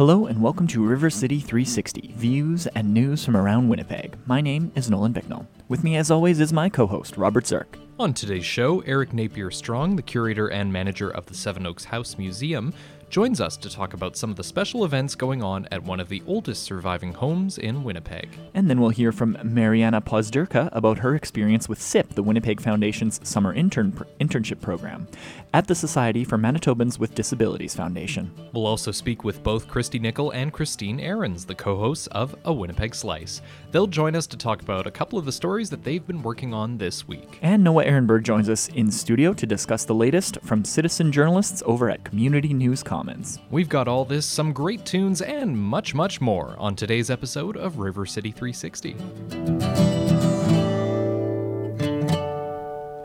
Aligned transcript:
Hello 0.00 0.24
and 0.24 0.40
welcome 0.40 0.66
to 0.68 0.82
River 0.82 1.10
City 1.10 1.40
360, 1.40 2.14
views 2.16 2.66
and 2.68 2.94
news 2.94 3.22
from 3.22 3.36
around 3.36 3.68
Winnipeg. 3.68 4.16
My 4.24 4.40
name 4.40 4.72
is 4.74 4.88
Nolan 4.88 5.12
Bicknell. 5.12 5.46
With 5.68 5.84
me, 5.84 5.94
as 5.96 6.10
always, 6.10 6.40
is 6.40 6.54
my 6.54 6.70
co 6.70 6.86
host, 6.86 7.18
Robert 7.18 7.44
Zirk. 7.44 7.76
On 7.98 8.14
today's 8.14 8.46
show, 8.46 8.80
Eric 8.86 9.12
Napier 9.12 9.50
Strong, 9.50 9.96
the 9.96 10.02
curator 10.02 10.48
and 10.50 10.72
manager 10.72 11.10
of 11.10 11.26
the 11.26 11.34
Seven 11.34 11.66
Oaks 11.66 11.84
House 11.84 12.16
Museum, 12.16 12.72
joins 13.10 13.40
us 13.40 13.56
to 13.58 13.68
talk 13.68 13.92
about 13.92 14.16
some 14.16 14.30
of 14.30 14.36
the 14.36 14.44
special 14.44 14.84
events 14.86 15.14
going 15.14 15.42
on 15.42 15.66
at 15.70 15.82
one 15.82 16.00
of 16.00 16.08
the 16.08 16.22
oldest 16.26 16.62
surviving 16.62 17.12
homes 17.12 17.58
in 17.58 17.84
Winnipeg. 17.84 18.30
And 18.54 18.70
then 18.70 18.80
we'll 18.80 18.90
hear 18.90 19.12
from 19.12 19.36
Mariana 19.42 20.00
Pozdirka 20.00 20.70
about 20.72 21.00
her 21.00 21.14
experience 21.14 21.68
with 21.68 21.82
SIP, 21.82 22.14
the 22.14 22.22
Winnipeg 22.22 22.60
Foundation's 22.60 23.20
summer 23.28 23.52
intern 23.52 23.92
pr- 23.92 24.04
internship 24.20 24.62
program, 24.62 25.08
at 25.52 25.66
the 25.66 25.74
Society 25.74 26.24
for 26.24 26.38
Manitobans 26.38 26.98
with 26.98 27.14
Disabilities 27.14 27.74
Foundation. 27.74 28.30
We'll 28.52 28.66
also 28.66 28.90
speak 28.90 29.24
with 29.24 29.42
both 29.42 29.68
Christy 29.68 29.98
Nickel 29.98 30.30
and 30.30 30.52
Christine 30.52 31.00
Ahrens, 31.00 31.44
the 31.44 31.54
co 31.54 31.76
hosts 31.76 32.06
of 32.08 32.36
A 32.44 32.52
Winnipeg 32.52 32.94
Slice. 32.94 33.42
They'll 33.70 33.86
join 33.86 34.14
us 34.14 34.26
to 34.28 34.36
talk 34.36 34.62
about 34.62 34.86
a 34.86 34.90
couple 34.90 35.18
of 35.18 35.24
the 35.24 35.32
stories 35.32 35.70
that 35.70 35.82
they've 35.82 36.06
been 36.06 36.22
working 36.22 36.54
on 36.54 36.78
this 36.78 37.06
week. 37.08 37.38
And 37.42 37.64
Noah 37.64 37.84
Ehrenberg 37.84 38.22
joins 38.22 38.48
us 38.48 38.68
in 38.68 38.90
studio 38.90 39.32
to 39.32 39.46
discuss 39.46 39.84
the 39.84 39.94
latest 39.94 40.38
from 40.42 40.64
citizen 40.64 41.12
journalists 41.12 41.62
over 41.66 41.90
at 41.90 42.04
Community 42.04 42.54
News 42.54 42.82
Commons. 42.82 43.38
We've 43.50 43.68
got 43.68 43.88
all 43.88 44.04
this, 44.04 44.26
some 44.26 44.52
great 44.52 44.84
tunes, 44.84 45.22
and 45.22 45.56
much, 45.56 45.94
much 45.94 46.20
more 46.20 46.54
on 46.58 46.76
today's 46.76 47.10
episode 47.10 47.56
of 47.56 47.78
River 47.78 48.06
City 48.06 48.30
360. 48.30 50.19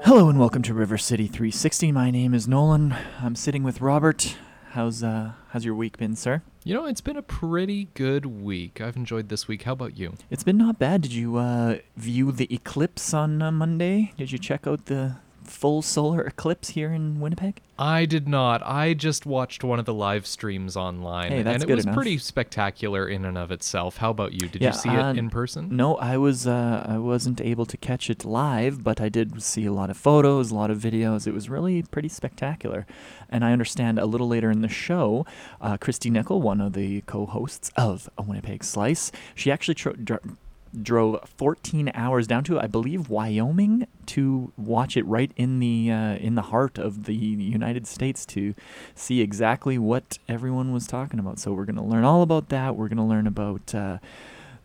Hello 0.05 0.29
and 0.29 0.37
welcome 0.37 0.61
to 0.61 0.73
River 0.75 0.99
City 0.99 1.25
360. 1.25 1.91
My 1.91 2.11
name 2.11 2.35
is 2.35 2.47
Nolan. 2.47 2.95
I'm 3.23 3.33
sitting 3.33 3.63
with 3.63 3.81
Robert. 3.81 4.37
How's 4.73 5.01
uh 5.01 5.31
how's 5.49 5.65
your 5.65 5.73
week 5.73 5.97
been, 5.97 6.15
sir? 6.15 6.43
You 6.63 6.75
know, 6.75 6.85
it's 6.85 7.01
been 7.01 7.17
a 7.17 7.23
pretty 7.23 7.85
good 7.95 8.27
week. 8.27 8.79
I've 8.79 8.97
enjoyed 8.97 9.29
this 9.29 9.47
week. 9.47 9.63
How 9.63 9.73
about 9.73 9.97
you? 9.97 10.13
It's 10.29 10.43
been 10.43 10.59
not 10.59 10.77
bad. 10.77 11.01
Did 11.01 11.13
you 11.13 11.37
uh 11.37 11.77
view 11.97 12.31
the 12.31 12.53
eclipse 12.53 13.15
on 13.15 13.41
uh, 13.41 13.51
Monday? 13.51 14.13
Did 14.15 14.31
you 14.31 14.37
check 14.37 14.67
out 14.67 14.85
the 14.85 15.15
full 15.45 15.81
solar 15.81 16.21
eclipse 16.21 16.69
here 16.69 16.91
in 16.91 17.19
Winnipeg? 17.19 17.61
I 17.77 18.05
did 18.05 18.27
not. 18.27 18.61
I 18.65 18.93
just 18.93 19.25
watched 19.25 19.63
one 19.63 19.79
of 19.79 19.85
the 19.85 19.93
live 19.93 20.25
streams 20.25 20.77
online, 20.77 21.31
Hey, 21.31 21.39
and 21.41 21.61
it 21.61 21.67
was 21.69 21.83
enough. 21.85 21.95
pretty 21.95 22.17
spectacular 22.17 23.07
in 23.07 23.25
and 23.25 23.37
of 23.37 23.51
itself. 23.51 23.97
How 23.97 24.11
about 24.11 24.31
you? 24.31 24.47
Did 24.47 24.61
Yeah, 24.61 24.69
you 24.69 24.73
see 24.77 24.89
uh, 24.89 25.11
it 25.11 25.17
in 25.17 25.29
person? 25.29 25.75
No, 25.75 25.95
I 25.97 26.15
was 26.17 26.47
uh, 26.47 26.85
I 26.87 26.97
wasn't 26.97 27.41
able 27.41 27.65
to 27.65 27.75
catch 27.77 28.09
it 28.09 28.23
live, 28.23 28.83
but 28.83 29.01
I 29.01 29.09
did 29.09 29.41
see 29.43 29.65
a 29.65 29.73
lot 29.73 29.89
of 29.89 29.97
photos, 29.97 30.51
a 30.51 30.55
lot 30.55 30.71
of 30.71 30.77
videos. 30.79 31.27
It 31.27 31.33
was 31.33 31.49
really 31.49 31.83
pretty 31.83 32.09
spectacular. 32.09 32.85
And 33.29 33.43
I 33.43 33.51
understand 33.51 33.99
a 33.99 34.05
little 34.05 34.27
later 34.27 34.51
in 34.51 34.61
the 34.61 34.69
show, 34.69 35.25
uh, 35.59 35.75
Christy 35.77 36.09
Nickel, 36.09 36.41
one 36.41 36.61
of 36.61 36.73
the 36.73 37.01
co-hosts 37.01 37.71
of 37.75 38.09
A 38.17 38.21
Winnipeg 38.21 38.63
Slice, 38.63 39.11
she 39.33 39.51
actually 39.51 39.75
tro- 39.75 39.93
dr- 39.93 40.21
drove 40.81 41.19
14 41.37 41.91
hours 41.93 42.27
down 42.27 42.43
to, 42.45 42.59
I 42.59 42.67
believe, 42.67 43.09
Wyoming 43.09 43.87
to 44.07 44.51
watch 44.57 44.95
it 44.95 45.05
right 45.05 45.31
in 45.35 45.59
the 45.59 45.91
uh, 45.91 46.15
in 46.15 46.35
the 46.35 46.43
heart 46.43 46.77
of 46.77 47.05
the 47.05 47.15
United 47.15 47.87
States 47.87 48.25
to 48.27 48.53
see 48.93 49.21
exactly 49.21 49.77
what 49.77 50.19
everyone 50.27 50.71
was 50.71 50.87
talking 50.87 51.19
about. 51.19 51.39
So 51.39 51.53
we're 51.53 51.65
going 51.65 51.75
to 51.75 51.83
learn 51.83 52.03
all 52.03 52.21
about 52.21 52.49
that. 52.49 52.75
We're 52.75 52.87
going 52.87 52.97
to 52.97 53.03
learn 53.03 53.27
about. 53.27 53.73
Uh, 53.73 53.97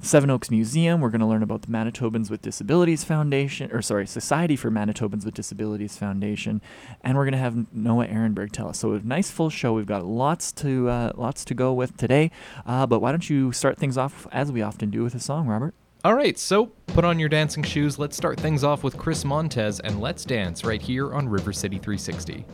Seven 0.02 0.30
Oaks 0.30 0.50
Museum. 0.50 1.02
We're 1.02 1.10
going 1.10 1.20
to 1.20 1.26
learn 1.26 1.42
about 1.42 1.62
the 1.62 1.68
Manitobans 1.68 2.30
with 2.30 2.40
Disabilities 2.40 3.04
Foundation, 3.04 3.70
or 3.70 3.82
sorry, 3.82 4.06
Society 4.06 4.56
for 4.56 4.70
Manitobans 4.70 5.26
with 5.26 5.34
Disabilities 5.34 5.98
Foundation, 5.98 6.62
and 7.02 7.18
we're 7.18 7.24
going 7.24 7.32
to 7.32 7.38
have 7.38 7.70
Noah 7.72 8.06
Ehrenberg 8.06 8.50
tell 8.50 8.68
us. 8.68 8.78
So 8.78 8.94
a 8.94 9.00
nice 9.00 9.30
full 9.30 9.50
show. 9.50 9.74
We've 9.74 9.84
got 9.84 10.06
lots 10.06 10.52
to 10.52 10.88
uh, 10.88 11.12
lots 11.16 11.44
to 11.44 11.54
go 11.54 11.74
with 11.74 11.98
today. 11.98 12.30
Uh, 12.64 12.86
but 12.86 13.00
why 13.00 13.12
don't 13.12 13.28
you 13.28 13.52
start 13.52 13.76
things 13.76 13.98
off 13.98 14.26
as 14.32 14.50
we 14.50 14.62
often 14.62 14.88
do 14.88 15.02
with 15.02 15.14
a 15.14 15.20
song, 15.20 15.46
Robert? 15.46 15.74
All 16.02 16.14
right, 16.14 16.38
so 16.38 16.66
put 16.86 17.04
on 17.04 17.18
your 17.18 17.28
dancing 17.28 17.62
shoes. 17.62 17.98
Let's 17.98 18.16
start 18.16 18.40
things 18.40 18.64
off 18.64 18.82
with 18.82 18.96
Chris 18.96 19.22
Montez 19.22 19.80
and 19.80 20.00
let's 20.00 20.24
dance 20.24 20.64
right 20.64 20.80
here 20.80 21.12
on 21.12 21.28
River 21.28 21.52
City 21.52 21.76
360. 21.76 22.46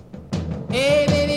Hey 0.68 1.06
baby, 1.06 1.35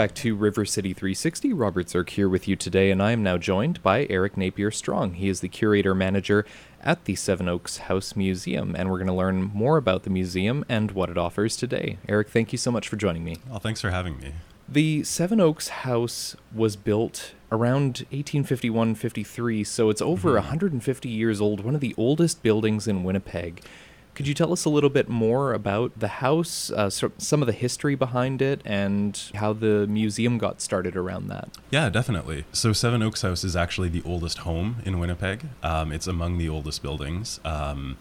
back 0.00 0.14
to 0.14 0.34
River 0.34 0.64
City 0.64 0.94
360. 0.94 1.52
Robert 1.52 1.90
Zirk 1.90 2.08
here 2.08 2.26
with 2.26 2.48
you 2.48 2.56
today, 2.56 2.90
and 2.90 3.02
I 3.02 3.12
am 3.12 3.22
now 3.22 3.36
joined 3.36 3.82
by 3.82 4.06
Eric 4.08 4.34
Napier 4.34 4.70
Strong. 4.70 5.12
He 5.12 5.28
is 5.28 5.42
the 5.42 5.48
curator 5.48 5.94
manager 5.94 6.46
at 6.80 7.04
the 7.04 7.14
Seven 7.14 7.50
Oaks 7.50 7.76
House 7.76 8.16
Museum, 8.16 8.74
and 8.74 8.88
we're 8.88 8.96
going 8.96 9.08
to 9.08 9.12
learn 9.12 9.42
more 9.42 9.76
about 9.76 10.04
the 10.04 10.08
museum 10.08 10.64
and 10.70 10.92
what 10.92 11.10
it 11.10 11.18
offers 11.18 11.54
today. 11.54 11.98
Eric, 12.08 12.30
thank 12.30 12.50
you 12.50 12.56
so 12.56 12.70
much 12.70 12.88
for 12.88 12.96
joining 12.96 13.24
me. 13.24 13.36
Well, 13.50 13.58
thanks 13.58 13.82
for 13.82 13.90
having 13.90 14.16
me. 14.16 14.32
The 14.66 15.04
Seven 15.04 15.38
Oaks 15.38 15.68
House 15.68 16.34
was 16.50 16.76
built 16.76 17.34
around 17.52 18.06
1851 18.08 18.94
53, 18.94 19.64
so 19.64 19.90
it's 19.90 20.00
over 20.00 20.30
mm-hmm. 20.30 20.46
150 20.46 21.10
years 21.10 21.42
old, 21.42 21.62
one 21.62 21.74
of 21.74 21.82
the 21.82 21.94
oldest 21.98 22.42
buildings 22.42 22.88
in 22.88 23.04
Winnipeg. 23.04 23.62
Could 24.14 24.26
you 24.26 24.34
tell 24.34 24.52
us 24.52 24.64
a 24.64 24.68
little 24.68 24.90
bit 24.90 25.08
more 25.08 25.52
about 25.54 25.98
the 25.98 26.08
house, 26.08 26.70
uh, 26.70 26.90
so, 26.90 27.10
some 27.18 27.42
of 27.42 27.46
the 27.46 27.52
history 27.52 27.94
behind 27.94 28.42
it, 28.42 28.60
and 28.64 29.18
how 29.34 29.52
the 29.52 29.86
museum 29.86 30.36
got 30.36 30.60
started 30.60 30.94
around 30.96 31.28
that? 31.28 31.48
Yeah, 31.70 31.88
definitely. 31.88 32.44
So 32.52 32.72
Seven 32.72 33.02
Oaks 33.02 33.22
House 33.22 33.44
is 33.44 33.56
actually 33.56 33.88
the 33.88 34.02
oldest 34.04 34.38
home 34.38 34.76
in 34.84 34.98
Winnipeg. 34.98 35.46
Um, 35.62 35.90
it's 35.92 36.06
among 36.06 36.38
the 36.38 36.48
oldest 36.48 36.82
buildings. 36.82 37.40
Um, 37.44 37.96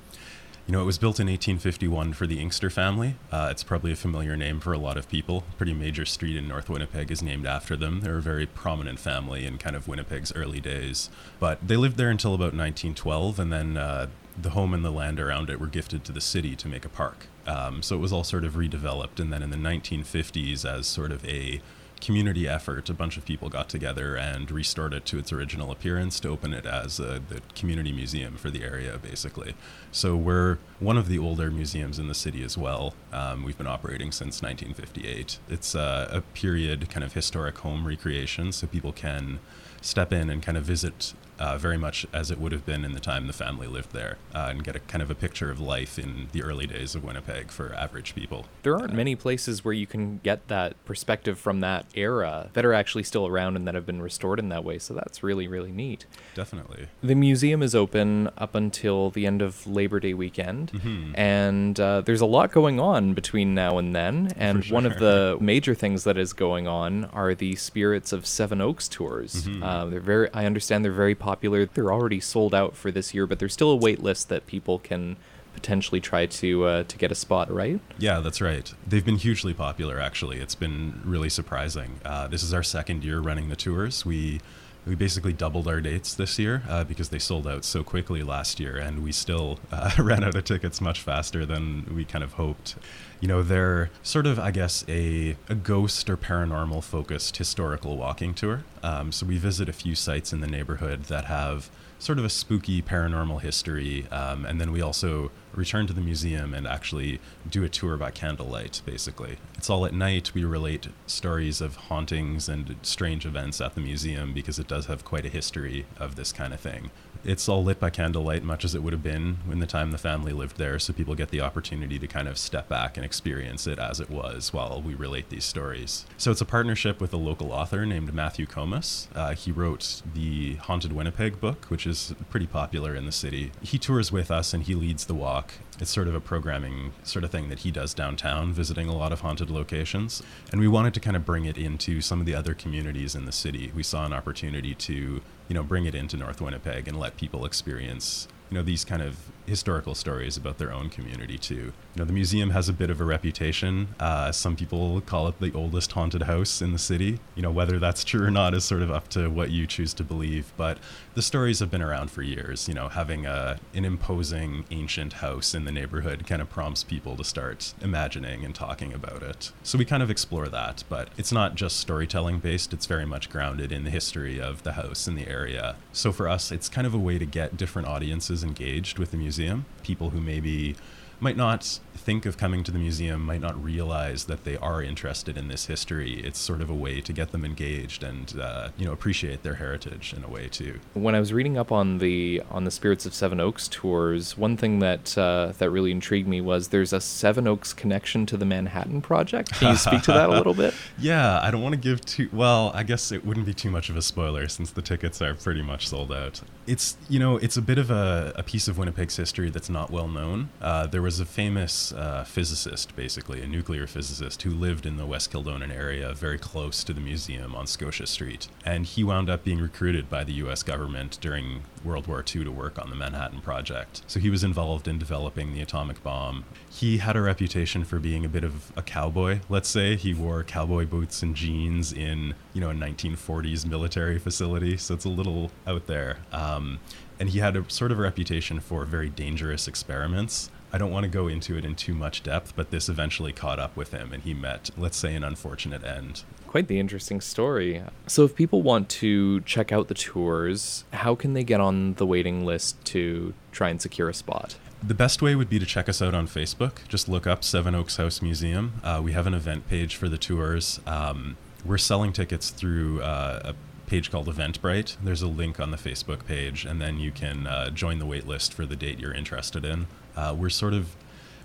You 0.67 0.73
know, 0.73 0.81
it 0.83 0.85
was 0.85 0.99
built 0.99 1.19
in 1.19 1.25
1851 1.25 2.13
for 2.13 2.27
the 2.27 2.39
Inkster 2.39 2.69
family. 2.69 3.15
Uh, 3.31 3.47
it's 3.49 3.63
probably 3.63 3.91
a 3.91 3.95
familiar 3.95 4.37
name 4.37 4.59
for 4.59 4.71
a 4.71 4.77
lot 4.77 4.97
of 4.97 5.09
people. 5.09 5.43
Pretty 5.57 5.73
major 5.73 6.05
street 6.05 6.35
in 6.37 6.47
North 6.47 6.69
Winnipeg 6.69 7.09
is 7.09 7.23
named 7.23 7.47
after 7.47 7.75
them. 7.75 8.01
They're 8.01 8.19
a 8.19 8.21
very 8.21 8.45
prominent 8.45 8.99
family 8.99 9.47
in 9.47 9.57
kind 9.57 9.75
of 9.75 9.87
Winnipeg's 9.87 10.31
early 10.35 10.59
days. 10.59 11.09
But 11.39 11.57
they 11.67 11.75
lived 11.75 11.97
there 11.97 12.11
until 12.11 12.35
about 12.35 12.53
1912, 12.53 13.39
and 13.39 13.51
then 13.51 13.77
uh, 13.77 14.07
the 14.41 14.51
home 14.51 14.73
and 14.73 14.83
the 14.83 14.91
land 14.91 15.19
around 15.19 15.49
it 15.49 15.59
were 15.59 15.67
gifted 15.67 16.03
to 16.05 16.11
the 16.11 16.21
city 16.21 16.55
to 16.55 16.67
make 16.67 16.85
a 16.85 16.89
park. 16.89 17.27
Um, 17.45 17.81
so 17.81 17.95
it 17.95 17.99
was 17.99 18.13
all 18.13 18.23
sort 18.23 18.45
of 18.45 18.53
redeveloped. 18.53 19.19
And 19.19 19.33
then 19.33 19.43
in 19.43 19.49
the 19.49 19.57
1950s, 19.57 20.65
as 20.65 20.87
sort 20.87 21.11
of 21.11 21.25
a 21.25 21.61
community 21.99 22.47
effort, 22.47 22.89
a 22.89 22.93
bunch 22.93 23.17
of 23.17 23.25
people 23.25 23.49
got 23.49 23.69
together 23.69 24.15
and 24.15 24.49
restored 24.49 24.93
it 24.93 25.05
to 25.05 25.19
its 25.19 25.33
original 25.33 25.71
appearance 25.71 26.19
to 26.21 26.29
open 26.29 26.53
it 26.53 26.65
as 26.65 26.99
a, 26.99 27.21
the 27.27 27.41
community 27.55 27.91
museum 27.91 28.37
for 28.37 28.49
the 28.49 28.63
area, 28.63 28.97
basically. 28.97 29.53
So 29.91 30.15
we're 30.15 30.57
one 30.79 30.97
of 30.97 31.07
the 31.07 31.19
older 31.19 31.51
museums 31.51 31.99
in 31.99 32.07
the 32.07 32.13
city 32.13 32.43
as 32.43 32.57
well. 32.57 32.93
Um, 33.11 33.43
we've 33.43 33.57
been 33.57 33.67
operating 33.67 34.11
since 34.11 34.41
1958. 34.41 35.39
It's 35.49 35.75
uh, 35.75 36.09
a 36.11 36.21
period 36.21 36.89
kind 36.89 37.03
of 37.03 37.13
historic 37.13 37.57
home 37.59 37.85
recreation, 37.85 38.51
so 38.51 38.67
people 38.67 38.93
can 38.93 39.39
step 39.81 40.11
in 40.13 40.29
and 40.29 40.41
kind 40.43 40.57
of 40.57 40.63
visit 40.63 41.13
uh, 41.39 41.57
very 41.57 41.77
much 41.77 42.05
as 42.11 42.29
it 42.31 42.37
would 42.37 42.51
have 42.51 42.65
been 42.65 42.83
in 42.83 42.91
the 42.91 42.99
time 42.99 43.25
the 43.27 43.31
family 43.31 43.65
lived 43.65 43.93
there 43.93 44.17
uh, 44.35 44.47
and 44.49 44.61
get 44.61 44.75
a 44.75 44.79
kind 44.79 45.01
of 45.01 45.09
a 45.09 45.15
picture 45.15 45.49
of 45.49 45.57
life 45.57 45.97
in 45.97 46.27
the 46.33 46.43
early 46.43 46.67
days 46.67 46.95
of 46.95 47.03
Winnipeg 47.05 47.49
for 47.49 47.73
average 47.75 48.13
people. 48.13 48.45
There 48.63 48.75
aren't 48.75 48.93
many 48.93 49.15
places 49.15 49.63
where 49.63 49.73
you 49.73 49.87
can 49.87 50.17
get 50.21 50.49
that 50.49 50.73
perspective 50.83 51.39
from 51.39 51.61
that 51.61 51.85
era 51.95 52.49
that 52.53 52.65
are 52.65 52.73
actually 52.73 53.03
still 53.03 53.25
around 53.25 53.55
and 53.55 53.65
that 53.67 53.73
have 53.73 53.85
been 53.85 54.01
restored 54.01 54.37
in 54.37 54.49
that 54.49 54.65
way. 54.65 54.79
So 54.79 54.93
that's 54.93 55.23
really, 55.23 55.47
really 55.47 55.71
neat. 55.71 56.05
Definitely. 56.35 56.87
The 57.01 57.15
museum 57.15 57.63
is 57.63 57.73
open 57.73 58.29
up 58.37 58.53
until 58.53 59.09
the 59.09 59.25
end 59.25 59.41
of 59.41 59.65
Labor 59.65 60.01
Day 60.01 60.13
weekend, 60.13 60.73
Mhm. 60.73 61.13
and 61.17 61.79
uh, 61.79 62.01
there's 62.01 62.19
a 62.19 62.25
lot 62.25 62.51
going 62.51 62.81
on 62.81 63.13
between 63.13 63.55
now 63.55 63.77
and 63.77 63.95
then. 63.95 64.33
And 64.35 64.65
one 64.65 64.85
of 64.85 64.99
the 64.99 65.37
major 65.39 65.73
things 65.73 66.03
that 66.03 66.17
is 66.17 66.33
going 66.33 66.67
on 66.67 67.05
are 67.05 67.33
the 67.33 67.55
Spirits 67.55 68.11
of 68.11 68.25
Seven 68.25 68.59
Oaks 68.59 68.89
tours. 68.89 69.45
Mhm. 69.47 69.63
Uh, 69.69 69.85
they're 69.85 69.99
very, 69.99 70.33
I 70.33 70.45
understand 70.45 70.83
they're 70.83 70.91
very 70.91 71.15
popular. 71.15 71.65
They're 71.65 71.93
already 71.93 72.19
sold 72.19 72.55
out 72.55 72.75
for 72.75 72.89
this 72.91 73.13
year, 73.13 73.27
but 73.27 73.37
there's 73.37 73.53
still 73.53 73.69
a 73.69 73.75
wait 73.75 74.01
list 74.01 74.29
that 74.29 74.47
people 74.47 74.79
can 74.79 75.17
potentially 75.53 75.99
try 75.99 76.25
to 76.25 76.65
uh, 76.65 76.83
to 76.83 76.97
get 76.97 77.11
a 77.11 77.15
spot. 77.15 77.51
Right? 77.51 77.79
Yeah, 77.97 78.19
that's 78.19 78.41
right. 78.41 78.73
They've 78.87 79.05
been 79.05 79.17
hugely 79.17 79.53
popular, 79.53 79.99
actually. 79.99 80.39
It's 80.39 80.55
been 80.55 81.01
really 81.05 81.29
surprising. 81.29 81.99
Uh, 82.03 82.27
this 82.27 82.41
is 82.41 82.53
our 82.53 82.63
second 82.63 83.03
year 83.03 83.19
running 83.19 83.49
the 83.49 83.55
tours. 83.55 84.05
We 84.05 84.41
we 84.87 84.95
basically 84.95 85.33
doubled 85.33 85.67
our 85.67 85.81
dates 85.81 86.15
this 86.15 86.39
year 86.39 86.63
uh, 86.67 86.83
because 86.83 87.09
they 87.09 87.19
sold 87.19 87.45
out 87.45 87.63
so 87.63 87.83
quickly 87.83 88.23
last 88.23 88.59
year, 88.59 88.77
and 88.77 89.03
we 89.03 89.11
still 89.11 89.59
uh, 89.71 89.91
ran 89.99 90.23
out 90.23 90.35
of 90.35 90.43
tickets 90.45 90.81
much 90.81 91.01
faster 91.01 91.45
than 91.45 91.93
we 91.93 92.05
kind 92.05 92.23
of 92.23 92.33
hoped. 92.33 92.75
You 93.19 93.27
know, 93.27 93.43
they're 93.43 93.89
sort 94.01 94.25
of, 94.25 94.39
I 94.39 94.51
guess, 94.51 94.85
a, 94.87 95.35
a 95.49 95.55
ghost 95.55 96.09
or 96.09 96.17
paranormal 96.17 96.83
focused 96.83 97.37
historical 97.37 97.97
walking 97.97 98.33
tour. 98.33 98.63
Um, 98.81 99.11
so 99.11 99.25
we 99.25 99.37
visit 99.37 99.67
a 99.67 99.73
few 99.73 99.95
sites 99.95 100.31
in 100.31 100.39
the 100.39 100.47
neighborhood 100.47 101.03
that 101.05 101.25
have 101.25 101.69
sort 101.99 102.17
of 102.17 102.23
a 102.23 102.29
spooky 102.29 102.81
paranormal 102.81 103.41
history. 103.41 104.07
Um, 104.09 104.45
and 104.45 104.59
then 104.59 104.71
we 104.71 104.81
also 104.81 105.31
return 105.53 105.85
to 105.87 105.93
the 105.93 106.01
museum 106.01 106.53
and 106.53 106.65
actually 106.65 107.19
do 107.49 107.63
a 107.63 107.69
tour 107.69 107.97
by 107.97 108.11
candlelight, 108.11 108.81
basically. 108.85 109.37
It's 109.57 109.69
all 109.69 109.85
at 109.85 109.93
night. 109.93 110.33
We 110.33 110.45
relate 110.45 110.87
stories 111.05 111.59
of 111.59 111.75
hauntings 111.75 112.47
and 112.47 112.77
strange 112.83 113.25
events 113.25 113.59
at 113.59 113.75
the 113.75 113.81
museum 113.81 114.33
because 114.33 114.59
it 114.59 114.67
does 114.67 114.85
have 114.85 115.03
quite 115.03 115.25
a 115.25 115.29
history 115.29 115.85
of 115.97 116.15
this 116.15 116.31
kind 116.31 116.53
of 116.53 116.61
thing. 116.61 116.91
It's 117.23 117.49
all 117.49 117.63
lit 117.63 117.79
by 117.79 117.89
candlelight, 117.89 118.43
much 118.43 118.63
as 118.63 118.73
it 118.73 118.81
would 118.81 118.93
have 118.93 119.03
been 119.03 119.39
in 119.51 119.59
the 119.59 119.67
time 119.67 119.91
the 119.91 119.97
family 119.97 120.31
lived 120.31 120.57
there, 120.57 120.79
so 120.79 120.93
people 120.93 121.15
get 121.15 121.29
the 121.29 121.41
opportunity 121.41 121.99
to 121.99 122.07
kind 122.07 122.27
of 122.27 122.37
step 122.37 122.69
back 122.69 122.95
and 122.95 123.05
experience 123.05 123.67
it 123.67 123.77
as 123.77 123.99
it 123.99 124.09
was 124.09 124.53
while 124.53 124.81
we 124.81 124.95
relate 124.95 125.29
these 125.29 125.43
stories. 125.43 126.05
So 126.17 126.31
it's 126.31 126.41
a 126.41 126.45
partnership 126.45 127.01
with 127.01 127.13
a 127.13 127.17
local 127.17 127.51
author 127.51 127.85
named 127.85 128.13
Matthew 128.13 128.45
Komus. 128.45 129.07
Uh, 129.13 129.33
he 129.35 129.51
wrote 129.51 130.01
the 130.13 130.55
Haunted 130.55 130.93
Winnipeg 130.93 131.41
book, 131.41 131.65
which 131.65 131.85
is 131.85 132.15
pretty 132.29 132.47
popular 132.47 132.95
in 132.95 133.05
the 133.05 133.11
city. 133.11 133.51
He 133.61 133.77
tours 133.77 134.11
with 134.11 134.31
us 134.31 134.53
and 134.53 134.63
he 134.63 134.73
leads 134.73 135.05
the 135.05 135.15
walk. 135.15 135.53
It's 135.81 135.91
sort 135.91 136.09
of 136.09 136.15
a 136.15 136.19
programming 136.19 136.91
sort 137.03 137.23
of 137.23 137.31
thing 137.31 137.47
that 137.49 137.59
he 137.59 137.71
does 137.71 137.93
downtown, 137.93 138.51
visiting 138.51 138.89
a 138.89 138.95
lot 138.95 139.13
of 139.13 139.21
haunted 139.21 139.49
locations. 139.49 140.21
And 140.51 140.59
we 140.59 140.67
wanted 140.67 140.93
to 140.95 140.99
kind 140.99 141.15
of 141.15 141.25
bring 141.25 141.45
it 141.45 141.57
into 141.57 142.01
some 142.01 142.19
of 142.19 142.25
the 142.25 142.35
other 142.35 142.53
communities 142.53 143.15
in 143.15 143.25
the 143.25 143.31
city. 143.31 143.71
We 143.73 143.83
saw 143.83 144.05
an 144.05 144.11
opportunity 144.11 144.75
to, 144.75 144.93
you 144.93 145.53
know, 145.53 145.63
bring 145.63 145.85
it 145.85 145.95
into 145.95 146.17
North 146.17 146.41
Winnipeg 146.41 146.87
and 146.87 146.99
let 146.99 147.15
people 147.15 147.45
experience, 147.45 148.27
you 148.49 148.57
know, 148.57 148.63
these 148.63 148.83
kind 148.83 149.01
of 149.01 149.17
historical 149.49 149.95
stories 149.95 150.37
about 150.37 150.59
their 150.59 150.71
own 150.71 150.89
community 150.89 151.37
too. 151.37 151.55
You 151.55 151.97
know, 151.97 152.05
the 152.05 152.13
museum 152.13 152.51
has 152.51 152.69
a 152.69 152.73
bit 152.73 152.89
of 152.89 153.01
a 153.01 153.03
reputation. 153.03 153.89
Uh, 153.99 154.31
some 154.31 154.55
people 154.55 155.01
call 155.01 155.27
it 155.27 155.39
the 155.39 155.51
oldest 155.53 155.91
haunted 155.91 156.23
house 156.23 156.61
in 156.61 156.71
the 156.71 156.79
city. 156.79 157.19
You 157.35 157.41
know, 157.41 157.51
whether 157.51 157.79
that's 157.79 158.03
true 158.03 158.23
or 158.23 158.31
not 158.31 158.53
is 158.53 158.63
sort 158.63 158.83
of 158.83 158.91
up 158.91 159.07
to 159.09 159.27
what 159.29 159.49
you 159.49 159.65
choose 159.65 159.93
to 159.95 160.03
believe. 160.03 160.53
But 160.55 160.77
the 161.15 161.21
stories 161.21 161.59
have 161.59 161.71
been 161.71 161.81
around 161.81 162.11
for 162.11 162.21
years. 162.21 162.67
You 162.67 162.75
know, 162.75 162.89
having 162.89 163.25
a 163.25 163.59
an 163.73 163.85
imposing 163.85 164.65
ancient 164.71 165.13
house 165.13 165.53
in 165.53 165.65
the 165.65 165.71
neighborhood 165.71 166.27
kind 166.27 166.41
of 166.41 166.49
prompts 166.49 166.83
people 166.83 167.17
to 167.17 167.23
start 167.23 167.73
imagining 167.81 168.45
and 168.45 168.53
talking 168.53 168.93
about 168.93 169.23
it. 169.23 169.51
So 169.63 169.77
we 169.77 169.85
kind 169.85 170.03
of 170.03 170.11
explore 170.11 170.47
that, 170.49 170.83
but 170.89 171.09
it's 171.17 171.31
not 171.31 171.55
just 171.55 171.77
storytelling 171.77 172.39
based. 172.39 172.73
It's 172.73 172.85
very 172.85 173.05
much 173.05 173.29
grounded 173.29 173.71
in 173.71 173.83
the 173.83 173.89
history 173.89 174.39
of 174.39 174.63
the 174.63 174.73
house 174.73 175.07
and 175.07 175.17
the 175.17 175.27
area. 175.27 175.75
So 175.91 176.11
for 176.11 176.27
us, 176.27 176.51
it's 176.51 176.69
kind 176.69 176.85
of 176.85 176.93
a 176.93 176.99
way 176.99 177.17
to 177.17 177.25
get 177.25 177.57
different 177.57 177.87
audiences 177.87 178.38
engaged 178.43 178.99
with 178.99 179.11
the 179.11 179.17
museum. 179.17 179.65
People 179.83 180.09
who 180.11 180.21
maybe 180.21 180.75
might 181.19 181.37
not 181.37 181.79
think 181.95 182.25
of 182.25 182.37
coming 182.37 182.63
to 182.63 182.71
the 182.71 182.79
museum, 182.79 183.25
might 183.25 183.41
not 183.41 183.61
realize 183.61 184.25
that 184.25 184.45
they 184.45 184.55
are 184.57 184.81
interested 184.81 185.37
in 185.37 185.47
this 185.49 185.65
history. 185.65 186.21
It's 186.21 186.39
sort 186.39 186.61
of 186.61 186.69
a 186.69 186.73
way 186.73 187.01
to 187.01 187.11
get 187.13 187.31
them 187.31 187.43
engaged 187.43 188.03
and 188.03 188.39
uh, 188.39 188.69
you 188.77 188.85
know 188.85 188.91
appreciate 188.93 189.43
their 189.43 189.55
heritage 189.55 190.13
in 190.15 190.23
a 190.23 190.29
way 190.29 190.47
too. 190.47 190.79
When 190.93 191.13
I 191.13 191.19
was 191.19 191.33
reading 191.33 191.57
up 191.57 191.71
on 191.71 191.97
the 191.97 192.41
on 192.49 192.63
the 192.63 192.71
Spirits 192.71 193.05
of 193.05 193.13
Seven 193.13 193.39
Oaks 193.39 193.67
tours, 193.67 194.37
one 194.37 194.55
thing 194.57 194.79
that 194.79 195.17
uh, 195.17 195.53
that 195.57 195.69
really 195.69 195.91
intrigued 195.91 196.27
me 196.27 196.41
was 196.41 196.69
there's 196.69 196.93
a 196.93 197.01
Seven 197.01 197.47
Oaks 197.47 197.73
connection 197.73 198.25
to 198.27 198.37
the 198.37 198.45
Manhattan 198.45 199.01
Project. 199.01 199.51
Can 199.53 199.71
you 199.71 199.77
speak 199.77 200.01
to 200.03 200.11
that 200.13 200.29
a 200.29 200.33
little 200.33 200.53
bit? 200.53 200.73
Yeah, 201.01 201.39
I 201.41 201.49
don't 201.51 201.61
want 201.61 201.73
to 201.73 201.79
give 201.79 202.01
too 202.01 202.29
well. 202.33 202.71
I 202.73 202.83
guess 202.83 203.11
it 203.11 203.25
wouldn't 203.25 203.45
be 203.45 203.53
too 203.53 203.71
much 203.71 203.89
of 203.89 203.95
a 203.95 204.01
spoiler 204.01 204.47
since 204.47 204.71
the 204.71 204.81
tickets 204.81 205.21
are 205.21 205.33
pretty 205.33 205.61
much 205.61 205.87
sold 205.87 206.11
out. 206.11 206.41
It's 206.67 206.97
you 207.07 207.19
know 207.19 207.37
it's 207.37 207.57
a 207.57 207.61
bit 207.61 207.77
of 207.77 207.89
a, 207.89 208.33
a 208.35 208.43
piece 208.43 208.67
of 208.67 208.77
Winnipeg's 208.77 209.15
history 209.15 209.49
that's 209.49 209.69
not 209.69 209.91
well 209.91 210.07
known. 210.07 210.49
Uh, 210.61 210.87
there 210.87 211.01
was 211.01 211.08
a 211.17 211.25
famous 211.25 211.93
uh, 211.93 212.25
physicist, 212.25 212.93
basically 212.93 213.41
a 213.41 213.47
nuclear 213.47 213.87
physicist, 213.87 214.41
who 214.41 214.51
lived 214.51 214.85
in 214.85 214.97
the 214.97 215.05
West 215.05 215.31
Kildonan 215.31 215.71
area, 215.71 216.13
very 216.13 216.37
close 216.37 216.83
to 216.83 216.91
the 216.91 216.99
museum 216.99 217.55
on 217.55 217.65
Scotia 217.65 218.05
Street, 218.05 218.49
and 218.65 218.85
he 218.85 219.01
wound 219.01 219.29
up 219.29 219.45
being 219.45 219.59
recruited 219.59 220.09
by 220.09 220.23
the 220.23 220.33
U.S. 220.33 220.61
government 220.61 221.17
during 221.21 221.63
World 221.83 222.05
War 222.05 222.19
II 222.19 222.43
to 222.43 222.51
work 222.51 222.77
on 222.77 222.91
the 222.91 222.95
Manhattan 222.95 223.41
Project. 223.41 224.03
So 224.05 224.19
he 224.19 224.29
was 224.29 224.43
involved 224.43 224.87
in 224.87 224.99
developing 224.99 225.53
the 225.53 225.61
atomic 225.61 226.03
bomb. 226.03 226.45
He 226.69 226.97
had 226.97 227.15
a 227.15 227.21
reputation 227.21 227.85
for 227.85 227.97
being 227.97 228.25
a 228.25 228.29
bit 228.29 228.43
of 228.43 228.71
a 228.77 228.83
cowboy. 228.83 229.39
Let's 229.49 229.69
say 229.69 229.95
he 229.95 230.13
wore 230.13 230.43
cowboy 230.43 230.85
boots 230.85 231.23
and 231.23 231.33
jeans 231.33 231.93
in 231.93 232.35
you 232.53 232.61
know 232.61 232.69
a 232.69 232.73
1940s 232.73 233.65
military 233.65 234.19
facility, 234.19 234.77
so 234.77 234.93
it's 234.93 235.05
a 235.05 235.09
little 235.09 235.49
out 235.65 235.87
there. 235.87 236.17
Um, 236.31 236.79
and 237.19 237.29
he 237.29 237.39
had 237.39 237.55
a 237.57 237.69
sort 237.69 237.91
of 237.91 237.99
a 237.99 238.01
reputation 238.01 238.59
for 238.59 238.85
very 238.85 239.09
dangerous 239.09 239.67
experiments. 239.67 240.49
I 240.71 240.77
don't 240.77 240.91
want 240.91 241.03
to 241.03 241.09
go 241.09 241.27
into 241.27 241.57
it 241.57 241.65
in 241.65 241.75
too 241.75 241.93
much 241.93 242.23
depth, 242.23 242.53
but 242.55 242.71
this 242.71 242.89
eventually 242.89 243.33
caught 243.33 243.59
up 243.59 243.75
with 243.75 243.91
him 243.91 244.13
and 244.13 244.23
he 244.23 244.33
met, 244.33 244.69
let's 244.77 244.97
say, 244.97 245.15
an 245.15 245.23
unfortunate 245.23 245.83
end. 245.83 246.23
Quite 246.47 246.67
the 246.67 246.79
interesting 246.79 247.21
story. 247.21 247.83
So, 248.07 248.23
if 248.23 248.35
people 248.35 248.61
want 248.61 248.89
to 248.89 249.41
check 249.41 249.71
out 249.71 249.87
the 249.87 249.93
tours, 249.93 250.83
how 250.93 251.15
can 251.15 251.33
they 251.33 251.43
get 251.43 251.59
on 251.59 251.93
the 251.95 252.05
waiting 252.05 252.45
list 252.45 252.83
to 252.85 253.33
try 253.51 253.69
and 253.69 253.81
secure 253.81 254.09
a 254.09 254.13
spot? 254.13 254.55
The 254.81 254.93
best 254.93 255.21
way 255.21 255.35
would 255.35 255.49
be 255.49 255.59
to 255.59 255.65
check 255.65 255.89
us 255.89 256.01
out 256.01 256.13
on 256.13 256.27
Facebook. 256.27 256.87
Just 256.87 257.09
look 257.09 257.27
up 257.27 257.43
Seven 257.43 257.75
Oaks 257.75 257.97
House 257.97 258.21
Museum. 258.21 258.73
Uh, 258.83 259.01
we 259.03 259.11
have 259.11 259.27
an 259.27 259.33
event 259.33 259.67
page 259.67 259.95
for 259.95 260.07
the 260.07 260.17
tours. 260.17 260.79
Um, 260.87 261.37
we're 261.65 261.77
selling 261.77 262.13
tickets 262.13 262.49
through 262.49 263.01
uh, 263.01 263.41
a 263.43 263.55
page 263.89 264.09
called 264.09 264.27
Eventbrite. 264.27 264.95
There's 265.03 265.21
a 265.21 265.27
link 265.27 265.59
on 265.59 265.71
the 265.71 265.77
Facebook 265.77 266.25
page, 266.25 266.63
and 266.63 266.79
then 266.79 266.99
you 266.99 267.11
can 267.11 267.47
uh, 267.47 267.71
join 267.71 267.99
the 267.99 268.05
wait 268.05 268.25
list 268.25 268.53
for 268.53 268.65
the 268.65 268.75
date 268.75 268.99
you're 268.99 269.13
interested 269.13 269.65
in. 269.65 269.87
Uh, 270.15 270.35
we're 270.37 270.49
sort 270.49 270.73
of 270.73 270.95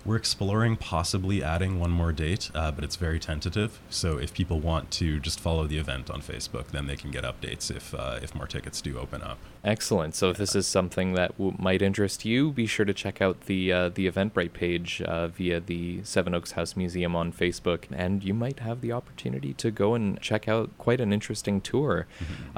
We're 0.05 0.17
exploring 0.17 0.77
possibly 0.77 1.41
adding 1.41 1.79
one 1.79 1.89
more 1.89 2.11
date, 2.11 2.51
uh, 2.53 2.71
but 2.71 2.83
it's 2.83 2.95
very 2.95 3.19
tentative. 3.19 3.79
So 3.89 4.19
if 4.19 4.35
people 4.35 4.59
want 4.59 4.91
to 4.99 5.19
just 5.19 5.39
follow 5.39 5.65
the 5.65 5.79
event 5.79 6.11
on 6.11 6.21
Facebook, 6.21 6.67
then 6.67 6.85
they 6.85 6.95
can 6.95 7.09
get 7.09 7.23
updates 7.23 7.75
if 7.75 7.91
uh, 7.95 8.19
if 8.21 8.35
more 8.35 8.45
tickets 8.45 8.81
do 8.81 8.99
open 8.99 9.23
up. 9.23 9.39
Excellent. 9.63 10.13
So 10.13 10.29
if 10.29 10.37
this 10.37 10.55
is 10.55 10.67
something 10.67 11.13
that 11.13 11.31
w- 11.39 11.55
might 11.57 11.81
interest 11.81 12.23
you, 12.23 12.51
be 12.51 12.67
sure 12.67 12.85
to 12.85 12.93
check 12.93 13.19
out 13.19 13.47
the 13.47 13.73
uh, 13.73 13.89
the 13.89 14.07
Eventbrite 14.07 14.53
page 14.53 15.01
uh, 15.01 15.27
via 15.27 15.59
the 15.59 16.03
Seven 16.03 16.35
Oaks 16.35 16.51
House 16.51 16.75
Museum 16.75 17.15
on 17.15 17.33
Facebook, 17.33 17.85
and 17.91 18.23
you 18.23 18.35
might 18.35 18.59
have 18.59 18.81
the 18.81 18.91
opportunity 18.91 19.53
to 19.55 19.71
go 19.71 19.95
and 19.95 20.21
check 20.21 20.47
out 20.47 20.69
quite 20.77 21.01
an 21.01 21.11
interesting 21.11 21.61
tour. 21.61 22.05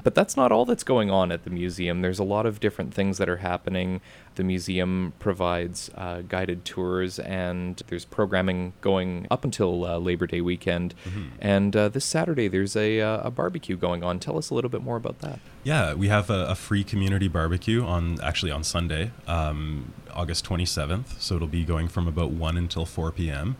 But 0.03 0.15
that's 0.15 0.35
not 0.35 0.51
all 0.51 0.65
that's 0.65 0.83
going 0.83 1.09
on 1.09 1.31
at 1.31 1.45
the 1.45 1.49
museum. 1.49 2.01
There's 2.01 2.19
a 2.19 2.25
lot 2.25 2.45
of 2.45 2.59
different 2.59 2.93
things 2.93 3.19
that 3.19 3.29
are 3.29 3.37
happening. 3.37 4.01
The 4.37 4.43
museum 4.43 5.13
provides 5.17 5.89
uh, 5.95 6.21
guided 6.21 6.63
tours, 6.63 7.17
and 7.17 7.81
there's 7.87 8.05
programming 8.05 8.73
going 8.81 9.25
up 9.31 9.43
until 9.43 9.83
uh, 9.83 9.97
Labor 9.97 10.27
Day 10.27 10.41
weekend. 10.41 10.93
And 11.41 11.75
uh, 11.75 11.89
this 11.89 12.05
Saturday, 12.05 12.47
there's 12.47 12.75
a, 12.75 13.01
uh, 13.01 13.27
a 13.27 13.31
barbecue 13.31 13.75
going 13.75 14.03
on. 14.03 14.19
Tell 14.19 14.37
us 14.37 14.51
a 14.51 14.53
little 14.53 14.69
bit 14.69 14.83
more 14.83 14.95
about 14.95 15.19
that. 15.19 15.39
Yeah, 15.63 15.95
we 15.95 16.07
have 16.09 16.29
a, 16.29 16.49
a 16.49 16.55
free 16.55 16.83
community 16.83 17.27
barbecue 17.27 17.83
on 17.83 18.21
actually 18.21 18.51
on 18.51 18.63
Sunday, 18.63 19.09
um, 19.27 19.91
August 20.13 20.45
27th. 20.45 21.19
So 21.19 21.35
it'll 21.35 21.47
be 21.47 21.65
going 21.65 21.87
from 21.87 22.07
about 22.07 22.29
1 22.29 22.57
until 22.57 22.85
4 22.85 23.11
p.m. 23.13 23.55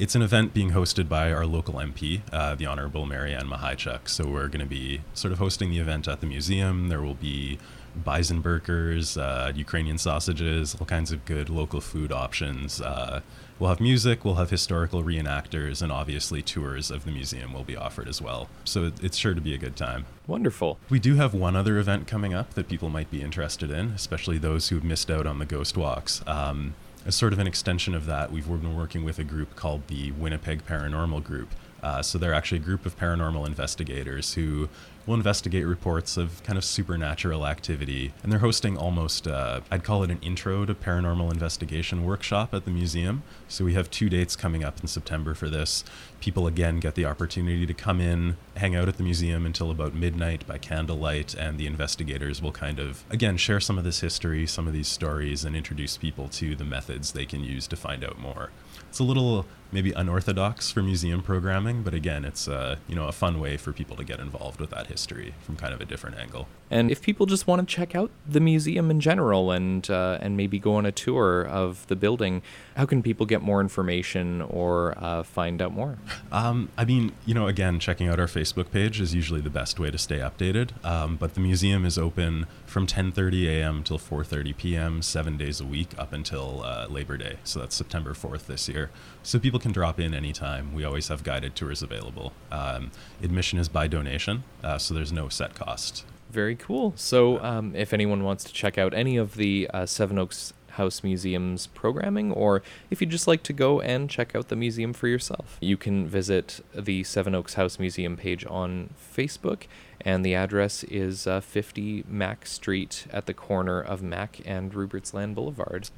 It's 0.00 0.16
an 0.16 0.22
event 0.22 0.52
being 0.52 0.72
hosted 0.72 1.08
by 1.08 1.32
our 1.32 1.46
local 1.46 1.74
MP, 1.74 2.22
uh, 2.32 2.56
the 2.56 2.66
Honorable 2.66 3.06
MaryAnn 3.06 3.48
Mihychuk. 3.48 4.08
So 4.08 4.28
we're 4.28 4.48
going 4.48 4.60
to 4.60 4.66
be 4.66 5.02
sort 5.14 5.30
of 5.30 5.38
hosting 5.38 5.70
the 5.70 5.78
event 5.78 6.08
at 6.08 6.20
the 6.20 6.26
museum. 6.26 6.88
There 6.88 7.02
will 7.02 7.14
be 7.14 7.58
bison 8.04 8.40
burgers, 8.40 9.16
uh, 9.16 9.52
Ukrainian 9.54 9.98
sausages, 9.98 10.76
all 10.78 10.86
kinds 10.86 11.12
of 11.12 11.24
good 11.24 11.48
local 11.48 11.80
food 11.80 12.12
options. 12.12 12.80
Uh, 12.80 13.20
we'll 13.58 13.70
have 13.70 13.80
music, 13.80 14.24
we'll 14.24 14.36
have 14.36 14.50
historical 14.50 15.02
reenactors, 15.02 15.82
and 15.82 15.90
obviously 15.92 16.42
tours 16.42 16.90
of 16.90 17.04
the 17.04 17.10
museum 17.10 17.52
will 17.52 17.64
be 17.64 17.76
offered 17.76 18.08
as 18.08 18.22
well. 18.22 18.48
So 18.64 18.84
it, 18.84 19.02
it's 19.02 19.16
sure 19.16 19.34
to 19.34 19.40
be 19.40 19.54
a 19.54 19.58
good 19.58 19.76
time. 19.76 20.06
Wonderful. 20.26 20.78
We 20.88 20.98
do 20.98 21.16
have 21.16 21.34
one 21.34 21.56
other 21.56 21.78
event 21.78 22.06
coming 22.06 22.34
up 22.34 22.54
that 22.54 22.68
people 22.68 22.88
might 22.88 23.10
be 23.10 23.22
interested 23.22 23.70
in, 23.70 23.88
especially 23.88 24.38
those 24.38 24.68
who've 24.68 24.84
missed 24.84 25.10
out 25.10 25.26
on 25.26 25.38
the 25.38 25.46
ghost 25.46 25.76
walks. 25.76 26.22
Um, 26.26 26.74
as 27.06 27.14
sort 27.14 27.32
of 27.32 27.38
an 27.38 27.46
extension 27.46 27.94
of 27.94 28.06
that, 28.06 28.30
we've 28.30 28.46
been 28.46 28.76
working 28.76 29.04
with 29.04 29.18
a 29.18 29.24
group 29.24 29.56
called 29.56 29.86
the 29.88 30.12
Winnipeg 30.12 30.66
Paranormal 30.66 31.24
Group. 31.24 31.48
Uh, 31.82 32.02
so 32.02 32.18
they're 32.18 32.34
actually 32.34 32.58
a 32.58 32.62
group 32.64 32.84
of 32.84 32.98
paranormal 32.98 33.46
investigators 33.46 34.34
who 34.34 34.68
will 35.08 35.14
investigate 35.14 35.64
reports 35.64 36.18
of 36.18 36.42
kind 36.42 36.58
of 36.58 36.64
supernatural 36.64 37.46
activity. 37.46 38.12
And 38.22 38.30
they're 38.30 38.40
hosting 38.40 38.76
almost, 38.76 39.26
uh, 39.26 39.62
I'd 39.70 39.82
call 39.82 40.02
it 40.02 40.10
an 40.10 40.18
intro 40.20 40.66
to 40.66 40.74
paranormal 40.74 41.32
investigation 41.32 42.04
workshop 42.04 42.52
at 42.52 42.66
the 42.66 42.70
museum. 42.70 43.22
So 43.48 43.64
we 43.64 43.72
have 43.72 43.90
two 43.90 44.10
dates 44.10 44.36
coming 44.36 44.62
up 44.62 44.80
in 44.80 44.86
September 44.86 45.32
for 45.32 45.48
this. 45.48 45.82
People 46.20 46.46
again 46.46 46.78
get 46.78 46.94
the 46.94 47.06
opportunity 47.06 47.64
to 47.64 47.72
come 47.72 48.02
in, 48.02 48.36
hang 48.56 48.76
out 48.76 48.86
at 48.86 48.98
the 48.98 49.02
museum 49.02 49.46
until 49.46 49.70
about 49.70 49.94
midnight 49.94 50.46
by 50.46 50.58
candlelight, 50.58 51.34
and 51.34 51.56
the 51.56 51.66
investigators 51.66 52.42
will 52.42 52.52
kind 52.52 52.78
of, 52.78 53.02
again, 53.08 53.38
share 53.38 53.60
some 53.60 53.78
of 53.78 53.84
this 53.84 54.00
history, 54.00 54.46
some 54.46 54.66
of 54.66 54.74
these 54.74 54.88
stories, 54.88 55.42
and 55.42 55.56
introduce 55.56 55.96
people 55.96 56.28
to 56.28 56.54
the 56.54 56.64
methods 56.64 57.12
they 57.12 57.24
can 57.24 57.42
use 57.42 57.66
to 57.68 57.76
find 57.76 58.04
out 58.04 58.18
more. 58.18 58.50
It's 58.90 58.98
a 58.98 59.04
little 59.04 59.46
maybe 59.70 59.92
unorthodox 59.92 60.70
for 60.70 60.82
museum 60.82 61.22
programming, 61.22 61.82
but 61.82 61.94
again, 61.94 62.24
it's 62.24 62.48
uh, 62.48 62.76
you 62.86 62.94
know 62.94 63.08
a 63.08 63.12
fun 63.12 63.40
way 63.40 63.56
for 63.56 63.72
people 63.72 63.96
to 63.96 64.04
get 64.04 64.20
involved 64.20 64.60
with 64.60 64.70
that 64.70 64.86
history 64.86 65.34
from 65.42 65.56
kind 65.56 65.74
of 65.74 65.80
a 65.80 65.84
different 65.84 66.18
angle. 66.18 66.48
And 66.70 66.90
if 66.90 67.00
people 67.00 67.26
just 67.26 67.46
want 67.46 67.66
to 67.66 67.74
check 67.74 67.94
out 67.94 68.10
the 68.26 68.40
museum 68.40 68.90
in 68.90 69.00
general 69.00 69.50
and 69.50 69.88
uh, 69.90 70.18
and 70.20 70.36
maybe 70.36 70.58
go 70.58 70.74
on 70.74 70.86
a 70.86 70.92
tour 70.92 71.46
of 71.46 71.86
the 71.88 71.96
building, 71.96 72.42
how 72.76 72.86
can 72.86 73.02
people 73.02 73.26
get 73.26 73.42
more 73.42 73.60
information 73.60 74.42
or 74.42 74.94
uh, 74.98 75.22
find 75.22 75.62
out 75.62 75.72
more? 75.72 75.98
Um, 76.30 76.68
I 76.76 76.84
mean, 76.84 77.12
you 77.24 77.34
know, 77.34 77.46
again, 77.46 77.78
checking 77.80 78.08
out 78.08 78.20
our 78.20 78.26
Facebook 78.26 78.70
page 78.70 79.00
is 79.00 79.14
usually 79.14 79.40
the 79.40 79.50
best 79.50 79.78
way 79.78 79.90
to 79.90 79.98
stay 79.98 80.18
updated. 80.18 80.72
Um, 80.84 81.16
but 81.16 81.34
the 81.34 81.40
museum 81.40 81.84
is 81.84 81.98
open 81.98 82.46
from 82.66 82.86
10:30 82.86 83.46
a.m. 83.48 83.82
till 83.82 83.98
4:30 83.98 84.56
p.m. 84.56 85.02
seven 85.02 85.36
days 85.36 85.60
a 85.60 85.64
week 85.64 85.90
up 85.98 86.12
until 86.12 86.62
uh, 86.64 86.86
Labor 86.88 87.16
Day. 87.16 87.38
So 87.44 87.60
that's 87.60 87.74
September 87.74 88.12
4th 88.12 88.46
this 88.46 88.68
year. 88.68 88.90
So 89.28 89.38
people 89.38 89.60
can 89.60 89.72
drop 89.72 90.00
in 90.00 90.14
anytime. 90.14 90.72
We 90.72 90.84
always 90.84 91.08
have 91.08 91.22
guided 91.22 91.54
tours 91.54 91.82
available. 91.82 92.32
Um, 92.50 92.92
admission 93.22 93.58
is 93.58 93.68
by 93.68 93.86
donation, 93.86 94.42
uh, 94.64 94.78
so 94.78 94.94
there's 94.94 95.12
no 95.12 95.28
set 95.28 95.54
cost. 95.54 96.06
Very 96.30 96.56
cool. 96.56 96.94
So, 96.96 97.38
um, 97.44 97.76
if 97.76 97.92
anyone 97.92 98.24
wants 98.24 98.42
to 98.44 98.54
check 98.54 98.78
out 98.78 98.94
any 98.94 99.18
of 99.18 99.34
the 99.34 99.68
uh, 99.74 99.84
Seven 99.84 100.18
Oaks 100.18 100.54
House 100.70 101.04
Museum's 101.04 101.66
programming, 101.66 102.32
or 102.32 102.62
if 102.90 103.02
you'd 103.02 103.10
just 103.10 103.28
like 103.28 103.42
to 103.42 103.52
go 103.52 103.82
and 103.82 104.08
check 104.08 104.34
out 104.34 104.48
the 104.48 104.56
museum 104.56 104.94
for 104.94 105.08
yourself, 105.08 105.58
you 105.60 105.76
can 105.76 106.06
visit 106.06 106.64
the 106.74 107.04
Seven 107.04 107.34
Oaks 107.34 107.52
House 107.52 107.78
Museum 107.78 108.16
page 108.16 108.46
on 108.48 108.94
Facebook, 109.14 109.64
and 110.00 110.24
the 110.24 110.34
address 110.34 110.84
is 110.84 111.26
uh, 111.26 111.42
50 111.42 112.04
Mac 112.08 112.46
Street 112.46 113.06
at 113.10 113.26
the 113.26 113.34
corner 113.34 113.78
of 113.78 114.00
Mac 114.00 114.40
and 114.46 114.72
Rupert's 114.74 115.12
Land 115.12 115.34
Boulevard. 115.34 115.90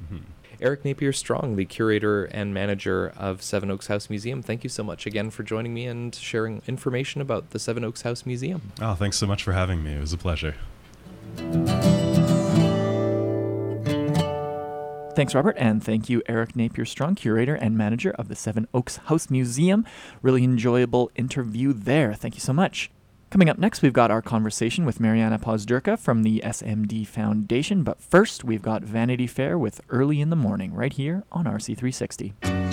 Eric 0.61 0.85
Napier 0.85 1.11
Strong, 1.11 1.55
the 1.55 1.65
curator 1.65 2.25
and 2.25 2.53
manager 2.53 3.11
of 3.17 3.41
Seven 3.41 3.71
Oaks 3.71 3.87
House 3.87 4.09
Museum, 4.09 4.43
thank 4.43 4.63
you 4.63 4.69
so 4.69 4.83
much 4.83 5.05
again 5.05 5.31
for 5.31 5.41
joining 5.43 5.73
me 5.73 5.87
and 5.87 6.13
sharing 6.13 6.61
information 6.67 7.19
about 7.19 7.49
the 7.49 7.59
Seven 7.59 7.83
Oaks 7.83 8.03
House 8.03 8.25
Museum. 8.25 8.61
Oh, 8.79 8.93
thanks 8.93 9.17
so 9.17 9.25
much 9.25 9.43
for 9.43 9.53
having 9.53 9.83
me. 9.83 9.93
It 9.93 9.99
was 9.99 10.13
a 10.13 10.17
pleasure. 10.17 10.55
Thanks, 15.15 15.35
Robert, 15.35 15.57
and 15.57 15.83
thank 15.83 16.09
you, 16.09 16.21
Eric 16.27 16.55
Napier 16.55 16.85
Strong, 16.85 17.15
curator 17.15 17.55
and 17.55 17.77
manager 17.77 18.11
of 18.11 18.27
the 18.27 18.35
Seven 18.35 18.67
Oaks 18.73 18.97
House 18.97 19.29
Museum. 19.29 19.85
Really 20.21 20.43
enjoyable 20.43 21.11
interview 21.15 21.73
there. 21.73 22.13
Thank 22.13 22.35
you 22.35 22.39
so 22.39 22.53
much. 22.53 22.91
Coming 23.31 23.49
up 23.49 23.57
next, 23.57 23.81
we've 23.81 23.93
got 23.93 24.11
our 24.11 24.21
conversation 24.21 24.85
with 24.85 24.99
Mariana 24.99 25.39
Pozdirka 25.39 25.97
from 25.97 26.23
the 26.23 26.41
SMD 26.43 27.07
Foundation. 27.07 27.81
But 27.81 28.01
first, 28.01 28.43
we've 28.43 28.61
got 28.61 28.83
Vanity 28.83 29.25
Fare 29.25 29.57
with 29.57 29.79
Early 29.87 30.19
in 30.19 30.29
the 30.29 30.35
Morning 30.35 30.73
right 30.73 30.91
here 30.91 31.23
on 31.31 31.45
RC360. 31.45 32.70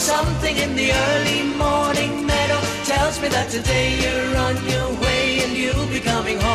Something 0.00 0.56
in 0.56 0.74
the 0.76 0.92
early 0.92 1.42
morning 1.58 2.24
meadow 2.24 2.58
tells 2.84 3.20
me 3.20 3.28
that 3.28 3.50
today 3.50 4.00
you're 4.00 4.34
on 4.48 4.56
your 4.64 4.88
way 5.04 5.44
and 5.44 5.52
you'll 5.54 5.86
be 5.88 6.00
coming 6.00 6.40
home, 6.40 6.49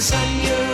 the 0.00 0.06
sun. 0.06 0.40
You're 0.40 0.69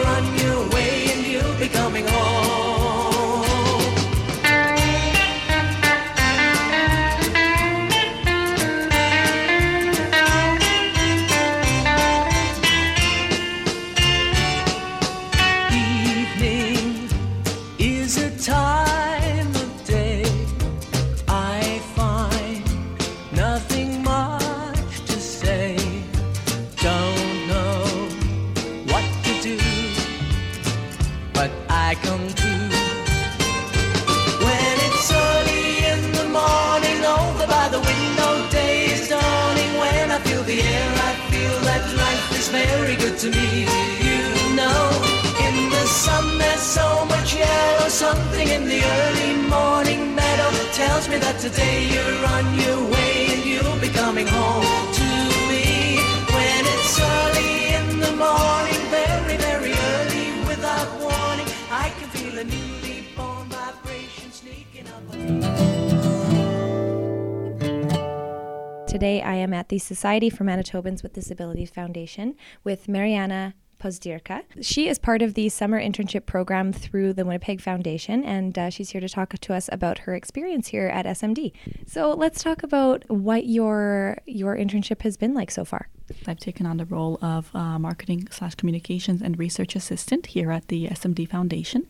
Society 69.87 70.29
for 70.29 70.45
Manitobans 70.45 71.03
with 71.03 71.13
Disabilities 71.13 71.71
Foundation 71.71 72.35
with 72.65 72.89
Mariana 72.89 73.55
Pozdirka. 73.79 74.43
She 74.61 74.89
is 74.89 74.99
part 74.99 75.23
of 75.23 75.35
the 75.35 75.49
summer 75.49 75.81
internship 75.81 76.27
program 76.27 76.73
through 76.73 77.13
the 77.13 77.25
Winnipeg 77.25 77.61
Foundation, 77.61 78.25
and 78.25 78.59
uh, 78.59 78.71
she's 78.71 78.91
here 78.91 79.01
to 79.01 79.09
talk 79.09 79.35
to 79.39 79.55
us 79.55 79.69
about 79.71 79.99
her 80.01 80.15
experience 80.15 80.69
here 80.69 80.89
at 80.89 81.07
SMD. 81.07 81.53
So 81.87 82.13
let's 82.13 82.43
talk 82.43 82.63
about 82.63 83.05
what 83.09 83.47
your 83.47 84.19
your 84.27 84.57
internship 84.57 85.03
has 85.03 85.17
been 85.17 85.35
like 85.35 85.51
so 85.51 85.65
far. 85.65 85.89
I've 86.27 86.39
taken 86.39 86.67
on 86.67 86.77
the 86.77 86.85
role 86.85 87.19
of 87.23 87.55
uh, 87.55 87.79
marketing 87.79 88.29
slash 88.31 88.55
communications 88.55 89.23
and 89.23 89.39
research 89.39 89.77
assistant 89.77 90.27
here 90.27 90.51
at 90.51 90.69
the 90.69 90.89
SMD 90.89 91.29
Foundation. 91.29 91.87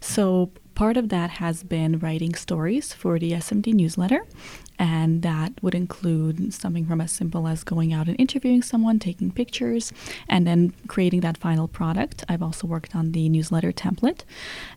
So 0.00 0.50
part 0.74 0.96
of 0.96 1.08
that 1.08 1.30
has 1.30 1.62
been 1.62 1.98
writing 1.98 2.34
stories 2.34 2.92
for 2.92 3.18
the 3.18 3.32
SMD 3.32 3.72
newsletter, 3.72 4.26
and 4.78 5.22
that 5.22 5.52
would 5.62 5.74
include 5.74 6.52
something 6.52 6.86
from 6.86 7.00
as 7.00 7.12
simple 7.12 7.48
as 7.48 7.64
going 7.64 7.92
out 7.92 8.08
and 8.08 8.18
interviewing 8.18 8.62
someone, 8.62 8.98
taking 8.98 9.30
pictures, 9.30 9.92
and 10.28 10.46
then 10.46 10.72
creating 10.88 11.20
that 11.20 11.36
final 11.38 11.68
product. 11.68 12.24
I've 12.28 12.42
also 12.42 12.66
worked 12.66 12.94
on 12.94 13.12
the 13.12 13.28
newsletter 13.28 13.72
template, 13.72 14.22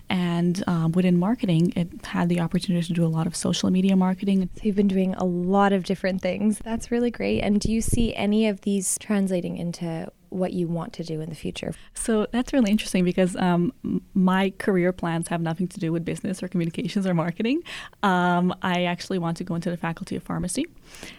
and 0.09 0.63
um, 0.67 0.91
within 0.91 1.17
marketing, 1.17 1.73
it 1.75 2.05
had 2.05 2.29
the 2.29 2.39
opportunity 2.39 2.85
to 2.87 2.93
do 2.93 3.05
a 3.05 3.07
lot 3.07 3.27
of 3.27 3.35
social 3.35 3.69
media 3.69 3.95
marketing. 3.95 4.49
So 4.55 4.61
you've 4.63 4.75
been 4.75 4.87
doing 4.87 5.13
a 5.15 5.25
lot 5.25 5.73
of 5.73 5.83
different 5.83 6.21
things. 6.21 6.59
That's 6.63 6.91
really 6.91 7.11
great. 7.11 7.41
And 7.41 7.59
do 7.59 7.71
you 7.71 7.81
see 7.81 8.15
any 8.15 8.47
of 8.47 8.61
these 8.61 8.97
translating 8.99 9.57
into 9.57 10.11
what 10.29 10.53
you 10.53 10.67
want 10.67 10.93
to 10.93 11.03
do 11.03 11.21
in 11.21 11.29
the 11.29 11.35
future? 11.35 11.73
So 11.93 12.27
that's 12.31 12.53
really 12.53 12.71
interesting 12.71 13.03
because 13.03 13.35
um, 13.35 13.73
my 14.13 14.51
career 14.57 14.91
plans 14.91 15.27
have 15.27 15.41
nothing 15.41 15.67
to 15.69 15.79
do 15.79 15.91
with 15.91 16.05
business 16.05 16.41
or 16.43 16.47
communications 16.47 17.05
or 17.05 17.13
marketing. 17.13 17.61
Um, 18.03 18.53
I 18.61 18.83
actually 18.83 19.19
want 19.19 19.37
to 19.37 19.43
go 19.43 19.55
into 19.55 19.69
the 19.69 19.77
faculty 19.77 20.15
of 20.15 20.23
pharmacy. 20.23 20.65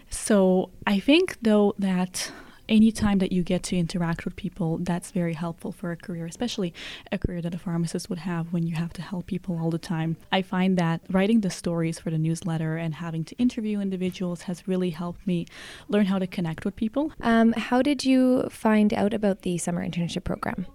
So 0.09 0.69
I 0.87 0.99
think, 0.99 1.37
though, 1.41 1.75
that 1.79 2.31
anytime 2.71 3.19
that 3.19 3.31
you 3.31 3.43
get 3.43 3.61
to 3.63 3.77
interact 3.77 4.25
with 4.25 4.35
people, 4.35 4.79
that's 4.79 5.11
very 5.11 5.33
helpful 5.33 5.71
for 5.71 5.91
a 5.91 5.97
career, 5.97 6.25
especially 6.25 6.73
a 7.11 7.17
career 7.17 7.41
that 7.41 7.53
a 7.53 7.59
pharmacist 7.59 8.09
would 8.09 8.19
have 8.19 8.53
when 8.53 8.65
you 8.65 8.75
have 8.75 8.93
to 8.93 9.01
help 9.01 9.27
people 9.27 9.59
all 9.59 9.69
the 9.69 9.77
time. 9.77 10.15
I 10.31 10.41
find 10.41 10.77
that 10.77 11.01
writing 11.09 11.41
the 11.41 11.49
stories 11.49 11.99
for 11.99 12.09
the 12.09 12.17
newsletter 12.17 12.77
and 12.77 12.95
having 12.95 13.25
to 13.25 13.35
interview 13.35 13.79
individuals 13.81 14.43
has 14.43 14.67
really 14.67 14.91
helped 14.91 15.27
me 15.27 15.45
learn 15.89 16.05
how 16.05 16.17
to 16.17 16.25
connect 16.25 16.63
with 16.65 16.75
people. 16.75 17.11
Um, 17.21 17.51
how 17.53 17.81
did 17.81 18.05
you 18.05 18.47
find 18.49 18.93
out 18.93 19.13
about 19.13 19.41
the 19.41 19.57
summer 19.57 19.85
internship 19.85 20.23
program? 20.23 20.65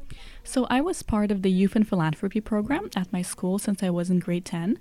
So 0.44 0.66
I 0.70 0.80
was 0.80 1.02
part 1.02 1.30
of 1.30 1.42
the 1.42 1.50
Youth 1.50 1.74
and 1.74 1.88
Philanthropy 1.88 2.40
program 2.40 2.90
at 2.94 3.12
my 3.12 3.22
school 3.22 3.58
since 3.58 3.82
I 3.82 3.90
was 3.90 4.10
in 4.10 4.20
grade 4.20 4.44
10. 4.44 4.78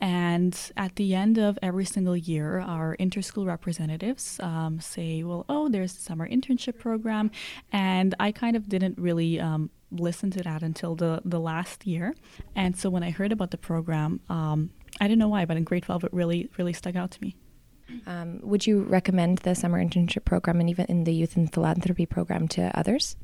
And 0.00 0.58
at 0.76 0.96
the 0.96 1.14
end 1.14 1.38
of 1.38 1.58
every 1.62 1.84
single 1.84 2.16
year, 2.16 2.60
our 2.60 2.96
interschool 2.98 3.46
representatives 3.46 4.40
um, 4.40 4.80
say, 4.80 5.22
well, 5.22 5.44
oh, 5.48 5.68
there's 5.68 5.96
a 5.96 6.00
summer 6.00 6.28
internship 6.28 6.78
program. 6.78 7.30
And 7.70 8.14
I 8.18 8.32
kind 8.32 8.56
of 8.56 8.68
didn't 8.68 8.98
really 8.98 9.38
um, 9.38 9.70
listen 9.90 10.30
to 10.32 10.42
that 10.42 10.62
until 10.62 10.94
the, 10.94 11.20
the 11.24 11.40
last 11.40 11.86
year. 11.86 12.14
And 12.54 12.76
so 12.76 12.88
when 12.88 13.02
I 13.02 13.10
heard 13.10 13.32
about 13.32 13.50
the 13.50 13.58
program, 13.58 14.20
um, 14.28 14.70
I 15.00 15.04
didn't 15.06 15.18
know 15.18 15.28
why, 15.28 15.44
but 15.44 15.56
in 15.56 15.64
grade 15.64 15.82
12, 15.82 16.04
it 16.04 16.12
really, 16.12 16.48
really 16.56 16.72
stuck 16.72 16.96
out 16.96 17.10
to 17.12 17.20
me. 17.20 17.36
Um, 18.06 18.40
would 18.42 18.66
you 18.66 18.82
recommend 18.82 19.38
the 19.38 19.54
summer 19.54 19.82
internship 19.84 20.24
program 20.24 20.60
and 20.60 20.70
even 20.70 20.86
in 20.86 21.04
the 21.04 21.12
youth 21.12 21.36
and 21.36 21.52
philanthropy 21.52 22.06
program 22.06 22.48
to 22.48 22.76
others? 22.78 23.16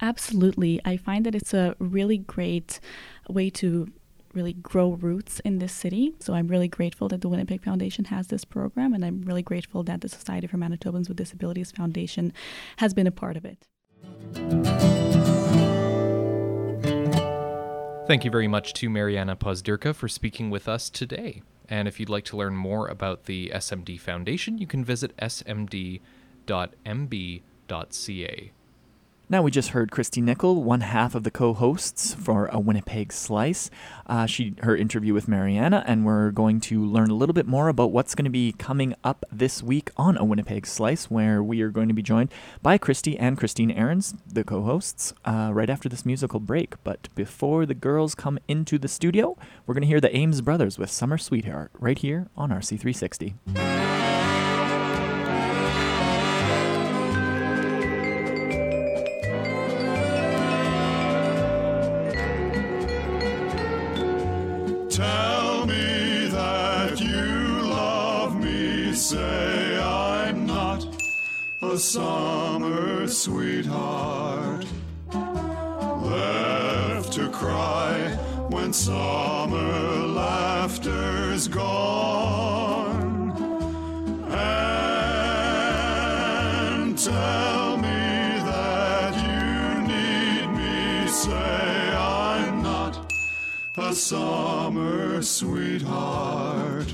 Absolutely. 0.00 0.80
I 0.84 0.96
find 0.96 1.24
that 1.26 1.34
it's 1.34 1.54
a 1.54 1.74
really 1.78 2.18
great 2.18 2.80
way 3.28 3.50
to 3.50 3.88
really 4.34 4.52
grow 4.54 4.92
roots 4.92 5.40
in 5.40 5.58
this 5.58 5.72
city. 5.72 6.14
So 6.20 6.34
I'm 6.34 6.48
really 6.48 6.68
grateful 6.68 7.08
that 7.08 7.20
the 7.20 7.28
Winnipeg 7.28 7.62
Foundation 7.62 8.06
has 8.06 8.28
this 8.28 8.44
program, 8.44 8.94
and 8.94 9.04
I'm 9.04 9.22
really 9.22 9.42
grateful 9.42 9.82
that 9.84 10.00
the 10.00 10.08
Society 10.08 10.46
for 10.46 10.56
Manitobans 10.56 11.08
with 11.08 11.16
Disabilities 11.16 11.70
Foundation 11.70 12.32
has 12.76 12.94
been 12.94 13.06
a 13.06 13.12
part 13.12 13.36
of 13.36 13.44
it. 13.44 13.66
Thank 18.06 18.24
you 18.24 18.30
very 18.30 18.48
much 18.48 18.74
to 18.74 18.90
Mariana 18.90 19.36
Pozdirka 19.36 19.94
for 19.94 20.08
speaking 20.08 20.50
with 20.50 20.68
us 20.68 20.90
today. 20.90 21.42
And 21.68 21.86
if 21.86 22.00
you'd 22.00 22.08
like 22.08 22.24
to 22.26 22.36
learn 22.36 22.54
more 22.54 22.88
about 22.88 23.24
the 23.24 23.52
SMD 23.54 23.98
Foundation, 24.00 24.58
you 24.58 24.66
can 24.66 24.84
visit 24.84 25.16
smd.mb.ca. 25.16 26.02
Now, 29.32 29.40
we 29.40 29.50
just 29.50 29.70
heard 29.70 29.90
Christy 29.90 30.20
Nickel, 30.20 30.62
one 30.62 30.82
half 30.82 31.14
of 31.14 31.22
the 31.22 31.30
co 31.30 31.54
hosts 31.54 32.12
for 32.12 32.50
A 32.52 32.60
Winnipeg 32.60 33.14
Slice. 33.14 33.70
Uh, 34.06 34.26
she 34.26 34.54
Her 34.60 34.76
interview 34.76 35.14
with 35.14 35.26
Mariana, 35.26 35.82
and 35.86 36.04
we're 36.04 36.30
going 36.32 36.60
to 36.60 36.84
learn 36.84 37.10
a 37.10 37.14
little 37.14 37.32
bit 37.32 37.46
more 37.46 37.68
about 37.68 37.92
what's 37.92 38.14
going 38.14 38.26
to 38.26 38.30
be 38.30 38.52
coming 38.58 38.94
up 39.02 39.24
this 39.32 39.62
week 39.62 39.88
on 39.96 40.18
A 40.18 40.24
Winnipeg 40.26 40.66
Slice, 40.66 41.10
where 41.10 41.42
we 41.42 41.62
are 41.62 41.70
going 41.70 41.88
to 41.88 41.94
be 41.94 42.02
joined 42.02 42.30
by 42.60 42.76
Christy 42.76 43.18
and 43.18 43.38
Christine 43.38 43.70
Ahrens, 43.70 44.12
the 44.26 44.44
co 44.44 44.64
hosts, 44.64 45.14
uh, 45.24 45.50
right 45.54 45.70
after 45.70 45.88
this 45.88 46.04
musical 46.04 46.38
break. 46.38 46.74
But 46.84 47.08
before 47.14 47.64
the 47.64 47.72
girls 47.72 48.14
come 48.14 48.38
into 48.48 48.76
the 48.76 48.86
studio, 48.86 49.38
we're 49.66 49.72
going 49.72 49.80
to 49.80 49.88
hear 49.88 50.02
the 50.02 50.14
Ames 50.14 50.42
Brothers 50.42 50.78
with 50.78 50.90
Summer 50.90 51.16
Sweetheart 51.16 51.70
right 51.80 51.96
here 51.96 52.28
on 52.36 52.50
RC360. 52.50 53.91
A 71.72 71.78
summer 71.78 73.08
sweetheart. 73.08 74.66
Left 75.10 77.10
to 77.14 77.30
cry 77.30 78.10
when 78.50 78.74
summer 78.74 80.06
laughter's 80.08 81.48
gone. 81.48 83.30
And 84.28 85.18
tell 86.98 87.78
me 87.78 87.88
that 88.50 89.14
you 89.24 89.80
need 89.88 90.48
me. 90.54 91.08
Say 91.08 91.94
I'm 91.96 92.62
not 92.62 93.10
a 93.78 93.94
summer 93.94 95.22
sweetheart 95.22 96.92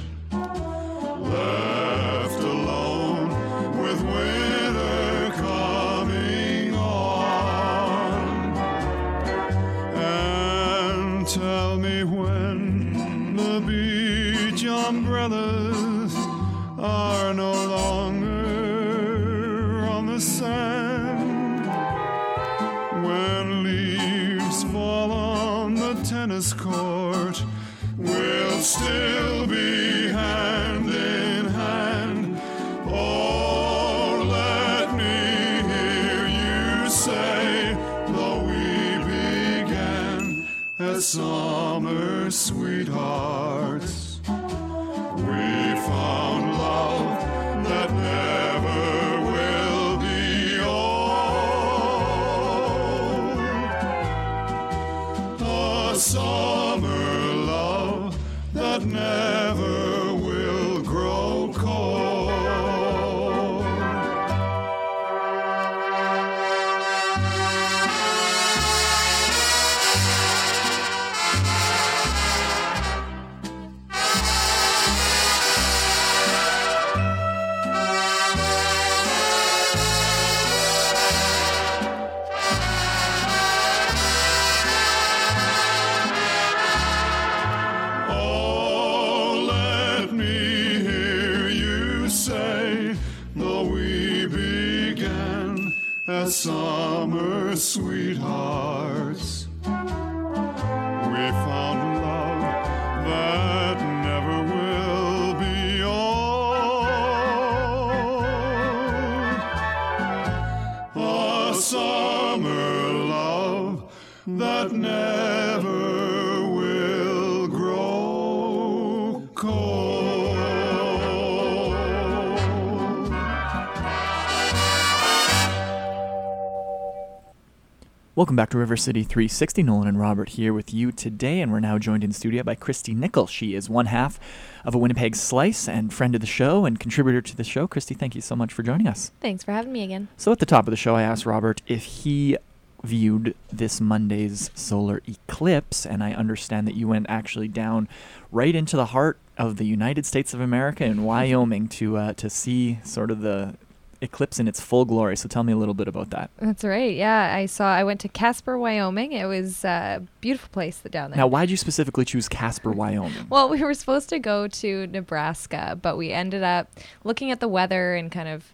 Welcome 128.18 128.34
back 128.34 128.50
to 128.50 128.58
River 128.58 128.76
City 128.76 129.04
360. 129.04 129.62
Nolan 129.62 129.86
and 129.86 130.00
Robert 130.00 130.30
here 130.30 130.52
with 130.52 130.74
you 130.74 130.90
today, 130.90 131.40
and 131.40 131.52
we're 131.52 131.60
now 131.60 131.78
joined 131.78 132.02
in 132.02 132.10
studio 132.10 132.42
by 132.42 132.56
Christy 132.56 132.92
Nickel. 132.92 133.28
She 133.28 133.54
is 133.54 133.70
one 133.70 133.86
half 133.86 134.18
of 134.64 134.74
a 134.74 134.78
Winnipeg 134.78 135.14
Slice 135.14 135.68
and 135.68 135.94
friend 135.94 136.16
of 136.16 136.20
the 136.20 136.26
show 136.26 136.64
and 136.64 136.80
contributor 136.80 137.22
to 137.22 137.36
the 137.36 137.44
show. 137.44 137.68
Christy, 137.68 137.94
thank 137.94 138.16
you 138.16 138.20
so 138.20 138.34
much 138.34 138.52
for 138.52 138.64
joining 138.64 138.88
us. 138.88 139.12
Thanks 139.20 139.44
for 139.44 139.52
having 139.52 139.70
me 139.70 139.84
again. 139.84 140.08
So, 140.16 140.32
at 140.32 140.40
the 140.40 140.46
top 140.46 140.66
of 140.66 140.72
the 140.72 140.76
show, 140.76 140.96
I 140.96 141.02
asked 141.02 141.26
Robert 141.26 141.62
if 141.68 141.84
he 141.84 142.36
viewed 142.82 143.36
this 143.52 143.80
Monday's 143.80 144.50
solar 144.52 145.00
eclipse, 145.06 145.86
and 145.86 146.02
I 146.02 146.12
understand 146.12 146.66
that 146.66 146.74
you 146.74 146.88
went 146.88 147.06
actually 147.08 147.46
down 147.46 147.86
right 148.32 148.56
into 148.56 148.74
the 148.74 148.86
heart 148.86 149.18
of 149.36 149.58
the 149.58 149.64
United 149.64 150.04
States 150.04 150.34
of 150.34 150.40
America 150.40 150.84
in 150.84 151.04
Wyoming 151.04 151.68
to 151.68 151.96
uh, 151.96 152.12
to 152.14 152.28
see 152.28 152.80
sort 152.82 153.12
of 153.12 153.20
the 153.20 153.54
eclipse 154.00 154.38
in 154.38 154.46
its 154.48 154.60
full 154.60 154.84
glory. 154.84 155.16
So, 155.16 155.28
tell 155.28 155.42
me 155.42 155.52
a 155.52 155.56
little 155.56 155.74
bit 155.74 155.88
about 155.88 156.10
that. 156.10 156.30
That's 156.38 156.64
right. 156.64 156.94
Yeah, 156.94 157.34
I 157.34 157.46
saw. 157.46 157.72
I 157.72 157.84
went 157.84 158.00
to 158.00 158.08
Casper, 158.08 158.58
Wyoming. 158.58 159.12
It 159.12 159.26
was 159.26 159.64
a 159.64 160.02
beautiful 160.20 160.48
place 160.50 160.80
down 160.90 161.10
there. 161.10 161.18
Now, 161.18 161.26
why 161.26 161.42
did 161.42 161.50
you 161.50 161.56
specifically 161.56 162.04
choose 162.04 162.28
Casper, 162.28 162.70
Wyoming? 162.70 163.12
Well, 163.28 163.48
we 163.48 163.62
were 163.62 163.74
supposed 163.74 164.08
to 164.10 164.18
go 164.18 164.46
to 164.48 164.86
Nebraska, 164.86 165.78
but 165.80 165.96
we 165.96 166.12
ended 166.12 166.42
up 166.42 166.70
looking 167.04 167.30
at 167.30 167.40
the 167.40 167.48
weather 167.48 167.94
and 167.94 168.10
kind 168.10 168.28
of 168.28 168.52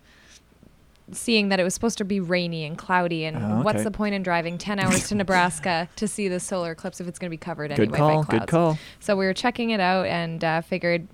seeing 1.13 1.51
that 1.51 1.61
it 1.61 1.65
was 1.65 1.75
supposed 1.75 1.99
to 1.99 2.05
be 2.05 2.19
rainy 2.19 2.65
and 2.65 2.79
cloudy. 2.79 3.25
And 3.25 3.37
Oh, 3.37 3.63
what's 3.63 3.85
the 3.85 3.91
point 3.91 4.15
in 4.15 4.23
driving 4.23 4.57
10 4.57 4.79
hours 4.79 5.09
to 5.09 5.15
Nebraska 5.15 5.89
to 5.97 6.09
see 6.09 6.29
the 6.29 6.41
solar 6.41 6.73
eclipse 6.73 7.01
if 7.01 7.07
it's 7.07 7.19
going 7.19 7.29
to 7.29 7.31
be 7.31 7.37
covered 7.37 7.71
Good 7.71 7.81
anyway 7.81 7.99
call. 7.99 8.23
by 8.23 8.25
clouds? 8.25 8.41
Good 8.41 8.49
call. 8.49 8.79
So 9.01 9.15
we 9.17 9.27
were 9.27 9.35
checking 9.35 9.71
it 9.71 9.81
out 9.81 10.07
and 10.07 10.43
uh, 10.43 10.61
figured 10.63 11.07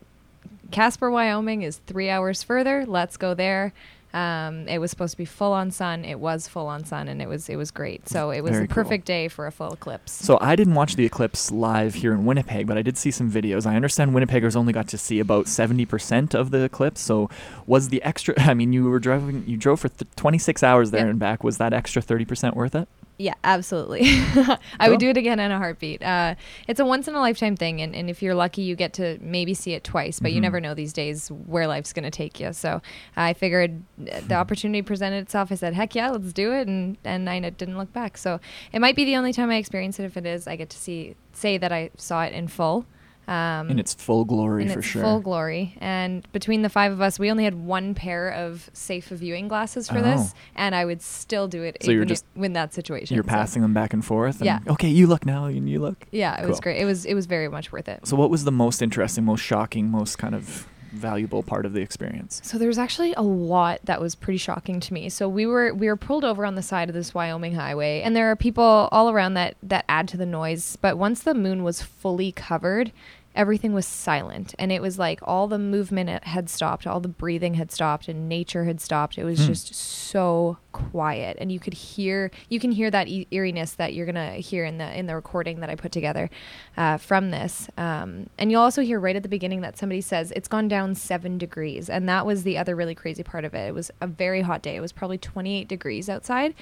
Casper, 0.71 1.11
Wyoming 1.11 1.63
is 1.63 1.79
three 1.87 2.09
hours 2.09 2.43
further. 2.45 2.87
Let's 2.87 3.17
go 3.17 3.35
there. 3.35 3.73
Um, 4.13 4.67
it 4.67 4.79
was 4.79 4.91
supposed 4.91 5.13
to 5.13 5.17
be 5.17 5.25
full 5.25 5.53
on 5.53 5.71
sun. 5.71 6.05
It 6.05 6.19
was 6.19 6.49
full 6.49 6.67
on 6.67 6.85
sun, 6.85 7.07
and 7.09 7.23
it 7.23 7.29
was 7.29 7.49
it 7.49 7.57
was 7.57 7.71
great. 7.71 8.09
So 8.09 8.31
it 8.31 8.41
was 8.43 8.53
Very 8.53 8.65
the 8.67 8.69
cool. 8.75 8.83
perfect 8.83 9.07
day 9.07 9.29
for 9.29 9.47
a 9.47 9.53
full 9.53 9.73
eclipse. 9.73 10.11
So 10.13 10.37
I 10.41 10.57
didn't 10.57 10.75
watch 10.75 10.97
the 10.97 11.05
eclipse 11.05 11.51
live 11.53 11.95
here 11.95 12.13
in 12.13 12.25
Winnipeg, 12.25 12.67
but 12.67 12.77
I 12.77 12.83
did 12.83 12.99
see 12.99 13.11
some 13.13 13.31
videos. 13.31 13.67
I 13.67 13.77
understand 13.77 14.13
Winnipeggers 14.13 14.57
only 14.57 14.73
got 14.73 14.89
to 14.89 14.99
see 14.99 15.21
about 15.21 15.47
70% 15.47 16.35
of 16.35 16.51
the 16.51 16.63
eclipse. 16.65 17.01
So 17.01 17.31
was 17.67 17.89
the 17.91 18.03
extra 18.03 18.35
I 18.39 18.55
mean 18.55 18.73
you 18.73 18.85
were 18.91 18.99
driving 18.99 19.45
you 19.47 19.57
drove 19.57 19.81
for 19.81 19.89
th- 19.89 20.11
26 20.17 20.63
hours 20.63 20.91
there 20.91 21.03
Yep. 21.03 21.11
and 21.11 21.19
back. 21.19 21.45
Was 21.45 21.59
that 21.59 21.73
extra 21.73 22.03
30% 22.03 22.55
worth 22.55 22.75
it? 22.75 22.89
Yeah, 23.21 23.35
absolutely. 23.45 24.01
I 24.07 24.59
Cool. 24.81 24.89
would 24.91 24.99
do 24.99 25.11
it 25.11 25.19
again 25.19 25.39
in 25.41 25.51
a 25.51 25.59
heartbeat. 25.59 26.03
Uh, 26.03 26.37
it's 26.67 26.81
a 26.81 26.87
once 26.87 27.07
in 27.07 27.15
a 27.15 27.21
lifetime 27.21 27.55
thing, 27.55 27.83
and, 27.83 27.95
and 27.95 28.09
if 28.09 28.23
you're 28.23 28.35
lucky, 28.35 28.63
you 28.63 28.75
get 28.75 28.95
to 28.95 29.19
maybe 29.21 29.53
see 29.53 29.75
it 29.75 29.85
twice, 29.85 30.21
but 30.21 30.33
you 30.33 30.39
Mhm. 30.39 30.43
never 30.43 30.61
know 30.61 30.73
these 30.73 30.95
days 30.95 31.29
where 31.29 31.67
life's 31.67 31.93
going 31.93 32.05
to 32.05 32.11
take 32.11 32.41
you. 32.41 32.55
So 32.55 32.81
I 33.19 33.35
figured 33.35 33.83
the 33.99 34.35
opportunity 34.35 34.81
presented 34.81 35.19
itself. 35.19 35.53
I 35.53 35.57
said, 35.57 35.75
heck 35.75 35.95
yeah, 35.95 36.09
let's 36.09 36.33
do 36.33 36.55
it. 36.55 36.67
And, 36.67 36.97
and 37.05 37.29
I 37.29 37.41
didn't 37.51 37.77
look 37.77 37.93
back. 37.93 38.17
So 38.17 38.41
it 38.73 38.81
might 38.81 38.97
be 38.97 39.05
the 39.05 39.17
only 39.17 39.35
time 39.35 39.51
I 39.51 39.57
experience 39.57 40.01
it. 40.01 40.05
If 40.05 40.17
it 40.17 40.25
is, 40.25 40.47
I 40.47 40.57
get 40.57 40.71
to 40.71 40.79
see 40.79 41.15
say 41.35 41.59
that 41.59 41.73
I 41.73 41.91
saw 41.99 42.23
it 42.23 42.33
in 42.33 42.49
full. 42.49 42.87
Um, 43.31 43.71
In 43.71 43.79
its 43.79 43.95
full 43.95 44.25
glory 44.25 44.65
in 44.65 44.71
for 44.71 44.81
its 44.81 44.89
sure. 44.89 45.03
full 45.03 45.21
glory. 45.21 45.77
And 45.81 46.27
between 46.33 46.63
the 46.63 46.69
five 46.69 46.91
of 46.91 47.01
us, 47.01 47.17
we 47.19 47.31
only 47.31 47.45
had 47.45 47.55
one 47.55 47.95
pair 47.95 48.29
of 48.29 48.69
safe 48.73 49.07
viewing 49.09 49.47
glasses 49.47 49.89
for 49.89 49.99
Oh. 49.99 50.03
this, 50.03 50.35
and 50.57 50.75
I 50.75 50.85
would 50.85 51.01
still 51.01 51.47
do 51.47 51.63
it 51.63 51.77
So 51.81 51.93
you're 51.93 52.05
just- 52.05 52.25
in 52.35 52.55
that 52.55 52.75
situation. 52.75 53.15
You're 53.15 53.23
So- 53.25 53.29
passing 53.31 53.63
them 53.63 53.73
back 53.73 53.93
and 53.95 54.05
forth. 54.05 54.39
And, 54.41 54.47
Yeah. 54.47 54.59
Okay, 54.67 54.89
you 54.89 55.07
look 55.07 55.25
now, 55.25 55.45
and 55.45 55.69
you 55.69 55.79
look. 55.79 56.07
Yeah, 56.11 56.43
it 56.43 56.49
was 56.49 56.59
great. 56.59 56.81
It 56.81 56.85
was 56.85 57.05
it 57.05 57.15
was 57.15 57.27
very 57.27 57.49
much 57.49 57.71
worth 57.71 57.89
it. 57.89 58.07
So 58.07 58.17
what 58.17 58.31
was 58.31 58.43
the 58.45 58.51
most 58.53 58.83
interesting, 58.83 59.25
most 59.25 59.43
shocking, 59.43 59.89
most 59.91 60.19
kind 60.19 60.35
of 60.35 60.67
valuable 60.93 61.45
part 61.45 61.65
of 61.65 61.73
the 61.73 61.81
experience? 61.81 62.41
So 62.45 62.59
there 62.59 62.67
was 62.67 62.79
actually 62.79 63.15
a 63.17 63.23
lot 63.23 63.79
that 63.85 64.01
was 64.01 64.17
pretty 64.17 64.39
shocking 64.39 64.81
to 64.81 64.93
me. 64.93 65.09
So 65.09 65.29
we 65.29 65.47
were 65.47 65.73
we 65.73 65.87
were 65.87 65.95
pulled 65.97 66.25
over 66.25 66.45
on 66.45 66.57
the 66.57 66.63
side 66.63 66.89
of 66.89 66.95
this 66.97 67.15
Wyoming 67.15 67.55
highway, 67.55 68.03
and 68.03 68.17
there 68.17 68.29
are 68.31 68.35
people 68.37 68.89
all 68.91 69.09
around 69.09 69.35
that 69.35 69.55
that 69.63 69.85
add 69.89 70.09
to 70.09 70.17
the 70.17 70.27
noise. 70.27 70.77
But 70.81 70.99
once 70.99 71.21
the 71.23 71.35
moon 71.35 71.63
was 71.63 71.81
fully 71.81 72.33
covered, 72.33 72.91
everything 73.35 73.73
was 73.73 73.87
silent, 73.87 74.55
and 74.59 74.73
it 74.73 74.83
was 74.83 74.99
like 74.99 75.21
all 75.23 75.47
the 75.49 75.59
movement 75.59 76.25
had 76.25 76.49
stopped, 76.51 76.87
all 76.87 77.01
the 77.01 77.09
breathing 77.09 77.55
had 77.55 77.71
stopped, 77.71 78.09
and 78.09 78.29
nature 78.29 78.65
had 78.65 78.81
stopped. 78.81 79.19
It 79.19 79.25
was 79.25 79.41
Hmm. 79.41 79.47
just 79.47 79.75
so 79.75 80.59
quiet, 80.73 81.37
and 81.41 81.51
you 81.51 81.61
could 81.61 81.75
hear 81.75 82.31
you 82.49 82.61
can 82.61 82.73
hear 82.73 82.91
that 82.91 83.09
e- 83.09 83.27
eeriness 83.31 83.75
that 83.75 83.95
you're 83.95 84.07
gonna 84.07 84.35
hear 84.35 84.65
in 84.65 84.79
the 84.79 84.99
in 84.99 85.07
the 85.07 85.15
recording 85.15 85.61
that 85.61 85.71
I 85.71 85.75
put 85.75 85.93
together 85.93 86.31
uh, 86.77 86.97
from 86.97 87.31
this. 87.31 87.69
Um, 87.77 88.29
and 88.39 88.51
you'll 88.51 88.63
also 88.63 88.83
hear 88.83 89.01
right 89.01 89.17
at 89.17 89.23
the 89.23 89.29
beginning 89.29 89.61
that 89.63 89.79
somebody 89.79 90.01
says 90.01 90.33
it's 90.37 90.49
gone 90.49 90.69
down 90.69 90.95
seven 90.95 91.39
degrees, 91.39 91.91
and 91.91 92.09
that 92.09 92.27
was 92.27 92.43
the 92.43 92.59
other 92.59 92.77
really 92.77 92.95
crazy 92.95 93.23
part 93.23 93.45
of 93.45 93.55
it. 93.55 93.69
It 93.69 93.75
was 93.75 93.91
a 94.01 94.07
very 94.07 94.43
hot 94.43 94.63
day. 94.63 94.77
It 94.77 94.81
was 94.81 94.93
probably 94.93 95.19
28 95.19 95.69
degrees 95.69 96.09
outside, 96.09 96.55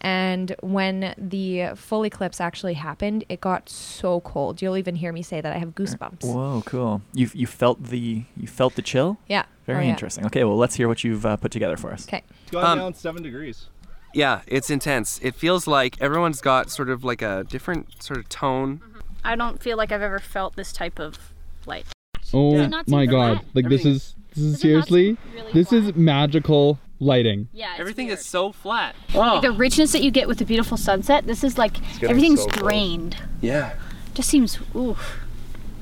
and 0.00 0.54
when 0.60 1.14
the 1.18 1.70
full 1.76 2.04
eclipse 2.04 2.40
actually 2.40 2.74
happened, 2.74 3.24
it 3.28 3.40
got 3.40 3.68
so 3.68 4.20
cold. 4.20 4.62
You'll 4.62 4.76
even 4.76 4.96
hear 4.96 5.12
me 5.12 5.22
say 5.22 5.40
that 5.40 5.54
I 5.54 5.58
have 5.58 5.70
goosebumps. 5.70 6.24
Whoa, 6.24 6.62
cool. 6.66 7.02
You 7.12 7.30
you 7.34 7.46
felt 7.46 7.82
the 7.82 8.24
you 8.36 8.46
felt 8.46 8.74
the 8.74 8.82
chill? 8.82 9.18
Yeah. 9.28 9.44
Very 9.66 9.78
Oh, 9.78 9.82
yeah. 9.82 9.90
interesting. 9.90 10.26
Okay, 10.26 10.44
well 10.44 10.56
let's 10.56 10.74
hear 10.74 10.88
what 10.88 11.02
you've 11.04 11.24
uh, 11.24 11.36
put 11.36 11.50
together 11.52 11.76
for 11.76 11.92
us. 11.92 12.06
Okay. 12.06 12.22
It's 12.42 12.50
gone 12.50 12.64
Um, 12.64 12.78
down 12.78 12.94
seven 12.94 13.22
degrees. 13.22 13.66
Yeah, 14.12 14.42
it's 14.46 14.70
intense. 14.70 15.18
It 15.22 15.34
feels 15.34 15.66
like 15.66 16.00
everyone's 16.00 16.40
got 16.40 16.70
sort 16.70 16.88
of 16.90 17.02
like 17.02 17.20
a 17.22 17.44
different 17.48 18.02
sort 18.02 18.18
of 18.20 18.28
tone. 18.28 18.80
I 19.24 19.34
don't 19.36 19.60
feel 19.62 19.76
like 19.76 19.90
I've 19.90 20.02
ever 20.02 20.18
felt 20.20 20.54
this 20.54 20.72
type 20.72 20.98
of 21.00 21.18
light. 21.66 21.86
Oh 22.32 22.52
Does 22.52 22.66
it 22.66 22.68
not 22.68 22.86
seem 22.86 22.94
my 22.96 23.06
god. 23.06 23.38
flat? 23.40 23.44
Like 23.54 23.68
this 23.68 23.84
is 23.84 24.14
this 24.34 24.38
is 24.44 24.44
Does 24.44 24.44
it 24.44 24.50
not 24.50 24.58
seem 24.58 24.60
seriously 24.60 25.16
really 25.34 25.52
this 25.52 25.68
flat? 25.70 25.82
is 25.84 25.94
magical 25.96 26.78
lighting. 27.00 27.48
Yeah, 27.52 27.74
Everything 27.78 28.06
weird. 28.06 28.18
is 28.20 28.24
so 28.26 28.52
flat. 28.52 28.94
Like 29.14 29.42
the 29.42 29.50
richness 29.52 29.92
that 29.92 30.02
you 30.02 30.10
get 30.10 30.28
with 30.28 30.38
the 30.38 30.44
beautiful 30.44 30.76
sunset. 30.76 31.26
This 31.26 31.42
is 31.42 31.58
like 31.58 31.76
everything's 32.02 32.42
so 32.42 32.48
close. 32.50 32.62
drained. 32.62 33.16
Yeah. 33.40 33.74
Just 34.14 34.28
seems 34.30 34.58
ooh 34.76 34.96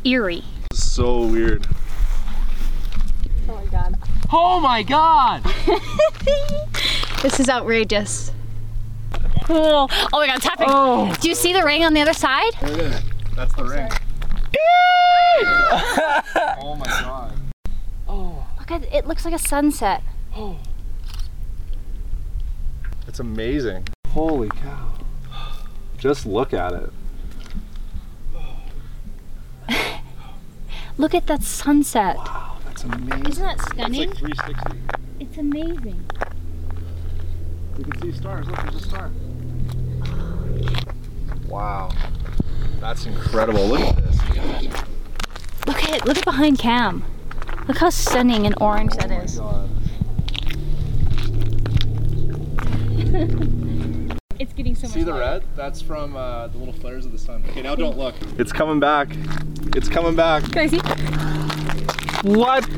eerie. 0.05 0.43
So 0.73 1.27
weird. 1.27 1.67
Oh 3.53 3.57
my 3.57 3.67
god. 3.67 3.99
Oh 4.33 4.61
my 4.61 4.83
god! 4.83 5.43
This 7.23 7.39
is 7.39 7.49
outrageous. 7.49 8.33
Oh, 9.49 9.87
oh 9.89 10.19
my 10.19 10.27
god, 10.27 10.35
I'm 10.35 10.41
tapping. 10.41 10.67
Oh. 10.69 11.15
Do 11.21 11.29
you 11.29 11.37
see 11.37 11.53
the 11.53 11.63
ring 11.63 11.85
on 11.85 11.95
the 11.95 12.01
other 12.01 12.13
side? 12.13 12.53
There 12.61 12.73
it 12.73 12.81
is. 12.81 13.01
That's 13.37 13.55
the 13.55 13.65
ring. 13.65 13.89
oh 16.61 16.75
my 16.77 16.87
god. 16.87 17.39
Oh. 18.09 18.45
Look 18.59 18.73
at 18.73 18.83
it 18.83 18.93
it 18.93 19.07
looks 19.07 19.25
like 19.25 19.35
a 19.35 19.39
sunset. 19.39 20.03
Oh. 20.35 20.59
It's 23.07 23.21
amazing. 23.21 23.87
Holy 24.09 24.49
cow. 24.49 24.95
Just 25.99 26.27
look 26.27 26.53
at 26.53 26.73
it. 26.73 26.91
Look 30.99 31.15
at 31.15 31.29
that 31.29 31.45
sunset. 31.45 32.17
That's 32.83 32.95
amazing. 32.95 33.27
Isn't 33.27 33.45
that 33.45 33.55
It's 33.55 33.65
stunning? 33.71 34.09
like 34.09 34.19
360. 34.19 34.79
It's 35.21 35.39
amazing. 35.39 36.05
You 37.79 37.85
can 37.85 38.03
see 38.03 38.13
stars. 38.13 38.47
Look, 38.49 38.57
there's 38.57 38.75
a 38.75 38.81
star. 38.81 39.11
Wow. 41.47 41.91
That's 42.81 43.07
incredible. 43.07 43.67
Look 43.69 43.81
at 43.81 43.97
this. 43.97 44.19
Look 45.67 45.85
at 45.85 46.07
look 46.07 46.19
at 46.19 46.25
behind 46.25 46.59
Cam. 46.59 47.05
Look 47.69 47.79
how 47.79 47.91
stunning 47.91 48.47
and 48.47 48.55
orange 48.61 48.95
that 48.97 49.13
oh 49.13 49.21
is. 49.21 49.39
it's 54.43 54.53
getting 54.53 54.75
so 54.75 54.87
much. 54.89 54.95
See 54.95 55.03
the 55.03 55.15
red? 55.15 55.43
That's 55.57 55.81
from 55.81 56.17
uh, 56.17 56.49
the 56.49 56.59
little 56.59 56.75
flares 56.75 57.07
of 57.07 57.13
the 57.13 57.19
sun. 57.19 57.45
Okay, 57.49 57.63
now 57.63 57.75
don't 57.75 57.97
look. 57.97 58.15
It's 58.39 58.53
coming 58.53 58.81
back. 58.81 59.09
It's 59.75 59.89
coming 59.89 60.15
back. 60.15 60.43
Can 60.53 60.59
I 60.59 60.67
see? 60.67 60.81
What? 62.29 62.69